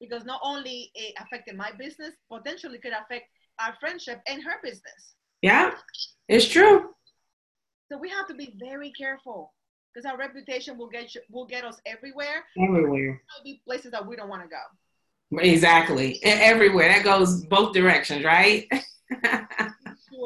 because 0.00 0.24
not 0.24 0.40
only 0.42 0.90
it 0.94 1.14
affected 1.20 1.56
my 1.56 1.70
business, 1.78 2.14
potentially 2.30 2.78
could 2.78 2.92
affect 2.92 3.24
our 3.60 3.74
friendship 3.80 4.20
and 4.26 4.42
her 4.42 4.56
business. 4.62 5.14
Yeah, 5.42 5.72
it's 6.28 6.48
true. 6.48 6.90
So 7.90 7.98
we 7.98 8.08
have 8.10 8.26
to 8.28 8.34
be 8.34 8.54
very 8.58 8.92
careful 8.92 9.52
because 9.94 10.10
our 10.10 10.18
reputation 10.18 10.76
will 10.76 10.88
get 10.88 11.10
will 11.30 11.46
get 11.46 11.64
us 11.64 11.80
everywhere. 11.86 12.44
Everywhere. 12.60 13.22
Be 13.44 13.60
places 13.66 13.92
that 13.92 14.06
we 14.06 14.16
don't 14.16 14.28
want 14.28 14.42
to 14.42 14.48
go. 14.48 15.40
Exactly, 15.42 16.20
everywhere. 16.22 16.88
That 16.88 17.04
goes 17.04 17.44
both 17.46 17.72
directions, 17.74 18.24
right? 18.24 18.68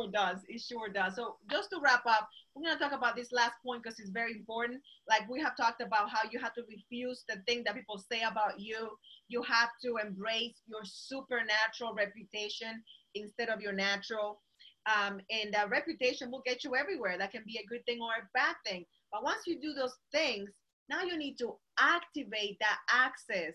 sure 0.00 0.10
does. 0.10 0.38
It 0.48 0.60
sure 0.60 0.88
does. 0.88 1.16
So 1.16 1.36
just 1.50 1.70
to 1.70 1.80
wrap 1.82 2.04
up, 2.06 2.28
we're 2.54 2.64
going 2.64 2.76
to 2.76 2.82
talk 2.82 2.92
about 2.92 3.16
this 3.16 3.32
last 3.32 3.52
point 3.64 3.82
because 3.82 3.98
it's 3.98 4.10
very 4.10 4.32
important. 4.32 4.80
Like 5.08 5.28
we 5.28 5.40
have 5.40 5.56
talked 5.56 5.80
about 5.80 6.10
how 6.10 6.28
you 6.30 6.38
have 6.40 6.54
to 6.54 6.62
refuse 6.68 7.24
the 7.28 7.36
thing 7.46 7.62
that 7.64 7.74
people 7.74 7.98
say 7.98 8.22
about 8.22 8.58
you. 8.58 8.90
You 9.28 9.42
have 9.42 9.70
to 9.84 9.96
embrace 10.04 10.60
your 10.66 10.82
supernatural 10.84 11.94
reputation 11.94 12.82
instead 13.14 13.48
of 13.48 13.60
your 13.60 13.72
natural. 13.72 14.40
Um, 14.86 15.20
and 15.30 15.52
that 15.52 15.70
reputation 15.70 16.30
will 16.30 16.42
get 16.44 16.64
you 16.64 16.74
everywhere. 16.74 17.18
That 17.18 17.32
can 17.32 17.42
be 17.46 17.58
a 17.58 17.68
good 17.68 17.84
thing 17.86 18.00
or 18.00 18.10
a 18.10 18.28
bad 18.34 18.56
thing. 18.66 18.86
But 19.12 19.22
once 19.22 19.42
you 19.46 19.60
do 19.60 19.74
those 19.74 19.96
things, 20.12 20.50
now 20.88 21.02
you 21.02 21.16
need 21.16 21.36
to 21.38 21.54
activate 21.78 22.58
that 22.60 22.78
access 22.90 23.54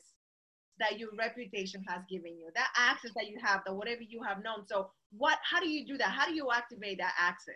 that 0.80 1.00
your 1.00 1.10
reputation 1.18 1.84
has 1.88 2.02
given 2.10 2.38
you, 2.38 2.50
that 2.56 2.70
access 2.78 3.12
that 3.16 3.28
you 3.28 3.38
have, 3.42 3.62
that 3.66 3.74
whatever 3.74 4.02
you 4.02 4.22
have 4.24 4.44
known. 4.44 4.66
So, 4.68 4.90
what? 5.18 5.38
How 5.50 5.60
do 5.60 5.70
you 5.70 5.86
do 5.86 5.98
that? 5.98 6.10
How 6.10 6.26
do 6.26 6.34
you 6.34 6.50
activate 6.52 6.98
that 7.00 7.14
access? 7.20 7.56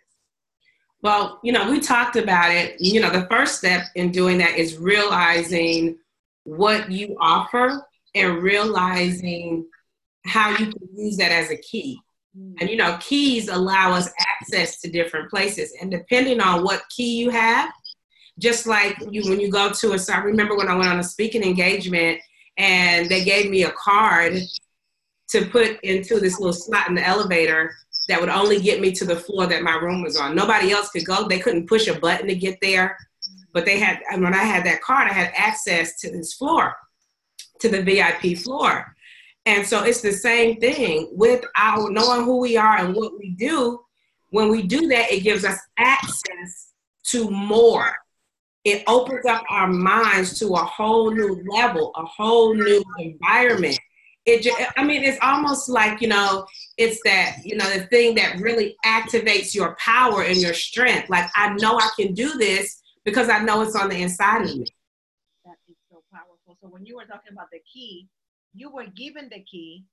Well, 1.02 1.40
you 1.44 1.52
know, 1.52 1.70
we 1.70 1.80
talked 1.80 2.16
about 2.16 2.52
it. 2.52 2.80
You 2.80 3.02
know, 3.02 3.10
the 3.10 3.28
first 3.28 3.58
step 3.58 3.86
in 3.96 4.12
doing 4.12 4.38
that 4.40 4.58
is 4.58 4.78
realizing 4.78 5.98
what 6.44 6.92
you 6.92 7.16
offer 7.20 7.86
and 8.16 8.42
realizing 8.42 9.66
how 10.26 10.52
you 10.52 10.72
can 10.72 10.90
use 10.96 11.18
that 11.18 11.32
as 11.32 11.52
a 11.52 11.58
key. 11.58 12.00
Mm. 12.38 12.56
And 12.60 12.70
you 12.70 12.76
know, 12.76 12.98
keys 13.00 13.48
allow 13.48 13.94
us 13.94 14.12
access 14.42 14.80
to 14.82 14.90
different 14.90 15.30
places. 15.30 15.74
And 15.82 15.90
depending 15.90 16.42
on 16.42 16.64
what 16.64 16.84
key 16.90 17.18
you 17.18 17.30
have, 17.30 17.72
just 18.40 18.66
like 18.66 18.96
you 19.12 19.30
when 19.30 19.40
you 19.40 19.52
go 19.52 19.72
to 19.72 19.94
a 19.94 20.00
so 20.00 20.14
I 20.14 20.20
remember 20.20 20.56
when 20.56 20.70
I 20.70 20.76
went 20.76 20.90
on 20.90 21.00
a 21.00 21.04
speaking 21.04 21.44
engagement 21.44 22.20
and 22.60 23.10
they 23.10 23.24
gave 23.24 23.50
me 23.50 23.64
a 23.64 23.72
card 23.72 24.38
to 25.30 25.46
put 25.46 25.80
into 25.82 26.20
this 26.20 26.40
little 26.40 26.54
slot 26.54 26.90
in 26.90 26.96
the 26.96 27.08
elevator 27.08 27.74
that 28.10 28.20
would 28.20 28.30
only 28.30 28.60
get 28.60 28.82
me 28.82 28.92
to 28.92 29.06
the 29.06 29.16
floor 29.16 29.48
that 29.48 29.64
my 29.64 29.76
room 29.76 30.04
was 30.04 30.18
on. 30.18 30.36
Nobody 30.36 30.72
else 30.72 30.90
could 30.90 31.06
go. 31.06 31.28
They 31.28 31.40
couldn't 31.40 31.68
push 31.68 31.88
a 31.88 31.98
button 31.98 32.28
to 32.28 32.36
get 32.36 32.58
there. 32.62 32.98
But 33.54 33.66
they 33.66 33.80
had 33.80 34.00
and 34.12 34.22
when 34.22 34.34
I 34.34 34.44
had 34.44 34.66
that 34.66 34.82
card, 34.82 35.10
I 35.10 35.14
had 35.14 35.32
access 35.36 36.00
to 36.02 36.12
this 36.12 36.34
floor, 36.34 36.76
to 37.62 37.70
the 37.70 37.82
VIP 37.82 38.38
floor. 38.38 38.96
And 39.46 39.66
so 39.66 39.84
it's 39.84 40.02
the 40.02 40.12
same 40.12 40.60
thing 40.60 41.10
with 41.14 41.44
our 41.56 41.90
knowing 41.90 42.26
who 42.26 42.40
we 42.40 42.58
are 42.58 42.78
and 42.78 42.94
what 42.94 43.18
we 43.18 43.32
do. 43.32 43.80
When 44.32 44.50
we 44.50 44.64
do 44.64 44.88
that, 44.88 45.12
it 45.12 45.24
gives 45.24 45.46
us 45.46 45.58
access 45.78 46.74
to 47.06 47.30
more. 47.32 47.96
It 48.70 48.84
opens 48.88 49.26
up 49.26 49.44
our 49.50 49.68
minds 49.68 50.38
to 50.40 50.48
a 50.54 50.64
whole 50.64 51.12
new 51.12 51.44
level, 51.50 51.92
a 51.96 52.06
whole 52.06 52.54
new 52.54 52.84
environment. 53.00 53.80
It 54.26 54.44
just, 54.44 54.58
I 54.78 54.84
mean, 54.84 55.04
it's 55.04 55.18
almost 55.24 55.70
like, 55.70 56.02
you 56.02 56.08
know, 56.08 56.46
it's 56.78 57.00
that, 57.04 57.38
you 57.44 57.56
know, 57.56 57.68
the 57.68 57.86
thing 57.88 58.14
that 58.16 58.40
really 58.40 58.76
activates 58.86 59.56
your 59.56 59.76
power 59.84 60.22
and 60.22 60.38
your 60.38 60.54
strength. 60.54 61.10
Like, 61.10 61.32
I 61.36 61.54
know 61.54 61.78
I 61.78 61.90
can 61.98 62.14
do 62.14 62.38
this 62.38 62.80
because 63.06 63.28
I 63.28 63.40
know 63.40 63.62
it's 63.62 63.76
on 63.76 63.90
the 63.90 64.00
inside 64.00 64.44
of 64.44 64.56
me. 64.56 64.68
That 65.46 65.56
is 65.68 65.76
so 65.90 66.04
powerful. 66.12 66.58
So 66.62 66.68
when 66.68 66.86
you 66.86 66.98
were 66.98 67.06
talking 67.06 67.34
about 67.34 67.50
the 67.52 67.62
key, 67.74 68.08
you 68.54 68.70
were 68.70 68.86
given 68.86 69.30
the 69.32 69.44
key, 69.50 69.86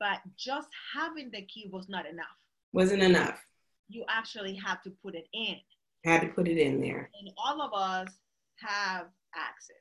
but 0.00 0.18
just 0.36 0.68
having 0.92 1.30
the 1.30 1.42
key 1.42 1.68
was 1.72 1.88
not 1.88 2.06
enough. 2.06 2.26
Wasn't 2.72 3.02
enough. 3.02 3.40
You 3.88 4.04
actually 4.08 4.54
had 4.56 4.78
to 4.82 4.90
put 5.02 5.14
it 5.14 5.28
in. 5.32 5.56
Had 6.04 6.20
to 6.20 6.28
put 6.28 6.48
it 6.48 6.58
in 6.58 6.80
there. 6.80 7.10
And 7.18 7.30
all 7.36 7.62
of 7.62 7.72
us 7.72 8.08
have 8.56 9.06
access. 9.34 9.76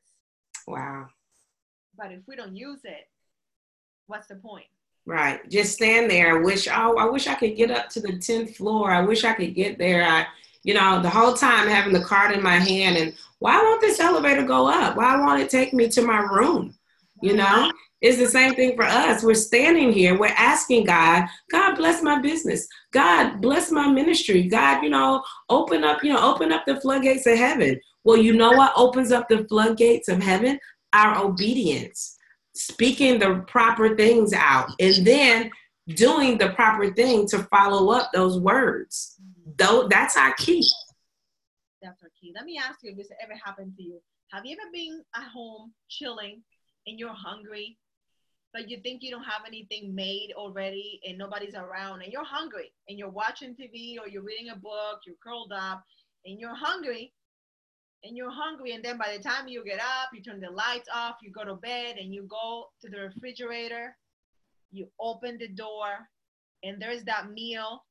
Wow. 0.67 1.07
But 1.97 2.11
if 2.11 2.21
we 2.27 2.35
don't 2.35 2.55
use 2.55 2.79
it, 2.85 3.07
what's 4.07 4.27
the 4.27 4.35
point? 4.35 4.65
Right. 5.05 5.47
Just 5.49 5.73
stand 5.73 6.09
there. 6.09 6.37
I 6.37 6.41
Wish 6.41 6.67
oh 6.67 6.97
I 6.97 7.05
wish 7.05 7.27
I 7.27 7.35
could 7.35 7.57
get 7.57 7.71
up 7.71 7.89
to 7.89 7.99
the 7.99 8.13
10th 8.13 8.55
floor. 8.55 8.91
I 8.91 9.01
wish 9.01 9.25
I 9.25 9.33
could 9.33 9.53
get 9.53 9.77
there. 9.77 10.03
I 10.03 10.25
you 10.63 10.73
know, 10.73 11.01
the 11.01 11.09
whole 11.09 11.33
time 11.33 11.67
having 11.67 11.91
the 11.91 12.05
card 12.05 12.33
in 12.33 12.41
my 12.41 12.55
hand 12.55 12.97
and 12.97 13.13
why 13.39 13.61
won't 13.61 13.81
this 13.81 13.99
elevator 13.99 14.43
go 14.43 14.69
up? 14.69 14.95
Why 14.95 15.17
won't 15.17 15.41
it 15.41 15.49
take 15.49 15.73
me 15.73 15.89
to 15.89 16.01
my 16.01 16.19
room? 16.19 16.73
You 17.21 17.35
know, 17.35 17.69
it's 18.03 18.17
the 18.17 18.27
same 18.27 18.53
thing 18.53 18.75
for 18.75 18.83
us. 18.83 19.23
We're 19.23 19.33
standing 19.33 19.93
here, 19.93 20.19
we're 20.19 20.35
asking 20.37 20.83
God, 20.83 21.25
God 21.49 21.75
bless 21.75 22.03
my 22.03 22.19
business. 22.19 22.67
God 22.91 23.41
bless 23.41 23.71
my 23.71 23.87
ministry. 23.87 24.43
God, 24.43 24.83
you 24.83 24.89
know, 24.89 25.23
open 25.49 25.85
up, 25.85 26.03
you 26.03 26.11
know, 26.11 26.33
open 26.33 26.51
up 26.51 26.65
the 26.67 26.81
floodgates 26.81 27.25
of 27.27 27.37
heaven. 27.37 27.79
Well, 28.03 28.17
you 28.17 28.33
know 28.33 28.51
what 28.51 28.73
opens 28.75 29.13
up 29.13 29.29
the 29.29 29.45
floodgates 29.45 30.09
of 30.09 30.21
heaven? 30.21 30.59
Our 30.91 31.23
obedience, 31.23 32.17
speaking 32.53 33.19
the 33.19 33.45
proper 33.47 33.95
things 33.95 34.33
out, 34.33 34.69
and 34.81 35.07
then 35.07 35.49
doing 35.87 36.37
the 36.37 36.49
proper 36.49 36.93
thing 36.93 37.25
to 37.27 37.39
follow 37.43 37.93
up 37.93 38.11
those 38.11 38.37
words. 38.37 39.15
Though 39.57 39.87
that's 39.87 40.17
our 40.17 40.33
key. 40.33 40.67
That's 41.81 42.03
our 42.03 42.09
key. 42.19 42.33
Let 42.35 42.43
me 42.43 42.59
ask 42.61 42.79
you 42.83 42.91
if 42.91 42.97
this 42.97 43.07
ever 43.23 43.39
happened 43.41 43.77
to 43.77 43.83
you. 43.83 44.01
Have 44.31 44.45
you 44.45 44.57
ever 44.59 44.69
been 44.73 45.01
at 45.15 45.29
home 45.29 45.71
chilling 45.87 46.41
and 46.85 46.99
you're 46.99 47.13
hungry, 47.13 47.77
but 48.53 48.69
you 48.69 48.77
think 48.81 49.01
you 49.01 49.09
don't 49.09 49.23
have 49.23 49.41
anything 49.47 49.93
made 49.95 50.29
already 50.35 51.01
and 51.07 51.17
nobody's 51.17 51.55
around 51.55 52.03
and 52.03 52.11
you're 52.13 52.23
hungry 52.23 52.71
and 52.87 52.99
you're 52.99 53.09
watching 53.09 53.55
TV 53.55 53.99
or 53.99 54.07
you're 54.07 54.23
reading 54.23 54.49
a 54.49 54.55
book, 54.55 54.99
you're 55.05 55.15
curled 55.23 55.51
up 55.51 55.83
and 56.25 56.39
you're 56.39 56.55
hungry 56.55 57.11
and 58.03 58.15
you're 58.15 58.31
hungry 58.31 58.73
and 58.73 58.85
then 58.85 58.97
by 58.97 59.15
the 59.17 59.23
time 59.23 59.47
you 59.47 59.65
get 59.65 59.79
up, 59.79 60.09
you 60.13 60.21
turn 60.21 60.39
the 60.39 60.51
lights 60.51 60.87
off, 60.93 61.15
you 61.23 61.31
go 61.31 61.43
to 61.43 61.55
bed 61.55 61.95
and 61.97 62.13
you 62.13 62.27
go 62.29 62.67
to 62.81 62.89
the 62.89 62.99
refrigerator, 62.99 63.97
you 64.71 64.87
open 64.99 65.37
the 65.39 65.47
door 65.47 66.07
and 66.63 66.79
there's 66.79 67.03
that 67.05 67.31
meal 67.31 67.83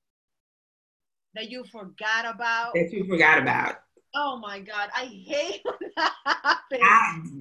that 1.34 1.50
you 1.50 1.64
forgot 1.72 2.24
about. 2.24 2.74
That 2.74 2.92
you 2.92 3.04
forgot 3.04 3.42
about. 3.42 3.76
Oh 4.14 4.36
my 4.38 4.60
God, 4.60 4.90
I 4.94 5.06
hate 5.06 5.62
when 5.64 5.90
that 5.96 6.12
happens. 6.24 6.82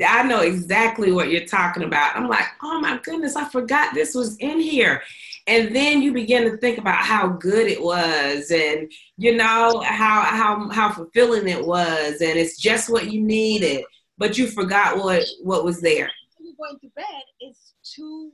I, 0.02 0.20
I 0.20 0.24
know 0.24 0.40
exactly 0.42 1.12
what 1.12 1.30
you're 1.30 1.46
talking 1.46 1.84
about. 1.84 2.16
I'm 2.16 2.30
like, 2.30 2.46
oh 2.64 2.80
my 2.80 3.00
goodness, 3.04 3.36
I 3.36 3.48
forgot 3.50 3.94
this 3.94 4.16
was 4.16 4.38
in 4.38 4.60
here. 4.60 5.04
And 5.48 5.76
then 5.76 6.02
you 6.02 6.14
begin 6.14 6.50
to 6.50 6.58
think 6.58 6.78
about 6.78 7.04
how 7.04 7.28
good 7.28 7.68
it 7.68 7.82
was 7.82 8.52
and 8.52 8.92
you 9.18 9.36
know 9.36 9.82
how 9.82 10.22
how 10.22 10.70
how 10.70 10.92
fulfilling 10.92 11.48
it 11.48 11.66
was 11.66 12.22
and 12.22 12.38
it's 12.38 12.58
just 12.58 12.90
what 12.90 13.12
you 13.12 13.22
needed, 13.22 13.84
but 14.18 14.38
you 14.38 14.48
forgot 14.48 14.98
what 14.98 15.24
what 15.44 15.66
was 15.66 15.82
there. 15.82 16.10
When 16.38 16.48
you're 16.48 16.56
going 16.58 16.80
to 16.80 16.90
bed, 16.96 17.24
it's 17.40 17.74
too 17.84 18.32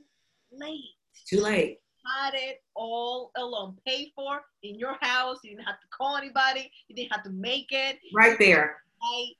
late. 0.52 0.94
Too 1.26 1.40
late 1.40 1.78
had 2.16 2.34
it 2.34 2.62
all 2.74 3.30
alone, 3.36 3.76
paid 3.86 4.12
for 4.14 4.40
in 4.62 4.78
your 4.78 4.96
house. 5.00 5.38
You 5.42 5.50
didn't 5.50 5.66
have 5.66 5.80
to 5.80 5.86
call 5.96 6.16
anybody. 6.16 6.70
You 6.88 6.96
didn't 6.96 7.12
have 7.12 7.24
to 7.24 7.30
make 7.30 7.68
it. 7.70 7.98
Right 8.14 8.38
there. 8.38 8.76
Right 9.02 9.34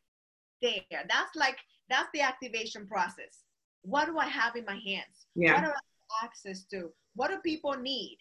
there. 0.62 1.04
That's 1.08 1.34
like 1.36 1.58
that's 1.88 2.08
the 2.12 2.20
activation 2.20 2.86
process. 2.86 3.44
What 3.82 4.06
do 4.06 4.18
I 4.18 4.26
have 4.26 4.56
in 4.56 4.64
my 4.64 4.78
hands? 4.84 5.26
Yeah. 5.34 5.54
What 5.54 5.60
do 5.60 5.66
I 5.66 5.70
have 5.70 6.30
access 6.30 6.64
to? 6.72 6.90
What 7.14 7.30
do 7.30 7.38
people 7.38 7.74
need 7.74 8.18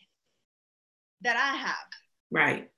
that 1.21 1.35
I 1.35 1.57
have? 1.57 1.75
Right. 2.31 2.69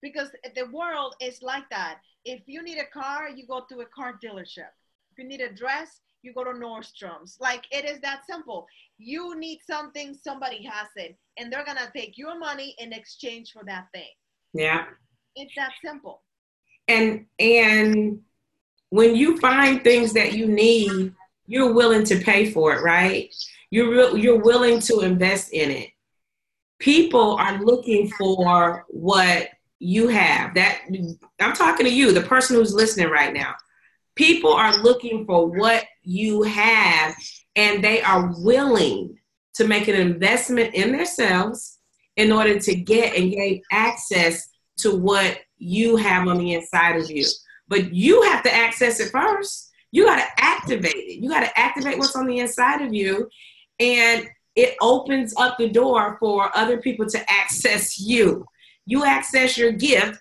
Because 0.00 0.30
the 0.54 0.66
world 0.66 1.14
is 1.20 1.42
like 1.42 1.68
that. 1.70 1.98
If 2.24 2.42
you 2.46 2.62
need 2.62 2.78
a 2.78 2.86
car, 2.86 3.28
you 3.28 3.46
go 3.46 3.64
to 3.68 3.80
a 3.80 3.86
car 3.86 4.18
dealership. 4.22 4.70
If 5.12 5.18
you 5.18 5.24
need 5.24 5.40
a 5.40 5.52
dress, 5.52 6.00
you 6.22 6.32
go 6.32 6.44
to 6.44 6.50
Nordstrom's. 6.50 7.36
Like 7.40 7.66
it 7.70 7.84
is 7.84 8.00
that 8.00 8.26
simple. 8.26 8.66
You 8.98 9.38
need 9.38 9.60
something, 9.66 10.14
somebody 10.14 10.64
has 10.64 10.88
it, 10.96 11.16
and 11.38 11.52
they're 11.52 11.64
gonna 11.64 11.90
take 11.94 12.18
your 12.18 12.38
money 12.38 12.74
in 12.78 12.92
exchange 12.92 13.52
for 13.52 13.64
that 13.64 13.86
thing. 13.94 14.10
Yeah. 14.52 14.86
It's 15.36 15.54
that 15.56 15.72
simple. 15.84 16.22
And 16.88 17.26
and 17.38 18.20
when 18.90 19.14
you 19.14 19.38
find 19.38 19.84
things 19.84 20.12
that 20.14 20.32
you 20.32 20.46
need, 20.46 21.12
you're 21.46 21.72
willing 21.72 22.04
to 22.04 22.18
pay 22.18 22.50
for 22.50 22.74
it, 22.74 22.82
right? 22.82 23.32
You're 23.70 24.12
re- 24.12 24.20
you're 24.20 24.42
willing 24.42 24.80
to 24.80 25.00
invest 25.00 25.52
in 25.52 25.70
it. 25.70 25.90
People 26.78 27.36
are 27.36 27.62
looking 27.62 28.08
for 28.10 28.86
what 28.88 29.50
you 29.78 30.08
have. 30.08 30.54
That 30.54 30.80
I'm 31.38 31.52
talking 31.52 31.86
to 31.86 31.92
you, 31.92 32.12
the 32.12 32.22
person 32.22 32.56
who's 32.56 32.74
listening 32.74 33.10
right 33.10 33.32
now 33.32 33.54
people 34.18 34.52
are 34.52 34.76
looking 34.78 35.24
for 35.24 35.46
what 35.46 35.84
you 36.08 36.42
have 36.42 37.14
and 37.54 37.84
they 37.84 38.00
are 38.00 38.32
willing 38.38 39.18
to 39.54 39.66
make 39.66 39.88
an 39.88 39.94
investment 39.94 40.74
in 40.74 40.96
themselves 40.96 41.78
in 42.16 42.32
order 42.32 42.58
to 42.58 42.74
get 42.74 43.14
and 43.14 43.30
gain 43.30 43.60
access 43.70 44.48
to 44.78 44.96
what 44.96 45.40
you 45.58 45.96
have 45.96 46.26
on 46.26 46.38
the 46.38 46.54
inside 46.54 46.96
of 46.96 47.10
you. 47.10 47.26
But 47.68 47.92
you 47.92 48.22
have 48.22 48.42
to 48.44 48.54
access 48.54 49.00
it 49.00 49.10
first. 49.10 49.70
You 49.90 50.06
got 50.06 50.16
to 50.16 50.44
activate 50.44 50.94
it. 50.94 51.20
You 51.20 51.28
got 51.28 51.40
to 51.40 51.58
activate 51.58 51.98
what's 51.98 52.16
on 52.16 52.26
the 52.26 52.38
inside 52.38 52.80
of 52.80 52.94
you. 52.94 53.28
And 53.78 54.26
it 54.56 54.76
opens 54.80 55.34
up 55.36 55.58
the 55.58 55.68
door 55.68 56.16
for 56.18 56.56
other 56.56 56.80
people 56.80 57.06
to 57.06 57.30
access 57.30 58.00
you. 58.00 58.46
You 58.86 59.04
access 59.04 59.58
your 59.58 59.72
gift, 59.72 60.18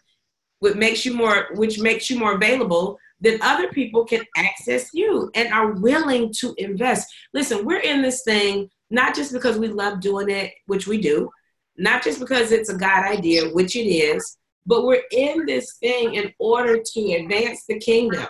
which 0.59 0.75
makes 0.75 1.05
you 1.05 1.13
more, 1.13 1.47
which 1.53 1.79
makes 1.79 2.09
you 2.09 2.19
more 2.19 2.35
available 2.35 2.99
then 3.19 3.39
other 3.41 3.69
people 3.69 4.05
can 4.05 4.23
access 4.35 4.89
you 4.93 5.31
and 5.35 5.51
are 5.51 5.71
willing 5.71 6.31
to 6.39 6.53
invest. 6.57 7.07
Listen, 7.33 7.65
we're 7.65 7.79
in 7.79 8.01
this 8.01 8.23
thing 8.23 8.69
not 8.89 9.15
just 9.15 9.33
because 9.33 9.57
we 9.57 9.67
love 9.67 9.99
doing 9.99 10.29
it, 10.29 10.53
which 10.67 10.87
we 10.87 11.01
do, 11.01 11.29
not 11.77 12.03
just 12.03 12.19
because 12.19 12.51
it's 12.51 12.69
a 12.69 12.77
God 12.77 13.03
idea, 13.05 13.49
which 13.49 13.75
it 13.75 13.87
is, 13.87 14.37
but 14.65 14.85
we're 14.85 15.03
in 15.11 15.45
this 15.45 15.77
thing 15.77 16.15
in 16.15 16.31
order 16.39 16.81
to 16.83 17.11
advance 17.13 17.63
the 17.67 17.79
kingdom. 17.79 18.25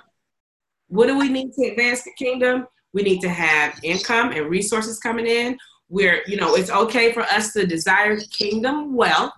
What 0.87 1.07
do 1.07 1.17
we 1.17 1.29
need 1.29 1.51
to 1.53 1.67
advance 1.69 2.03
the 2.03 2.13
kingdom? 2.17 2.67
We 2.93 3.03
need 3.03 3.21
to 3.21 3.29
have 3.29 3.79
income 3.83 4.31
and 4.31 4.49
resources 4.49 4.99
coming 4.99 5.27
in. 5.27 5.57
We're, 5.89 6.21
you 6.27 6.37
know, 6.37 6.55
it's 6.55 6.71
okay 6.71 7.11
for 7.13 7.21
us 7.21 7.53
to 7.53 7.65
desire 7.65 8.17
kingdom 8.37 8.95
wealth. 8.95 9.33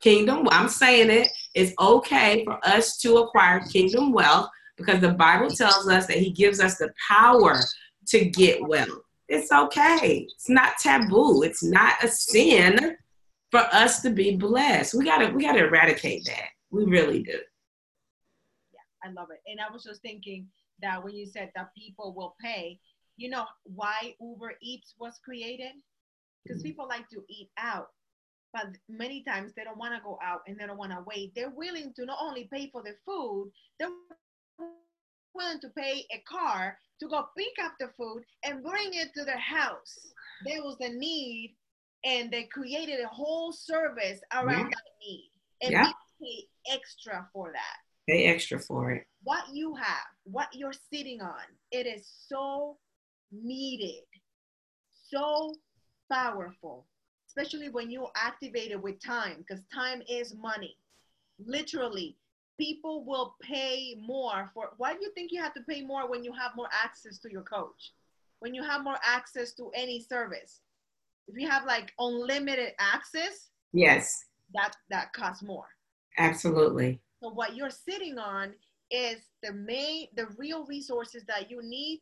Kingdom, 0.00 0.48
I'm 0.50 0.68
saying 0.68 1.10
it, 1.10 1.28
it's 1.54 1.74
okay 1.78 2.44
for 2.44 2.58
us 2.66 2.96
to 2.98 3.18
acquire 3.18 3.60
kingdom 3.60 4.12
wealth 4.12 4.48
because 4.80 5.00
the 5.00 5.12
Bible 5.12 5.50
tells 5.50 5.88
us 5.88 6.06
that 6.06 6.16
He 6.18 6.30
gives 6.30 6.60
us 6.60 6.78
the 6.78 6.92
power 7.08 7.60
to 8.08 8.24
get 8.24 8.60
well. 8.66 9.04
It's 9.28 9.52
okay. 9.52 10.26
It's 10.28 10.48
not 10.48 10.78
taboo. 10.78 11.42
It's 11.42 11.62
not 11.62 12.02
a 12.02 12.08
sin 12.08 12.96
for 13.52 13.60
us 13.72 14.02
to 14.02 14.10
be 14.10 14.36
blessed. 14.36 14.94
We 14.94 15.04
gotta 15.04 15.32
we 15.32 15.42
gotta 15.44 15.64
eradicate 15.66 16.24
that. 16.26 16.48
We 16.70 16.84
really 16.84 17.22
do. 17.22 17.38
Yeah, 18.72 18.80
I 19.04 19.12
love 19.12 19.28
it. 19.30 19.40
And 19.46 19.60
I 19.60 19.72
was 19.72 19.84
just 19.84 20.02
thinking 20.02 20.48
that 20.82 21.02
when 21.04 21.14
you 21.14 21.26
said 21.26 21.50
that 21.54 21.70
people 21.76 22.14
will 22.14 22.34
pay, 22.42 22.78
you 23.16 23.28
know 23.28 23.44
why 23.64 24.14
Uber 24.20 24.54
Eats 24.62 24.94
was 24.98 25.20
created? 25.24 25.72
Because 26.42 26.62
mm-hmm. 26.62 26.68
people 26.68 26.88
like 26.88 27.08
to 27.10 27.22
eat 27.28 27.50
out. 27.58 27.88
but 28.52 28.66
many 28.88 29.22
times 29.22 29.52
they 29.54 29.62
don't 29.62 29.78
want 29.78 29.94
to 29.94 30.00
go 30.02 30.18
out 30.24 30.40
and 30.46 30.58
they 30.58 30.66
don't 30.66 30.78
want 30.78 30.92
to 30.92 31.04
wait. 31.06 31.32
They're 31.34 31.50
willing 31.54 31.92
to 31.96 32.04
not 32.04 32.18
only 32.20 32.48
pay 32.52 32.70
for 32.72 32.82
the 32.82 32.94
food, 33.06 33.52
they're 33.78 33.90
willing 35.34 35.60
to 35.60 35.68
pay 35.70 36.04
a 36.12 36.22
car 36.28 36.76
to 37.00 37.08
go 37.08 37.26
pick 37.36 37.64
up 37.64 37.72
the 37.78 37.88
food 37.96 38.22
and 38.44 38.62
bring 38.62 38.94
it 38.94 39.08
to 39.14 39.24
their 39.24 39.38
house. 39.38 39.98
There 40.46 40.62
was 40.62 40.76
a 40.80 40.90
need, 40.90 41.56
and 42.04 42.30
they 42.30 42.44
created 42.44 43.00
a 43.00 43.08
whole 43.08 43.52
service 43.52 44.20
around 44.32 44.48
mm-hmm. 44.48 44.68
that 44.70 45.06
need, 45.06 45.30
and 45.62 45.72
yeah. 45.72 45.92
pay 46.20 46.46
extra 46.72 47.28
for 47.32 47.52
that. 47.52 47.76
Pay 48.08 48.26
extra 48.26 48.58
for 48.58 48.92
it. 48.92 49.04
What 49.22 49.44
you 49.52 49.74
have, 49.74 50.06
what 50.24 50.48
you're 50.52 50.74
sitting 50.92 51.20
on, 51.20 51.44
it 51.70 51.86
is 51.86 52.08
so 52.28 52.78
needed, 53.30 54.04
so 55.08 55.54
powerful 56.10 56.86
especially 57.30 57.68
when 57.68 57.90
you 57.90 58.08
activate 58.16 58.72
it 58.72 58.82
with 58.82 59.02
time, 59.02 59.36
because 59.38 59.62
time 59.72 60.02
is 60.08 60.34
money. 60.34 60.76
Literally, 61.38 62.16
people 62.60 63.04
will 63.04 63.36
pay 63.42 63.96
more 64.00 64.50
for. 64.54 64.70
Why 64.76 64.92
do 64.92 64.98
you 65.00 65.10
think 65.14 65.32
you 65.32 65.42
have 65.42 65.54
to 65.54 65.62
pay 65.68 65.82
more 65.82 66.08
when 66.08 66.22
you 66.22 66.32
have 66.32 66.52
more 66.56 66.68
access 66.72 67.18
to 67.20 67.30
your 67.30 67.42
coach? 67.42 67.92
When 68.40 68.54
you 68.54 68.62
have 68.62 68.84
more 68.84 68.98
access 69.04 69.52
to 69.54 69.70
any 69.74 70.00
service? 70.00 70.60
If 71.28 71.38
you 71.38 71.48
have 71.48 71.64
like 71.64 71.92
unlimited 71.98 72.72
access, 72.78 73.48
yes, 73.72 74.24
that 74.54 74.72
that 74.90 75.12
costs 75.12 75.42
more. 75.42 75.66
Absolutely. 76.18 77.00
So 77.22 77.30
what 77.30 77.54
you're 77.54 77.70
sitting 77.70 78.18
on 78.18 78.52
is 78.90 79.18
the 79.42 79.52
main, 79.52 80.08
the 80.16 80.26
real 80.38 80.66
resources 80.66 81.22
that 81.28 81.50
you 81.50 81.62
need 81.62 82.00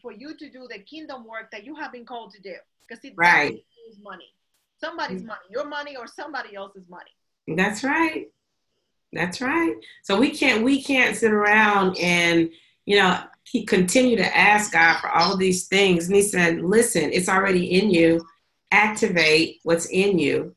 for 0.00 0.12
you 0.12 0.36
to 0.36 0.50
do 0.50 0.66
the 0.70 0.78
kingdom 0.78 1.26
work 1.26 1.50
that 1.50 1.64
you 1.64 1.74
have 1.74 1.92
been 1.92 2.06
called 2.06 2.32
to 2.32 2.40
do. 2.40 2.54
Because 2.88 3.04
it's 3.04 3.16
right. 3.16 3.62
money 4.02 4.32
somebody's 4.80 5.22
mm. 5.22 5.26
money, 5.26 5.40
your 5.50 5.68
money 5.68 5.96
or 5.96 6.06
somebody 6.06 6.56
else's 6.56 6.88
money. 6.88 7.10
That's 7.56 7.84
right. 7.84 8.26
That's 9.12 9.40
right. 9.40 9.74
So 10.02 10.18
we 10.18 10.30
can't 10.30 10.62
we 10.62 10.82
can't 10.82 11.16
sit 11.16 11.32
around 11.32 11.98
and 11.98 12.50
you 12.86 12.96
know 12.96 13.18
he 13.50 13.64
continue 13.64 14.16
to 14.16 14.36
ask 14.36 14.72
God 14.72 15.00
for 15.00 15.08
all 15.08 15.36
these 15.36 15.66
things. 15.66 16.06
And 16.06 16.14
he 16.14 16.22
said, 16.22 16.60
listen, 16.60 17.10
it's 17.12 17.28
already 17.28 17.80
in 17.80 17.90
you. 17.90 18.24
Activate 18.70 19.58
what's 19.64 19.86
in 19.86 20.18
you. 20.18 20.54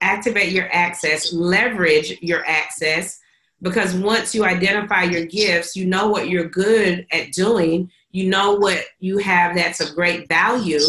Activate 0.00 0.52
your 0.52 0.72
access, 0.72 1.32
leverage 1.32 2.18
your 2.22 2.44
access. 2.46 3.18
Because 3.60 3.94
once 3.94 4.34
you 4.34 4.44
identify 4.44 5.04
your 5.04 5.26
gifts, 5.26 5.76
you 5.76 5.86
know 5.86 6.08
what 6.08 6.28
you're 6.28 6.48
good 6.48 7.06
at 7.10 7.32
doing. 7.32 7.90
You 8.10 8.28
know 8.28 8.54
what 8.54 8.84
you 8.98 9.18
have 9.18 9.54
that's 9.54 9.80
of 9.80 9.94
great 9.94 10.28
value. 10.28 10.80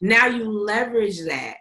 Now 0.00 0.26
you 0.26 0.50
leverage 0.50 1.20
that 1.26 1.56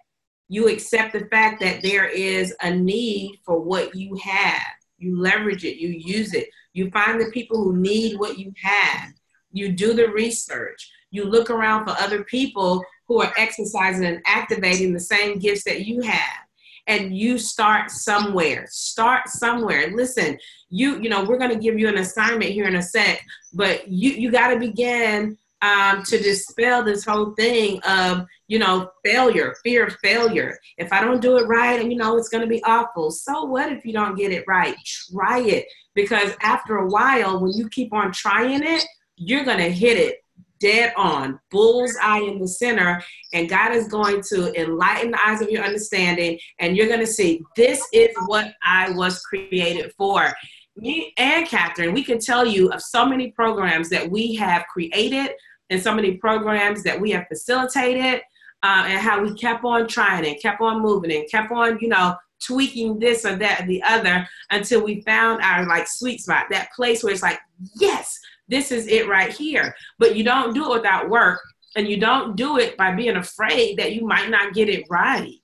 you 0.53 0.67
accept 0.67 1.13
the 1.13 1.25
fact 1.31 1.59
that 1.61 1.81
there 1.81 2.05
is 2.05 2.53
a 2.61 2.69
need 2.69 3.39
for 3.43 3.59
what 3.59 3.95
you 3.95 4.15
have. 4.17 4.61
You 4.99 5.19
leverage 5.19 5.65
it, 5.65 5.77
you 5.77 5.89
use 5.89 6.35
it. 6.35 6.47
You 6.73 6.91
find 6.91 7.19
the 7.19 7.31
people 7.31 7.57
who 7.57 7.75
need 7.75 8.19
what 8.19 8.37
you 8.37 8.53
have. 8.61 9.09
You 9.51 9.71
do 9.71 9.95
the 9.95 10.09
research. 10.09 10.91
You 11.09 11.25
look 11.25 11.49
around 11.49 11.85
for 11.85 11.99
other 11.99 12.23
people 12.25 12.83
who 13.07 13.19
are 13.23 13.33
exercising 13.35 14.05
and 14.05 14.21
activating 14.27 14.93
the 14.93 14.99
same 14.99 15.39
gifts 15.39 15.63
that 15.63 15.87
you 15.87 16.01
have. 16.01 16.45
And 16.85 17.17
you 17.17 17.39
start 17.39 17.89
somewhere. 17.89 18.67
Start 18.69 19.29
somewhere. 19.29 19.91
Listen, 19.95 20.37
you 20.69 20.99
you 21.01 21.09
know 21.09 21.23
we're 21.23 21.39
going 21.39 21.49
to 21.49 21.63
give 21.63 21.79
you 21.79 21.87
an 21.87 21.97
assignment 21.97 22.51
here 22.51 22.67
in 22.67 22.75
a 22.75 22.81
sec, 22.81 23.25
but 23.53 23.87
you 23.87 24.11
you 24.11 24.31
got 24.31 24.49
to 24.49 24.59
begin 24.59 25.35
um, 25.63 26.03
to 26.03 26.17
dispel 26.19 26.83
this 26.83 27.05
whole 27.05 27.33
thing 27.35 27.79
of 27.87 28.25
you 28.47 28.59
know 28.59 28.91
failure 29.03 29.55
fear 29.63 29.87
of 29.87 29.95
failure. 30.03 30.59
If 30.77 30.91
i 30.91 31.01
don't 31.01 31.21
do 31.21 31.37
it 31.37 31.47
right 31.47 31.81
and 31.81 31.91
you 31.91 31.97
know 31.97 32.17
it's 32.17 32.29
going 32.29 32.43
to 32.43 32.49
be 32.49 32.63
awful. 32.65 33.09
So 33.09 33.45
what 33.45 33.71
if 33.71 33.85
you 33.85 33.93
don't 33.93 34.17
get 34.17 34.31
it 34.31 34.43
right? 34.47 34.75
Try 35.11 35.39
it. 35.39 35.65
Because 35.95 36.33
after 36.41 36.77
a 36.77 36.87
while 36.87 37.39
when 37.39 37.53
you 37.53 37.69
keep 37.69 37.93
on 37.93 38.11
trying 38.11 38.61
it 38.61 38.83
you're 39.15 39.45
going 39.45 39.59
to 39.59 39.71
hit 39.71 39.97
it 39.97 40.17
dead 40.59 40.93
on 40.97 41.39
bull's 41.49 41.95
eye 42.01 42.21
in 42.21 42.39
the 42.39 42.47
center. 42.47 43.01
And 43.31 43.49
god 43.49 43.73
is 43.73 43.87
going 43.87 44.21
to 44.33 44.53
enlighten 44.61 45.11
the 45.11 45.25
eyes 45.25 45.41
of 45.41 45.49
your 45.49 45.63
understanding 45.63 46.37
and 46.59 46.75
you're 46.75 46.87
going 46.87 46.99
to 46.99 47.07
see 47.07 47.41
this 47.55 47.87
is 47.93 48.09
what 48.25 48.53
i 48.63 48.91
was 48.91 49.21
created 49.21 49.93
for. 49.97 50.33
Me 50.75 51.13
and 51.17 51.47
catherine 51.47 51.93
we 51.93 52.03
can 52.03 52.19
tell 52.19 52.45
you 52.45 52.69
of 52.71 52.81
so 52.81 53.05
many 53.05 53.31
programs 53.31 53.89
that 53.89 54.09
we 54.09 54.35
have 54.35 54.65
created 54.73 55.31
and 55.73 55.81
so 55.81 55.93
many 55.93 56.17
programs 56.17 56.83
that 56.83 56.99
we 57.01 57.09
have 57.09 57.25
facilitated 57.27 58.21
uh, 58.61 58.85
and 58.87 58.99
how 58.99 59.21
we 59.21 59.33
kept 59.33 59.65
on 59.65 59.87
trying 59.87 60.25
and 60.25 60.39
kept 60.39 60.61
on 60.61 60.81
moving 60.81 61.11
and 61.11 61.29
kept 61.29 61.51
on, 61.51 61.79
you 61.81 61.87
know, 61.87 62.15
tweaking 62.45 62.99
this 62.99 63.25
or 63.25 63.35
that 63.35 63.61
or 63.61 63.65
the 63.65 63.81
other 63.81 64.27
until 64.51 64.83
we 64.83 65.01
found 65.01 65.41
our 65.41 65.65
like 65.65 65.87
sweet 65.87 66.21
spot, 66.21 66.45
that 66.51 66.69
place 66.75 67.03
where 67.03 67.11
it's 67.11 67.23
like, 67.23 67.39
yes, 67.79 68.19
this 68.47 68.71
is 68.71 68.85
it 68.87 69.07
right 69.07 69.33
here. 69.33 69.73
But 69.97 70.15
you 70.15 70.23
don't 70.23 70.53
do 70.53 70.71
it 70.71 70.75
without 70.75 71.09
work 71.09 71.41
and 71.75 71.87
you 71.87 71.99
don't 71.99 72.35
do 72.35 72.59
it 72.59 72.77
by 72.77 72.93
being 72.93 73.15
afraid 73.15 73.77
that 73.77 73.93
you 73.93 74.05
might 74.05 74.29
not 74.29 74.53
get 74.53 74.69
it 74.69 74.85
right. 74.91 75.39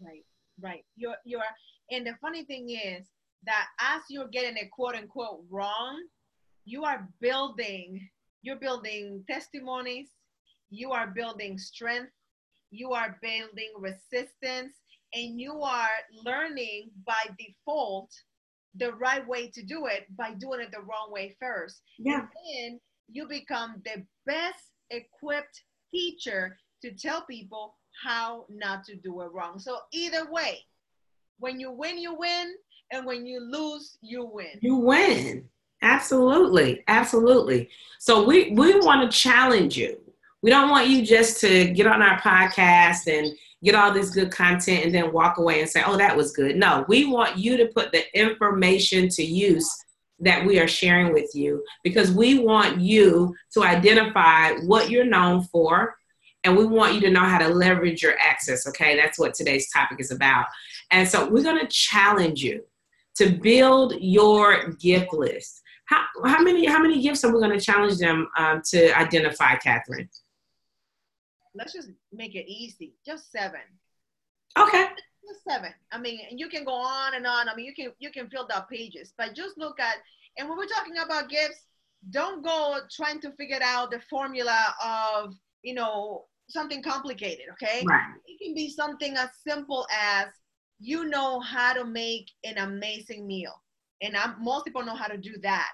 Right, 0.00 0.24
right. 0.60 0.84
You're, 0.94 1.16
you're, 1.24 1.42
and 1.90 2.06
the 2.06 2.14
funny 2.20 2.44
thing 2.44 2.70
is 2.70 3.06
that 3.44 3.66
as 3.80 4.02
you're 4.10 4.28
getting 4.28 4.56
it 4.56 4.70
quote 4.70 4.94
unquote 4.94 5.42
wrong, 5.50 6.04
you 6.64 6.84
are 6.84 7.08
building 7.20 8.08
you're 8.46 8.56
building 8.56 9.24
testimonies, 9.28 10.10
you 10.70 10.92
are 10.92 11.08
building 11.08 11.58
strength, 11.58 12.12
you 12.70 12.92
are 12.92 13.18
building 13.20 13.72
resistance, 13.76 14.74
and 15.14 15.40
you 15.40 15.60
are 15.62 15.88
learning 16.24 16.90
by 17.04 17.24
default 17.38 18.10
the 18.76 18.92
right 18.92 19.26
way 19.26 19.50
to 19.50 19.62
do 19.64 19.86
it 19.86 20.06
by 20.16 20.32
doing 20.34 20.60
it 20.60 20.70
the 20.70 20.80
wrong 20.80 21.10
way 21.10 21.34
first. 21.40 21.82
Yeah. 21.98 22.20
And 22.20 22.28
then 22.46 22.80
you 23.10 23.26
become 23.26 23.82
the 23.84 24.04
best 24.26 24.64
equipped 24.90 25.62
teacher 25.92 26.56
to 26.82 26.92
tell 26.92 27.22
people 27.22 27.74
how 28.04 28.44
not 28.48 28.84
to 28.84 28.94
do 28.94 29.22
it 29.22 29.32
wrong. 29.32 29.58
So 29.58 29.78
either 29.92 30.30
way, 30.30 30.58
when 31.40 31.58
you 31.58 31.72
win, 31.72 31.98
you 31.98 32.14
win, 32.14 32.54
and 32.92 33.04
when 33.06 33.26
you 33.26 33.40
lose, 33.40 33.98
you 34.02 34.24
win. 34.32 34.58
You 34.60 34.76
win. 34.76 35.48
Absolutely, 35.86 36.82
absolutely. 36.88 37.70
So 38.00 38.24
we 38.24 38.50
we 38.50 38.78
want 38.80 39.08
to 39.08 39.16
challenge 39.16 39.78
you. 39.78 39.96
We 40.42 40.50
don't 40.50 40.68
want 40.68 40.88
you 40.88 41.06
just 41.06 41.40
to 41.42 41.70
get 41.70 41.86
on 41.86 42.02
our 42.02 42.20
podcast 42.20 43.06
and 43.06 43.32
get 43.62 43.76
all 43.76 43.92
this 43.92 44.10
good 44.10 44.32
content 44.32 44.84
and 44.84 44.94
then 44.94 45.12
walk 45.12 45.38
away 45.38 45.60
and 45.60 45.70
say, 45.70 45.82
"Oh, 45.86 45.96
that 45.96 46.16
was 46.16 46.32
good." 46.32 46.56
No, 46.56 46.84
we 46.88 47.06
want 47.06 47.38
you 47.38 47.56
to 47.56 47.66
put 47.66 47.92
the 47.92 48.02
information 48.18 49.08
to 49.10 49.22
use 49.22 49.70
that 50.18 50.44
we 50.44 50.58
are 50.58 50.66
sharing 50.66 51.12
with 51.12 51.30
you 51.34 51.62
because 51.84 52.10
we 52.10 52.40
want 52.40 52.80
you 52.80 53.34
to 53.54 53.62
identify 53.62 54.54
what 54.64 54.90
you're 54.90 55.04
known 55.04 55.44
for 55.44 55.96
and 56.42 56.56
we 56.56 56.64
want 56.64 56.94
you 56.94 57.00
to 57.02 57.10
know 57.10 57.24
how 57.24 57.38
to 57.38 57.48
leverage 57.48 58.02
your 58.02 58.18
access, 58.18 58.66
okay? 58.66 58.96
That's 58.96 59.18
what 59.18 59.34
today's 59.34 59.70
topic 59.70 60.00
is 60.00 60.10
about. 60.10 60.46
And 60.90 61.06
so 61.08 61.28
we're 61.28 61.42
going 61.42 61.60
to 61.60 61.68
challenge 61.68 62.42
you 62.42 62.64
to 63.16 63.30
build 63.30 63.94
your 64.00 64.70
gift 64.72 65.12
list. 65.12 65.62
How, 65.86 66.04
how 66.24 66.42
many 66.42 66.66
how 66.66 66.80
many 66.80 67.00
gifts 67.00 67.24
are 67.24 67.32
we 67.32 67.40
going 67.40 67.56
to 67.56 67.64
challenge 67.64 67.98
them 67.98 68.28
um, 68.36 68.60
to 68.70 68.96
identify, 68.98 69.54
Catherine? 69.56 70.08
Let's 71.54 71.72
just 71.72 71.90
make 72.12 72.34
it 72.34 72.50
easy. 72.50 72.94
Just 73.06 73.30
seven. 73.30 73.60
Okay. 74.58 74.86
Just 75.26 75.44
seven. 75.48 75.72
I 75.92 75.98
mean, 75.98 76.20
you 76.30 76.48
can 76.48 76.64
go 76.64 76.74
on 76.74 77.14
and 77.14 77.26
on. 77.26 77.48
I 77.48 77.54
mean, 77.54 77.66
you 77.66 77.74
can 77.74 77.92
you 77.98 78.10
can 78.10 78.28
fill 78.28 78.46
the 78.46 78.66
pages, 78.70 79.12
but 79.16 79.34
just 79.34 79.58
look 79.58 79.78
at. 79.80 79.96
And 80.38 80.48
when 80.48 80.58
we're 80.58 80.66
talking 80.66 80.98
about 80.98 81.30
gifts, 81.30 81.64
don't 82.10 82.44
go 82.44 82.78
trying 82.94 83.20
to 83.20 83.30
figure 83.32 83.60
out 83.62 83.90
the 83.90 84.00
formula 84.10 84.74
of 84.84 85.34
you 85.62 85.74
know 85.74 86.24
something 86.48 86.82
complicated. 86.82 87.46
Okay. 87.52 87.84
Right. 87.86 88.14
It 88.26 88.44
can 88.44 88.54
be 88.54 88.70
something 88.70 89.16
as 89.16 89.30
simple 89.46 89.86
as 89.96 90.26
you 90.78 91.04
know 91.04 91.40
how 91.40 91.72
to 91.74 91.84
make 91.84 92.30
an 92.44 92.58
amazing 92.58 93.26
meal 93.26 93.54
and 94.02 94.16
I'm, 94.16 94.42
most 94.42 94.64
people 94.64 94.84
know 94.84 94.94
how 94.94 95.06
to 95.06 95.16
do 95.16 95.34
that. 95.42 95.70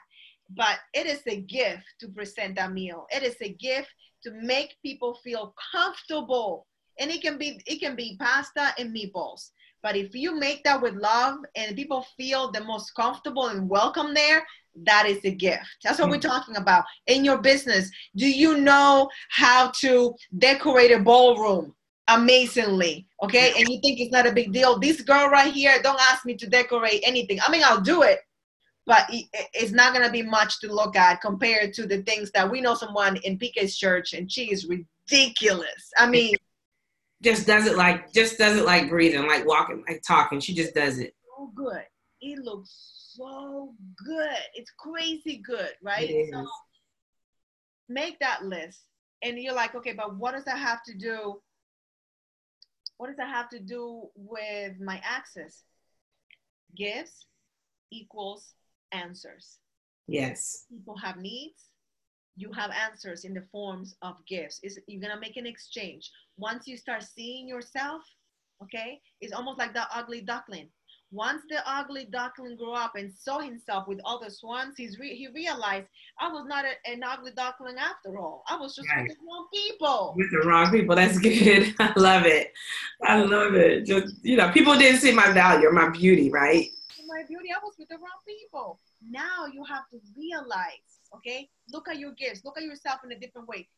But 0.51 0.79
it 0.93 1.07
is 1.07 1.23
a 1.27 1.41
gift 1.41 1.85
to 2.01 2.09
present 2.09 2.59
a 2.59 2.69
meal. 2.69 3.07
It 3.11 3.23
is 3.23 3.37
a 3.41 3.55
gift 3.55 3.89
to 4.25 4.33
make 4.33 4.77
people 4.83 5.19
feel 5.25 5.55
comfortable. 5.73 6.67
And 6.99 7.11
it 7.11 7.23
can 7.23 7.39
be 7.39 7.61
it 7.67 7.81
can 7.81 7.97
be 7.97 8.17
pasta 8.21 8.75
and 8.79 8.95
meatballs. 8.95 9.51
But 9.83 9.97
if 9.97 10.15
you 10.15 10.39
make 10.39 10.63
that 10.65 10.81
with 10.81 10.95
love 10.95 11.39
and 11.57 11.75
people 11.75 12.07
feel 12.17 12.53
the 12.53 12.63
most 12.63 12.95
comfortable 12.95 13.49
and 13.49 13.69
welcome 13.69 14.15
there, 14.15 14.47
that 14.85 15.07
is 15.07 15.25
a 15.25 15.31
gift. 15.31 15.67
That's 15.83 15.99
what 15.99 16.09
we're 16.09 16.17
mm. 16.17 16.23
talking 16.23 16.57
about. 16.57 16.85
In 17.07 17.25
your 17.25 17.39
business, 17.39 17.91
do 18.17 18.31
you 18.31 18.59
know 18.59 19.09
how 19.31 19.73
to 19.81 20.15
decorate 20.39 20.93
a 20.93 21.01
ballroom? 21.01 21.75
Amazingly 22.09 23.07
okay 23.23 23.53
and 23.57 23.69
you 23.69 23.81
think 23.81 24.01
it's 24.01 24.13
not 24.13 24.27
a 24.27 24.33
big 24.33 24.53
deal 24.53 24.79
this 24.79 25.01
girl 25.03 25.29
right 25.29 25.53
here 25.53 25.81
don't 25.83 26.01
ask 26.11 26.27
me 26.27 26.35
to 26.35 26.49
decorate 26.49 27.01
anything 27.05 27.39
i 27.47 27.51
mean 27.51 27.63
i'll 27.65 27.81
do 27.81 28.03
it 28.03 28.19
but 28.85 29.07
it's 29.09 29.71
not 29.71 29.95
going 29.95 30.05
to 30.05 30.11
be 30.11 30.23
much 30.23 30.59
to 30.59 30.67
look 30.67 30.97
at 30.97 31.21
compared 31.21 31.73
to 31.73 31.87
the 31.87 32.03
things 32.03 32.33
that 32.33 32.51
we 32.51 32.61
know 32.61 32.75
someone 32.75 33.17
in 33.19 33.39
PK's 33.39 33.77
church 33.77 34.13
and 34.13 34.31
she 34.31 34.51
is 34.51 34.67
ridiculous 34.67 35.93
i 35.97 36.09
mean 36.09 36.35
just 37.23 37.47
does 37.47 37.67
it 37.67 37.77
like 37.77 38.13
just 38.13 38.37
does 38.37 38.59
it 38.59 38.65
like 38.65 38.89
breathing, 38.89 39.27
like 39.29 39.47
walking, 39.47 39.85
like 39.89 40.03
talking. 40.07 40.41
She 40.41 40.55
just 40.55 40.75
does 40.75 40.99
it. 40.99 41.15
So 41.39 41.51
good. 41.55 41.85
It 42.21 42.39
looks 42.41 43.13
so 43.17 43.75
good. 44.05 44.39
It's 44.55 44.73
crazy 44.77 45.43
good, 45.45 45.71
right? 45.83 46.11
So 46.33 46.47
make 47.89 48.19
that 48.19 48.45
list. 48.45 48.81
And 49.23 49.39
you're 49.39 49.55
like, 49.55 49.75
okay, 49.77 49.93
but 49.93 50.17
what 50.17 50.35
does 50.35 50.45
that 50.45 50.59
have 50.59 50.83
to 50.85 50.95
do? 50.95 51.41
What 52.97 53.09
does 53.09 53.17
that 53.17 53.29
have 53.29 53.49
to 53.51 53.59
do 53.59 54.09
with 54.15 54.81
my 54.81 55.01
access? 55.05 55.65
Gifts 56.77 57.27
equals 57.91 58.55
answers. 58.93 59.59
Yes. 60.07 60.67
People 60.71 60.97
have 60.97 61.17
needs. 61.17 61.69
You 62.37 62.53
have 62.53 62.71
answers 62.71 63.25
in 63.25 63.35
the 63.35 63.45
forms 63.53 63.95
of 64.03 64.17
gifts. 64.27 64.61
Is 64.63 64.79
you're 64.87 65.03
gonna 65.03 65.21
make 65.21 65.37
an 65.37 65.47
exchange. 65.47 66.11
Once 66.39 66.67
you 66.67 66.77
start 66.77 67.03
seeing 67.03 67.47
yourself, 67.47 68.03
okay, 68.63 69.01
it's 69.21 69.33
almost 69.33 69.59
like 69.59 69.75
the 69.75 69.87
ugly 69.95 70.21
duckling. 70.23 70.71
Once 71.13 71.43
the 71.51 71.59
ugly 71.67 72.07
duckling 72.11 72.57
grew 72.57 72.73
up 72.73 72.97
and 72.97 73.13
saw 73.13 73.39
himself 73.39 73.87
with 73.87 74.01
other 74.07 74.31
swans, 74.31 74.79
he's 74.79 74.99
re- 74.99 75.15
he 75.15 75.29
realized 75.29 75.87
I 76.19 76.33
was 76.33 76.47
not 76.49 76.65
a, 76.65 76.91
an 76.91 77.03
ugly 77.05 77.33
duckling 77.37 77.77
after 77.77 78.19
all. 78.19 78.43
I 78.49 78.57
was 78.57 78.75
just 78.75 78.89
right. 78.89 79.03
with 79.03 79.19
the 79.19 79.25
wrong 79.27 79.47
people. 79.53 80.15
With 80.17 80.31
the 80.31 80.49
wrong 80.49 80.71
people. 80.71 80.97
That's 80.97 81.19
good. 81.21 81.75
I 81.79 81.93
love 81.97 82.25
it. 82.25 82.53
I 83.03 83.21
love 83.21 83.55
it. 83.55 83.85
Just 83.85 84.25
you 84.25 84.39
know, 84.39 84.51
people 84.53 84.77
didn't 84.79 85.01
see 85.01 85.13
my 85.13 85.31
value 85.33 85.69
or 85.69 85.73
my 85.73 85.91
beauty, 85.91 86.31
right? 86.31 86.67
My 87.07 87.25
beauty. 87.29 87.51
I 87.55 87.63
was 87.63 87.75
with 87.79 87.91
the 87.91 87.97
wrong 87.97 88.09
people. 88.27 88.81
Now 89.07 89.45
you 89.53 89.65
have 89.65 89.87
to 89.91 90.01
realize, 90.17 91.01
okay? 91.15 91.51
Look 91.71 91.89
at 91.91 91.99
your 91.99 92.13
gifts. 92.13 92.43
Look 92.43 92.57
at 92.57 92.65
yourself 92.65 93.01
in 93.05 93.13
a 93.13 93.19
different 93.19 93.49
way. 93.49 93.69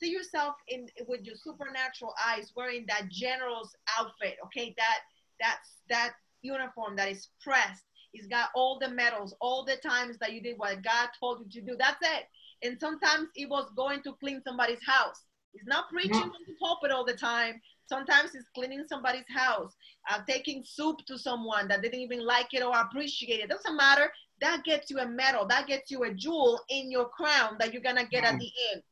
See 0.00 0.10
yourself 0.12 0.54
in 0.68 0.86
with 1.08 1.24
your 1.24 1.34
supernatural 1.34 2.14
eyes, 2.24 2.52
wearing 2.54 2.84
that 2.86 3.08
general's 3.10 3.74
outfit, 3.98 4.36
okay? 4.46 4.74
That 4.78 4.98
that's 5.40 5.82
that 5.88 6.12
uniform 6.44 6.96
that 6.96 7.10
is 7.10 7.28
pressed. 7.42 7.82
It's 8.12 8.28
got 8.28 8.50
all 8.54 8.78
the 8.78 8.88
medals, 8.88 9.34
all 9.40 9.64
the 9.64 9.76
times 9.76 10.18
that 10.18 10.32
you 10.32 10.40
did 10.40 10.58
what 10.58 10.82
God 10.82 11.08
told 11.18 11.40
you 11.44 11.60
to 11.60 11.66
do. 11.66 11.76
That's 11.76 11.98
it. 12.02 12.24
And 12.62 12.78
sometimes 12.78 13.28
it 13.34 13.48
was 13.48 13.70
going 13.76 14.02
to 14.02 14.12
clean 14.20 14.40
somebody's 14.46 14.84
house. 14.86 15.24
It's 15.54 15.66
not 15.66 15.88
preaching 15.88 16.14
from 16.22 16.42
the 16.46 16.54
pulpit 16.60 16.90
all 16.90 17.04
the 17.04 17.14
time. 17.16 17.60
Sometimes 17.86 18.34
it's 18.34 18.48
cleaning 18.54 18.84
somebody's 18.88 19.28
house, 19.28 19.74
uh, 20.10 20.20
taking 20.28 20.64
soup 20.64 20.98
to 21.06 21.18
someone 21.18 21.68
that 21.68 21.82
didn't 21.82 22.00
even 22.00 22.24
like 22.24 22.54
it 22.54 22.62
or 22.62 22.74
appreciate 22.76 23.40
it. 23.40 23.50
Doesn't 23.50 23.76
matter. 23.76 24.10
That 24.40 24.64
gets 24.64 24.90
you 24.90 24.98
a 24.98 25.06
medal. 25.06 25.46
That 25.46 25.66
gets 25.66 25.90
you 25.90 26.04
a 26.04 26.14
jewel 26.14 26.60
in 26.70 26.90
your 26.90 27.08
crown 27.08 27.56
that 27.58 27.72
you're 27.72 27.82
gonna 27.82 28.06
get 28.06 28.24
at 28.24 28.38
the 28.38 28.50
end. 28.72 28.82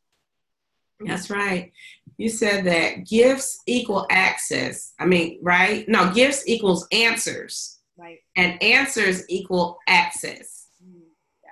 That's 1.01 1.31
right. 1.31 1.73
You 2.17 2.29
said 2.29 2.65
that 2.65 3.07
gifts 3.07 3.61
equal 3.67 4.07
access. 4.11 4.93
I 4.99 5.07
mean, 5.07 5.39
right? 5.43 5.89
No, 5.89 6.13
gifts 6.13 6.47
equals 6.47 6.87
answers. 6.93 7.79
Right. 7.97 8.19
And 8.37 8.63
answers 8.63 9.25
equal 9.29 9.79
access. 9.89 10.69
Mm, 10.85 11.03
yeah. 11.43 11.51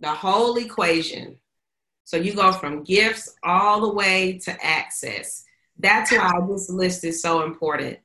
The 0.00 0.14
whole 0.14 0.56
equation. 0.56 1.38
So 2.04 2.16
you 2.16 2.34
go 2.34 2.52
from 2.52 2.84
gifts 2.84 3.34
all 3.42 3.80
the 3.80 3.92
way 3.92 4.38
to 4.44 4.64
access. 4.64 5.44
That's 5.78 6.12
why 6.12 6.32
this 6.48 6.70
list 6.70 7.04
is 7.04 7.20
so 7.20 7.44
important. 7.44 7.98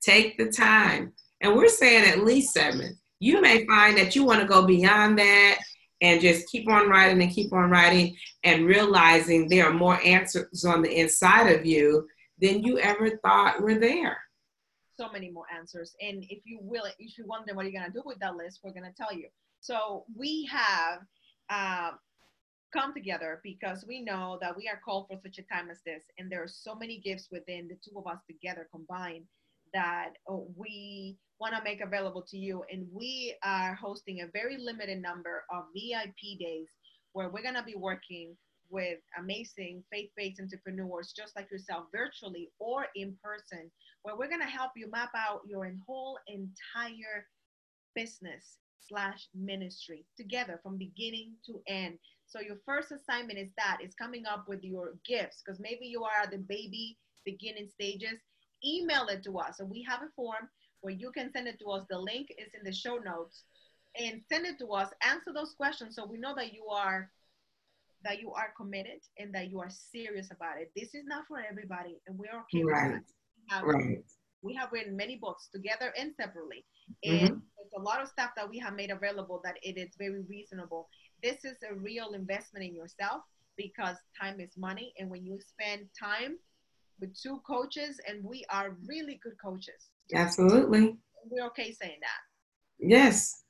Take 0.00 0.36
the 0.36 0.50
time. 0.50 1.12
And 1.40 1.54
we're 1.54 1.68
saying 1.68 2.08
at 2.08 2.24
least 2.24 2.52
seven. 2.52 2.98
You 3.18 3.40
may 3.40 3.66
find 3.66 3.96
that 3.96 4.14
you 4.14 4.24
want 4.24 4.40
to 4.40 4.46
go 4.46 4.66
beyond 4.66 5.18
that 5.18 5.58
and 6.00 6.20
just 6.20 6.48
keep 6.48 6.68
on 6.68 6.88
writing 6.88 7.22
and 7.22 7.32
keep 7.32 7.52
on 7.52 7.70
writing 7.70 8.16
and 8.44 8.66
realizing 8.66 9.48
there 9.48 9.66
are 9.66 9.72
more 9.72 10.00
answers 10.04 10.64
on 10.64 10.82
the 10.82 11.00
inside 11.00 11.48
of 11.48 11.64
you 11.64 12.06
than 12.40 12.62
you 12.62 12.78
ever 12.78 13.16
thought 13.18 13.60
were 13.60 13.78
there. 13.78 14.18
So 14.98 15.10
many 15.10 15.30
more 15.30 15.46
answers. 15.54 15.94
And 16.00 16.24
if 16.28 16.40
you 16.44 16.58
will, 16.62 16.84
if 16.98 17.18
you 17.18 17.26
wonder 17.26 17.54
what 17.54 17.64
you're 17.64 17.78
going 17.78 17.90
to 17.90 17.92
do 17.92 18.02
with 18.04 18.18
that 18.20 18.36
list, 18.36 18.60
we're 18.62 18.72
going 18.72 18.90
to 18.90 18.96
tell 18.96 19.14
you. 19.14 19.28
So 19.60 20.04
we 20.14 20.48
have 20.50 21.00
uh, 21.50 21.90
come 22.72 22.92
together 22.94 23.40
because 23.42 23.84
we 23.86 24.02
know 24.02 24.38
that 24.40 24.56
we 24.56 24.68
are 24.68 24.80
called 24.84 25.06
for 25.08 25.18
such 25.22 25.38
a 25.38 25.54
time 25.54 25.70
as 25.70 25.78
this. 25.84 26.02
And 26.18 26.30
there 26.30 26.42
are 26.42 26.48
so 26.48 26.74
many 26.74 26.98
gifts 26.98 27.28
within 27.30 27.68
the 27.68 27.76
two 27.84 27.98
of 27.98 28.06
us 28.06 28.18
together 28.26 28.68
combined 28.70 29.24
that 29.74 30.10
oh, 30.28 30.48
we 30.56 31.16
want 31.40 31.54
to 31.54 31.62
make 31.62 31.80
available 31.80 32.24
to 32.28 32.36
you. 32.36 32.64
And 32.70 32.86
we 32.92 33.34
are 33.44 33.74
hosting 33.74 34.20
a 34.20 34.30
very 34.32 34.56
limited 34.58 35.00
number 35.02 35.44
of 35.52 35.64
VIP 35.74 36.38
days 36.38 36.68
where 37.12 37.28
we're 37.28 37.42
going 37.42 37.54
to 37.54 37.62
be 37.62 37.76
working 37.76 38.36
with 38.70 38.98
amazing 39.18 39.82
faith-based 39.92 40.40
entrepreneurs 40.40 41.12
just 41.16 41.36
like 41.36 41.50
yourself 41.50 41.84
virtually 41.94 42.50
or 42.58 42.86
in 42.96 43.16
person 43.22 43.70
where 44.02 44.16
we're 44.16 44.28
going 44.28 44.40
to 44.40 44.46
help 44.46 44.72
you 44.76 44.90
map 44.90 45.10
out 45.16 45.40
your 45.46 45.70
whole 45.86 46.18
entire 46.26 47.26
business 47.94 48.58
slash 48.80 49.28
ministry 49.34 50.04
together 50.16 50.58
from 50.62 50.76
beginning 50.76 51.32
to 51.44 51.60
end 51.68 51.98
so 52.26 52.40
your 52.40 52.56
first 52.66 52.92
assignment 52.92 53.38
is 53.38 53.50
that 53.56 53.78
is 53.82 53.94
coming 53.94 54.24
up 54.26 54.44
with 54.48 54.62
your 54.62 54.94
gifts 55.06 55.42
because 55.44 55.60
maybe 55.60 55.86
you 55.86 56.02
are 56.02 56.22
at 56.22 56.30
the 56.30 56.38
baby 56.38 56.96
beginning 57.24 57.68
stages 57.68 58.18
email 58.64 59.06
it 59.08 59.22
to 59.24 59.38
us. 59.38 59.58
So 59.58 59.64
we 59.64 59.82
have 59.88 60.02
a 60.02 60.10
form 60.14 60.48
where 60.80 60.94
you 60.94 61.10
can 61.12 61.32
send 61.32 61.48
it 61.48 61.58
to 61.60 61.66
us. 61.70 61.84
The 61.90 61.98
link 61.98 62.28
is 62.38 62.54
in 62.54 62.64
the 62.64 62.72
show 62.72 62.96
notes 62.96 63.44
and 63.98 64.20
send 64.30 64.46
it 64.46 64.58
to 64.58 64.68
us. 64.68 64.90
Answer 65.02 65.32
those 65.32 65.54
questions 65.56 65.96
so 65.96 66.06
we 66.06 66.18
know 66.18 66.34
that 66.36 66.52
you 66.52 66.66
are 66.66 67.10
that 68.04 68.20
you 68.20 68.32
are 68.32 68.52
committed 68.56 69.00
and 69.18 69.34
that 69.34 69.50
you 69.50 69.58
are 69.58 69.70
serious 69.70 70.28
about 70.30 70.60
it. 70.60 70.70
This 70.76 70.94
is 70.94 71.04
not 71.06 71.26
for 71.26 71.38
everybody, 71.38 72.00
and 72.06 72.16
we're 72.18 72.38
okay 72.42 72.62
right. 72.62 72.92
with 72.92 73.02
that. 73.50 73.64
We 73.64 73.74
have, 73.74 73.84
right. 73.84 74.04
we 74.42 74.54
have 74.54 74.70
written 74.70 74.96
many 74.96 75.16
books 75.16 75.48
together 75.52 75.92
and 75.98 76.12
separately, 76.14 76.64
and 77.04 77.30
mm-hmm. 77.30 77.38
there's 77.56 77.72
a 77.76 77.82
lot 77.82 78.00
of 78.00 78.08
stuff 78.08 78.30
that 78.36 78.48
we 78.48 78.58
have 78.58 78.74
made 78.74 78.90
available 78.90 79.40
that 79.44 79.56
it 79.62 79.78
is 79.78 79.90
very 79.98 80.22
reasonable. 80.28 80.88
This 81.22 81.44
is 81.44 81.56
a 81.68 81.74
real 81.74 82.12
investment 82.12 82.64
in 82.64 82.74
yourself 82.74 83.22
because 83.56 83.96
time 84.20 84.40
is 84.40 84.50
money, 84.56 84.92
and 84.98 85.10
when 85.10 85.24
you 85.24 85.38
spend 85.40 85.86
time 85.98 86.36
with 87.00 87.14
two 87.20 87.40
coaches, 87.46 88.00
and 88.08 88.24
we 88.24 88.44
are 88.50 88.76
really 88.86 89.20
good 89.22 89.36
coaches. 89.42 89.90
Absolutely. 90.14 90.96
We're 91.28 91.46
okay 91.46 91.72
saying 91.72 91.98
that. 92.00 92.20
Yes. 92.78 93.42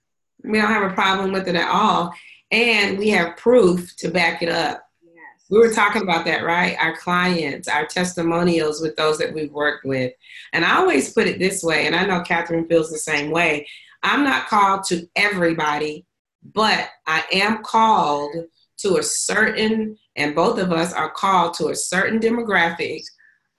We 0.45 0.61
don't 0.61 0.73
have 0.73 0.91
a 0.91 0.95
problem 0.95 1.33
with 1.33 1.49
it 1.49 1.55
at 1.55 1.69
all. 1.69 2.13
And 2.51 2.99
we 2.99 3.09
have 3.11 3.37
proof 3.37 3.95
to 3.97 4.11
back 4.11 4.43
it 4.43 4.49
up. 4.49 4.83
Yes. 5.03 5.47
We 5.51 5.59
were 5.59 5.73
talking 5.73 6.03
about 6.03 6.25
that, 6.27 6.45
right? 6.45 6.77
Our 6.79 6.97
clients, 6.97 7.69
our 7.69 7.87
testimonials 7.87 8.81
with 8.81 8.97
those 8.97 9.19
that 9.19 9.35
we've 9.35 9.53
worked 9.53 9.85
with. 9.85 10.13
And 10.53 10.65
I 10.65 10.77
always 10.77 11.13
put 11.13 11.27
it 11.27 11.39
this 11.39 11.63
way, 11.63 11.87
and 11.87 11.97
I 11.97 12.07
know 12.07 12.23
Catherine 12.23 12.69
feels 12.69 12.91
the 12.91 12.99
same 12.99 13.31
way. 13.31 13.67
I'm 14.03 14.23
not 14.23 14.47
called 14.47 14.85
to 14.85 15.09
everybody, 15.17 16.07
but 16.55 16.89
I 17.07 17.25
am 17.33 17.63
called 17.63 18.35
to 18.79 18.99
a 18.99 19.03
certain, 19.03 19.97
and 20.17 20.35
both 20.35 20.59
of 20.59 20.71
us 20.71 20.93
are 20.93 21.11
called 21.11 21.55
to 21.55 21.69
a 21.69 21.75
certain 21.75 22.21
demographic 22.21 23.03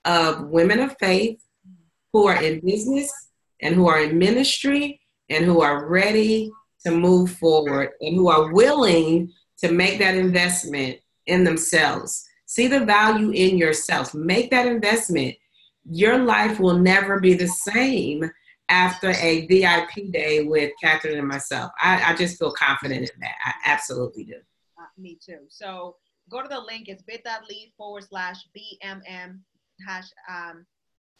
of 0.04 0.48
women 0.48 0.80
of 0.80 0.96
faith 0.98 1.40
who 2.12 2.26
are 2.26 2.42
in 2.42 2.60
business 2.60 3.12
and 3.60 3.74
who 3.74 3.88
are 3.88 4.02
in 4.02 4.18
ministry 4.18 5.00
and 5.28 5.44
who 5.44 5.60
are 5.60 5.86
ready 5.86 6.50
to 6.84 6.90
move 6.90 7.30
forward 7.32 7.90
and 8.00 8.16
who 8.16 8.28
are 8.28 8.52
willing 8.52 9.32
to 9.58 9.72
make 9.72 9.98
that 9.98 10.14
investment 10.14 10.98
in 11.26 11.44
themselves. 11.44 12.24
See 12.46 12.66
the 12.66 12.84
value 12.84 13.30
in 13.30 13.58
yourself. 13.58 14.14
Make 14.14 14.50
that 14.50 14.66
investment. 14.66 15.34
Your 15.90 16.18
life 16.18 16.60
will 16.60 16.78
never 16.78 17.20
be 17.20 17.34
the 17.34 17.48
same 17.48 18.30
after 18.68 19.10
a 19.10 19.46
VIP 19.46 20.12
day 20.12 20.44
with 20.44 20.72
Catherine 20.82 21.18
and 21.18 21.28
myself. 21.28 21.70
I, 21.80 22.12
I 22.12 22.16
just 22.16 22.38
feel 22.38 22.52
confident 22.52 23.10
in 23.10 23.20
that. 23.20 23.34
I 23.44 23.52
absolutely 23.64 24.24
do. 24.24 24.36
Uh, 24.78 24.86
me 24.96 25.18
too. 25.24 25.40
So 25.48 25.96
go 26.30 26.42
to 26.42 26.48
the 26.48 26.60
link. 26.60 26.88
It's 26.88 27.02
bit.ly 27.02 27.72
forward 27.76 28.04
slash 28.04 28.36
BMM 28.56 29.40
hash 29.86 30.08
um, 30.28 30.66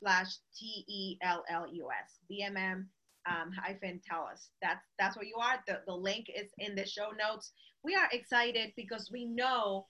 slash 0.00 0.28
T 0.56 0.84
E 0.88 1.18
L 1.22 1.44
L 1.48 1.66
U 1.70 1.88
S 1.90 2.18
um, 3.28 3.52
hyphen 3.52 4.00
tell 4.08 4.28
us. 4.30 4.50
That's 4.62 4.84
that's 4.98 5.16
where 5.16 5.26
you 5.26 5.36
are. 5.36 5.62
The, 5.66 5.80
the 5.86 5.94
link 5.94 6.26
is 6.34 6.50
in 6.58 6.74
the 6.74 6.86
show 6.86 7.10
notes. 7.18 7.52
We 7.82 7.94
are 7.94 8.08
excited 8.12 8.72
because 8.76 9.10
we 9.12 9.24
know 9.24 9.86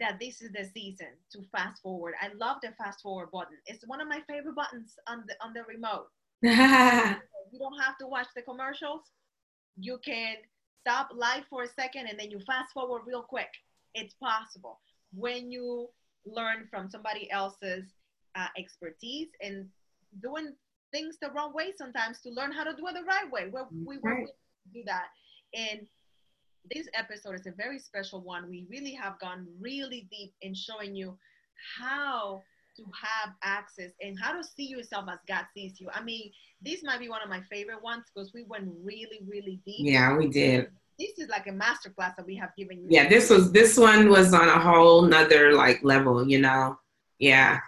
that 0.00 0.18
this 0.20 0.40
is 0.42 0.52
the 0.52 0.64
season 0.64 1.08
to 1.32 1.42
fast 1.50 1.82
forward. 1.82 2.14
I 2.20 2.28
love 2.34 2.58
the 2.62 2.70
fast 2.78 3.02
forward 3.02 3.30
button. 3.32 3.56
It's 3.66 3.86
one 3.86 4.00
of 4.00 4.08
my 4.08 4.20
favorite 4.28 4.54
buttons 4.54 4.94
on 5.06 5.24
the 5.26 5.34
on 5.44 5.52
the 5.52 5.62
remote. 5.64 6.08
you 6.42 7.58
don't 7.58 7.80
have 7.80 7.98
to 7.98 8.06
watch 8.06 8.28
the 8.34 8.42
commercials. 8.42 9.02
You 9.76 9.98
can 10.04 10.36
stop 10.80 11.10
live 11.14 11.44
for 11.50 11.64
a 11.64 11.68
second 11.68 12.06
and 12.06 12.18
then 12.18 12.30
you 12.30 12.40
fast 12.40 12.72
forward 12.72 13.02
real 13.06 13.22
quick. 13.22 13.50
It's 13.94 14.14
possible 14.14 14.80
when 15.12 15.50
you 15.50 15.88
learn 16.26 16.66
from 16.70 16.90
somebody 16.90 17.30
else's 17.30 17.84
uh, 18.36 18.46
expertise 18.56 19.28
and 19.42 19.66
doing 20.22 20.52
things 20.92 21.16
the 21.20 21.30
wrong 21.30 21.52
way 21.52 21.72
sometimes 21.76 22.20
to 22.22 22.30
learn 22.30 22.52
how 22.52 22.64
to 22.64 22.74
do 22.74 22.86
it 22.86 22.94
the 22.94 23.02
right 23.02 23.30
way. 23.30 23.48
Well, 23.52 23.68
we 23.84 23.98
right. 24.02 24.20
will 24.20 24.32
do 24.72 24.82
that. 24.86 25.06
And 25.54 25.86
this 26.74 26.88
episode 26.94 27.34
is 27.34 27.46
a 27.46 27.52
very 27.52 27.78
special 27.78 28.20
one. 28.20 28.48
We 28.48 28.66
really 28.68 28.92
have 28.94 29.18
gone 29.18 29.46
really 29.60 30.08
deep 30.10 30.34
in 30.42 30.54
showing 30.54 30.94
you 30.94 31.16
how 31.78 32.42
to 32.76 32.84
have 33.02 33.34
access 33.42 33.90
and 34.00 34.16
how 34.20 34.32
to 34.32 34.44
see 34.44 34.66
yourself 34.66 35.06
as 35.10 35.18
God 35.26 35.44
sees 35.54 35.80
you. 35.80 35.88
I 35.92 36.02
mean, 36.02 36.30
this 36.62 36.82
might 36.82 37.00
be 37.00 37.08
one 37.08 37.22
of 37.22 37.28
my 37.28 37.40
favorite 37.50 37.82
ones 37.82 38.04
because 38.14 38.32
we 38.32 38.44
went 38.44 38.68
really, 38.82 39.20
really 39.26 39.60
deep. 39.64 39.80
Yeah, 39.80 40.16
we 40.16 40.28
did. 40.28 40.70
This 40.98 41.18
is 41.18 41.28
like 41.28 41.46
a 41.46 41.52
master 41.52 41.90
class 41.90 42.14
that 42.16 42.26
we 42.26 42.36
have 42.36 42.50
given 42.56 42.78
you. 42.78 42.86
Yeah, 42.88 43.08
this 43.08 43.30
was 43.30 43.52
this 43.52 43.76
one 43.76 44.08
was 44.08 44.34
on 44.34 44.48
a 44.48 44.58
whole 44.58 45.02
nother 45.02 45.52
like 45.52 45.82
level, 45.84 46.28
you 46.28 46.40
know. 46.40 46.78
Yeah. 47.18 47.58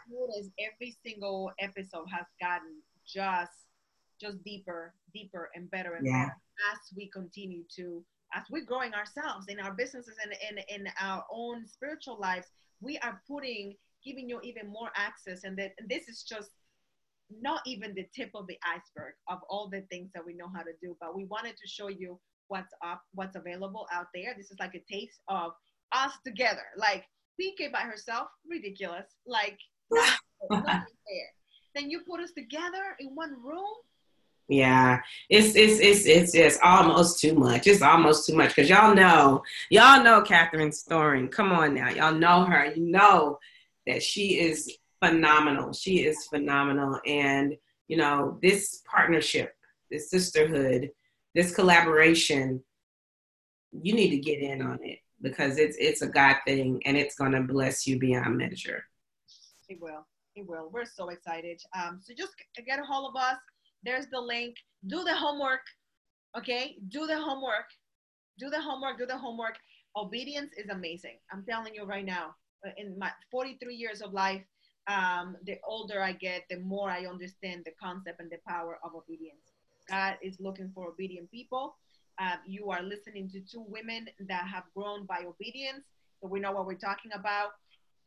Every 0.58 0.96
single 1.04 1.50
episode 1.58 2.06
has 2.12 2.26
gotten 2.40 2.82
just 3.06 3.52
just 4.20 4.44
deeper, 4.44 4.92
deeper 5.14 5.50
and 5.54 5.70
better 5.70 5.94
and 5.94 6.06
yeah. 6.06 6.24
better 6.24 6.36
as 6.72 6.78
we 6.94 7.08
continue 7.08 7.64
to 7.76 8.04
as 8.34 8.44
we're 8.50 8.64
growing 8.64 8.94
ourselves 8.94 9.46
in 9.48 9.58
our 9.58 9.72
businesses 9.72 10.14
and 10.22 10.32
in, 10.50 10.82
in 10.82 10.92
our 11.00 11.24
own 11.32 11.66
spiritual 11.66 12.18
lives, 12.20 12.46
we 12.80 12.98
are 12.98 13.20
putting 13.28 13.74
giving 14.04 14.28
you 14.28 14.40
even 14.42 14.66
more 14.68 14.90
access 14.96 15.44
and 15.44 15.58
that 15.58 15.72
and 15.78 15.88
this 15.88 16.08
is 16.08 16.22
just 16.22 16.50
not 17.40 17.60
even 17.66 17.94
the 17.94 18.06
tip 18.14 18.30
of 18.34 18.46
the 18.46 18.58
iceberg 18.64 19.12
of 19.28 19.38
all 19.48 19.68
the 19.68 19.82
things 19.90 20.10
that 20.14 20.24
we 20.24 20.34
know 20.34 20.48
how 20.54 20.62
to 20.62 20.72
do 20.82 20.96
but 21.00 21.14
we 21.14 21.26
wanted 21.26 21.54
to 21.56 21.68
show 21.68 21.88
you 21.88 22.18
what's 22.48 22.72
up 22.84 23.02
what's 23.12 23.36
available 23.36 23.86
out 23.92 24.06
there 24.14 24.34
this 24.36 24.50
is 24.50 24.56
like 24.58 24.74
a 24.74 24.92
taste 24.92 25.20
of 25.28 25.52
us 25.92 26.12
together 26.24 26.64
like 26.76 27.04
pk 27.40 27.70
by 27.72 27.80
herself 27.80 28.28
ridiculous 28.48 29.06
like 29.26 29.58
not, 29.90 30.18
not 30.50 30.84
then 31.74 31.90
you 31.90 32.00
put 32.08 32.20
us 32.20 32.32
together 32.32 32.96
in 33.00 33.08
one 33.14 33.34
room 33.42 33.74
yeah, 34.52 35.00
it's 35.28 35.54
it's 35.54 35.78
it's 35.78 36.06
it's 36.06 36.34
it's 36.34 36.58
almost 36.60 37.20
too 37.20 37.34
much. 37.34 37.68
It's 37.68 37.82
almost 37.82 38.26
too 38.26 38.34
much 38.34 38.48
because 38.48 38.68
y'all 38.68 38.96
know 38.96 39.44
y'all 39.70 40.02
know 40.02 40.22
Catherine 40.22 40.72
Story. 40.72 41.28
Come 41.28 41.52
on 41.52 41.72
now, 41.72 41.88
y'all 41.90 42.12
know 42.12 42.44
her. 42.46 42.72
You 42.74 42.90
know 42.90 43.38
that 43.86 44.02
she 44.02 44.40
is 44.40 44.76
phenomenal. 45.02 45.72
She 45.72 46.04
is 46.04 46.26
phenomenal. 46.26 47.00
And, 47.06 47.56
you 47.88 47.96
know, 47.96 48.38
this 48.42 48.82
partnership, 48.90 49.54
this 49.90 50.10
sisterhood, 50.10 50.90
this 51.34 51.54
collaboration, 51.54 52.62
you 53.72 53.94
need 53.94 54.10
to 54.10 54.18
get 54.18 54.40
in 54.40 54.62
on 54.62 54.78
it 54.82 54.98
because 55.22 55.58
it's 55.58 55.76
it's 55.78 56.02
a 56.02 56.06
God 56.06 56.36
thing 56.46 56.80
and 56.84 56.96
it's 56.96 57.14
gonna 57.14 57.42
bless 57.42 57.86
you 57.86 57.98
beyond 57.98 58.36
measure. 58.36 58.84
It 59.68 59.78
will. 59.80 60.06
It 60.34 60.46
will. 60.48 60.70
We're 60.72 60.84
so 60.84 61.08
excited. 61.08 61.60
Um, 61.76 62.00
so 62.02 62.12
just 62.16 62.32
get 62.66 62.78
a 62.78 62.84
hold 62.84 63.14
of 63.14 63.20
us. 63.20 63.36
There's 63.82 64.06
the 64.08 64.20
link. 64.20 64.56
Do 64.86 65.04
the 65.04 65.14
homework. 65.14 65.62
Okay? 66.36 66.76
Do 66.88 67.06
the 67.06 67.18
homework. 67.18 67.66
Do 68.38 68.50
the 68.50 68.60
homework. 68.60 68.98
Do 68.98 69.06
the 69.06 69.18
homework. 69.18 69.56
Obedience 69.96 70.52
is 70.56 70.68
amazing. 70.70 71.18
I'm 71.32 71.44
telling 71.48 71.74
you 71.74 71.84
right 71.84 72.04
now 72.04 72.34
in 72.76 72.98
my 72.98 73.10
43 73.30 73.74
years 73.74 74.00
of 74.02 74.12
life, 74.12 74.42
um, 74.86 75.36
the 75.44 75.58
older 75.66 76.02
I 76.02 76.12
get, 76.12 76.44
the 76.50 76.58
more 76.58 76.90
I 76.90 77.06
understand 77.06 77.62
the 77.64 77.72
concept 77.80 78.20
and 78.20 78.30
the 78.30 78.38
power 78.46 78.78
of 78.82 78.94
obedience. 78.94 79.52
God 79.88 80.16
is 80.22 80.38
looking 80.40 80.70
for 80.74 80.88
obedient 80.88 81.30
people. 81.30 81.76
Uh, 82.20 82.36
you 82.46 82.70
are 82.70 82.82
listening 82.82 83.30
to 83.30 83.40
two 83.40 83.64
women 83.66 84.06
that 84.28 84.46
have 84.46 84.64
grown 84.76 85.06
by 85.06 85.24
obedience, 85.26 85.84
so 86.20 86.28
we 86.28 86.38
know 86.38 86.52
what 86.52 86.66
we're 86.66 86.74
talking 86.74 87.12
about. 87.14 87.52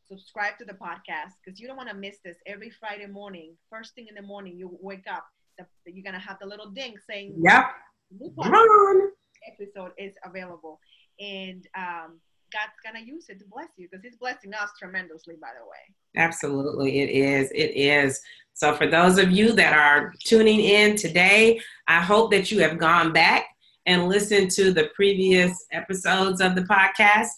Subscribe 0.06 0.56
to 0.58 0.64
the 0.64 0.74
podcast 0.74 1.32
because 1.44 1.58
you 1.58 1.66
don't 1.66 1.76
want 1.76 1.88
to 1.88 1.96
miss 1.96 2.18
this 2.24 2.36
every 2.46 2.70
Friday 2.70 3.06
morning. 3.06 3.56
First 3.68 3.94
thing 3.96 4.06
in 4.08 4.14
the 4.14 4.22
morning, 4.22 4.56
you 4.56 4.78
wake 4.80 5.04
up, 5.10 5.24
the, 5.58 5.66
you're 5.86 6.04
gonna 6.04 6.20
have 6.20 6.36
the 6.40 6.46
little 6.46 6.70
ding 6.70 6.94
saying, 7.10 7.34
"Yep, 7.38 7.64
episode 9.52 9.90
is 9.98 10.14
available." 10.24 10.78
And 11.18 11.66
um, 11.76 12.20
God's 12.52 12.78
gonna 12.84 13.04
use 13.04 13.28
it 13.28 13.40
to 13.40 13.46
bless 13.50 13.70
you 13.76 13.88
because 13.90 14.04
He's 14.04 14.16
blessing 14.16 14.54
us 14.54 14.70
tremendously, 14.78 15.34
by 15.40 15.48
the 15.58 15.64
way. 15.64 16.22
Absolutely, 16.22 17.00
it 17.00 17.10
is. 17.10 17.50
It 17.50 17.76
is. 17.76 18.20
So, 18.52 18.76
for 18.76 18.86
those 18.86 19.18
of 19.18 19.32
you 19.32 19.50
that 19.54 19.72
are 19.72 20.14
tuning 20.24 20.60
in 20.60 20.94
today, 20.94 21.60
I 21.88 22.00
hope 22.00 22.30
that 22.30 22.52
you 22.52 22.60
have 22.60 22.78
gone 22.78 23.12
back 23.12 23.46
and 23.86 24.08
listen 24.08 24.48
to 24.48 24.72
the 24.72 24.90
previous 24.94 25.66
episodes 25.72 26.40
of 26.40 26.54
the 26.54 26.62
podcast. 26.62 27.28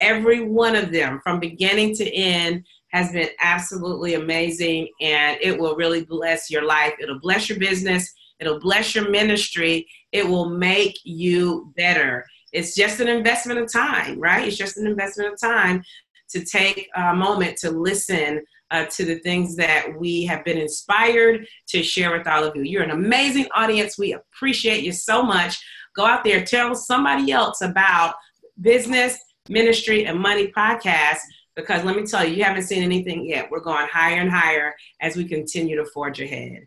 Every 0.00 0.40
one 0.40 0.76
of 0.76 0.92
them, 0.92 1.20
from 1.22 1.40
beginning 1.40 1.94
to 1.96 2.10
end, 2.14 2.64
has 2.92 3.12
been 3.12 3.28
absolutely 3.40 4.14
amazing 4.14 4.88
and 5.00 5.38
it 5.40 5.58
will 5.58 5.76
really 5.76 6.04
bless 6.04 6.50
your 6.50 6.64
life. 6.64 6.94
It'll 7.00 7.20
bless 7.20 7.48
your 7.48 7.58
business, 7.58 8.12
it'll 8.40 8.60
bless 8.60 8.94
your 8.94 9.08
ministry, 9.10 9.86
it 10.12 10.26
will 10.26 10.48
make 10.48 10.98
you 11.04 11.72
better 11.76 12.24
it's 12.52 12.74
just 12.74 13.00
an 13.00 13.08
investment 13.08 13.60
of 13.60 13.72
time, 13.72 14.18
right? 14.18 14.46
It's 14.46 14.56
just 14.56 14.76
an 14.76 14.86
investment 14.86 15.32
of 15.32 15.40
time 15.40 15.82
to 16.30 16.44
take 16.44 16.88
a 16.94 17.14
moment 17.14 17.56
to 17.58 17.70
listen 17.70 18.44
uh, 18.70 18.86
to 18.86 19.04
the 19.04 19.18
things 19.18 19.56
that 19.56 19.98
we 19.98 20.24
have 20.24 20.44
been 20.44 20.58
inspired 20.58 21.46
to 21.68 21.82
share 21.82 22.16
with 22.16 22.26
all 22.26 22.44
of 22.44 22.54
you. 22.54 22.62
You're 22.62 22.84
an 22.84 22.92
amazing 22.92 23.46
audience. 23.54 23.98
We 23.98 24.12
appreciate 24.12 24.84
you 24.84 24.92
so 24.92 25.22
much. 25.22 25.60
Go 25.96 26.06
out 26.06 26.24
there, 26.24 26.44
tell 26.44 26.74
somebody 26.74 27.32
else 27.32 27.62
about 27.62 28.14
business, 28.60 29.18
ministry, 29.48 30.06
and 30.06 30.18
money 30.18 30.52
podcast 30.56 31.18
because 31.56 31.84
let 31.84 31.96
me 31.96 32.06
tell 32.06 32.24
you, 32.24 32.34
you 32.34 32.44
haven't 32.44 32.62
seen 32.62 32.82
anything 32.82 33.26
yet. 33.26 33.50
We're 33.50 33.60
going 33.60 33.86
higher 33.90 34.20
and 34.20 34.30
higher 34.30 34.74
as 35.00 35.16
we 35.16 35.26
continue 35.26 35.76
to 35.76 35.84
forge 35.92 36.20
ahead. 36.20 36.66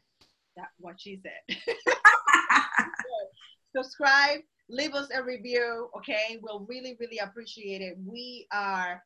That's 0.55 0.73
what 0.79 0.99
she 0.99 1.19
said. 1.21 1.57
Subscribe, 3.75 4.41
leave 4.69 4.93
us 4.93 5.09
a 5.13 5.23
review, 5.23 5.89
okay? 5.97 6.39
We'll 6.41 6.65
really, 6.69 6.95
really 6.99 7.19
appreciate 7.19 7.81
it. 7.81 7.97
We 8.05 8.47
are 8.51 9.01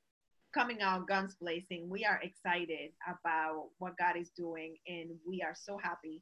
coming 0.54 0.82
out 0.82 1.08
guns 1.08 1.36
blazing. 1.40 1.90
We 1.90 2.04
are 2.04 2.20
excited 2.22 2.92
about 3.08 3.70
what 3.78 3.98
God 3.98 4.18
is 4.18 4.32
doing, 4.36 4.76
and 4.88 5.12
we 5.26 5.42
are 5.42 5.56
so 5.56 5.78
happy 5.82 6.22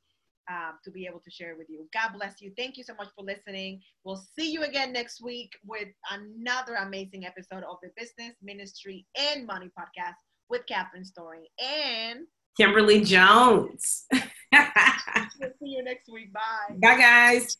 uh, 0.49 0.71
to 0.83 0.91
be 0.91 1.05
able 1.05 1.19
to 1.19 1.31
share 1.31 1.55
with 1.57 1.67
you. 1.69 1.87
God 1.93 2.11
bless 2.17 2.41
you. 2.41 2.51
Thank 2.57 2.77
you 2.77 2.83
so 2.83 2.93
much 2.95 3.09
for 3.15 3.23
listening. 3.23 3.81
We'll 4.03 4.23
see 4.37 4.51
you 4.51 4.63
again 4.63 4.93
next 4.93 5.21
week 5.21 5.51
with 5.65 5.89
another 6.11 6.75
amazing 6.75 7.25
episode 7.25 7.63
of 7.63 7.77
the 7.81 7.89
Business, 7.97 8.35
Ministry, 8.43 9.05
and 9.17 9.45
Money 9.45 9.71
podcast 9.77 10.15
with 10.49 10.65
Catherine 10.67 11.05
Story 11.05 11.49
and 11.59 12.21
Kimberly 12.57 13.03
Jones. 13.03 14.05
we'll 14.13 14.21
see 15.59 15.69
you 15.69 15.83
next 15.83 16.09
week. 16.11 16.31
Bye. 16.31 16.75
Bye, 16.79 16.97
guys. 16.97 17.57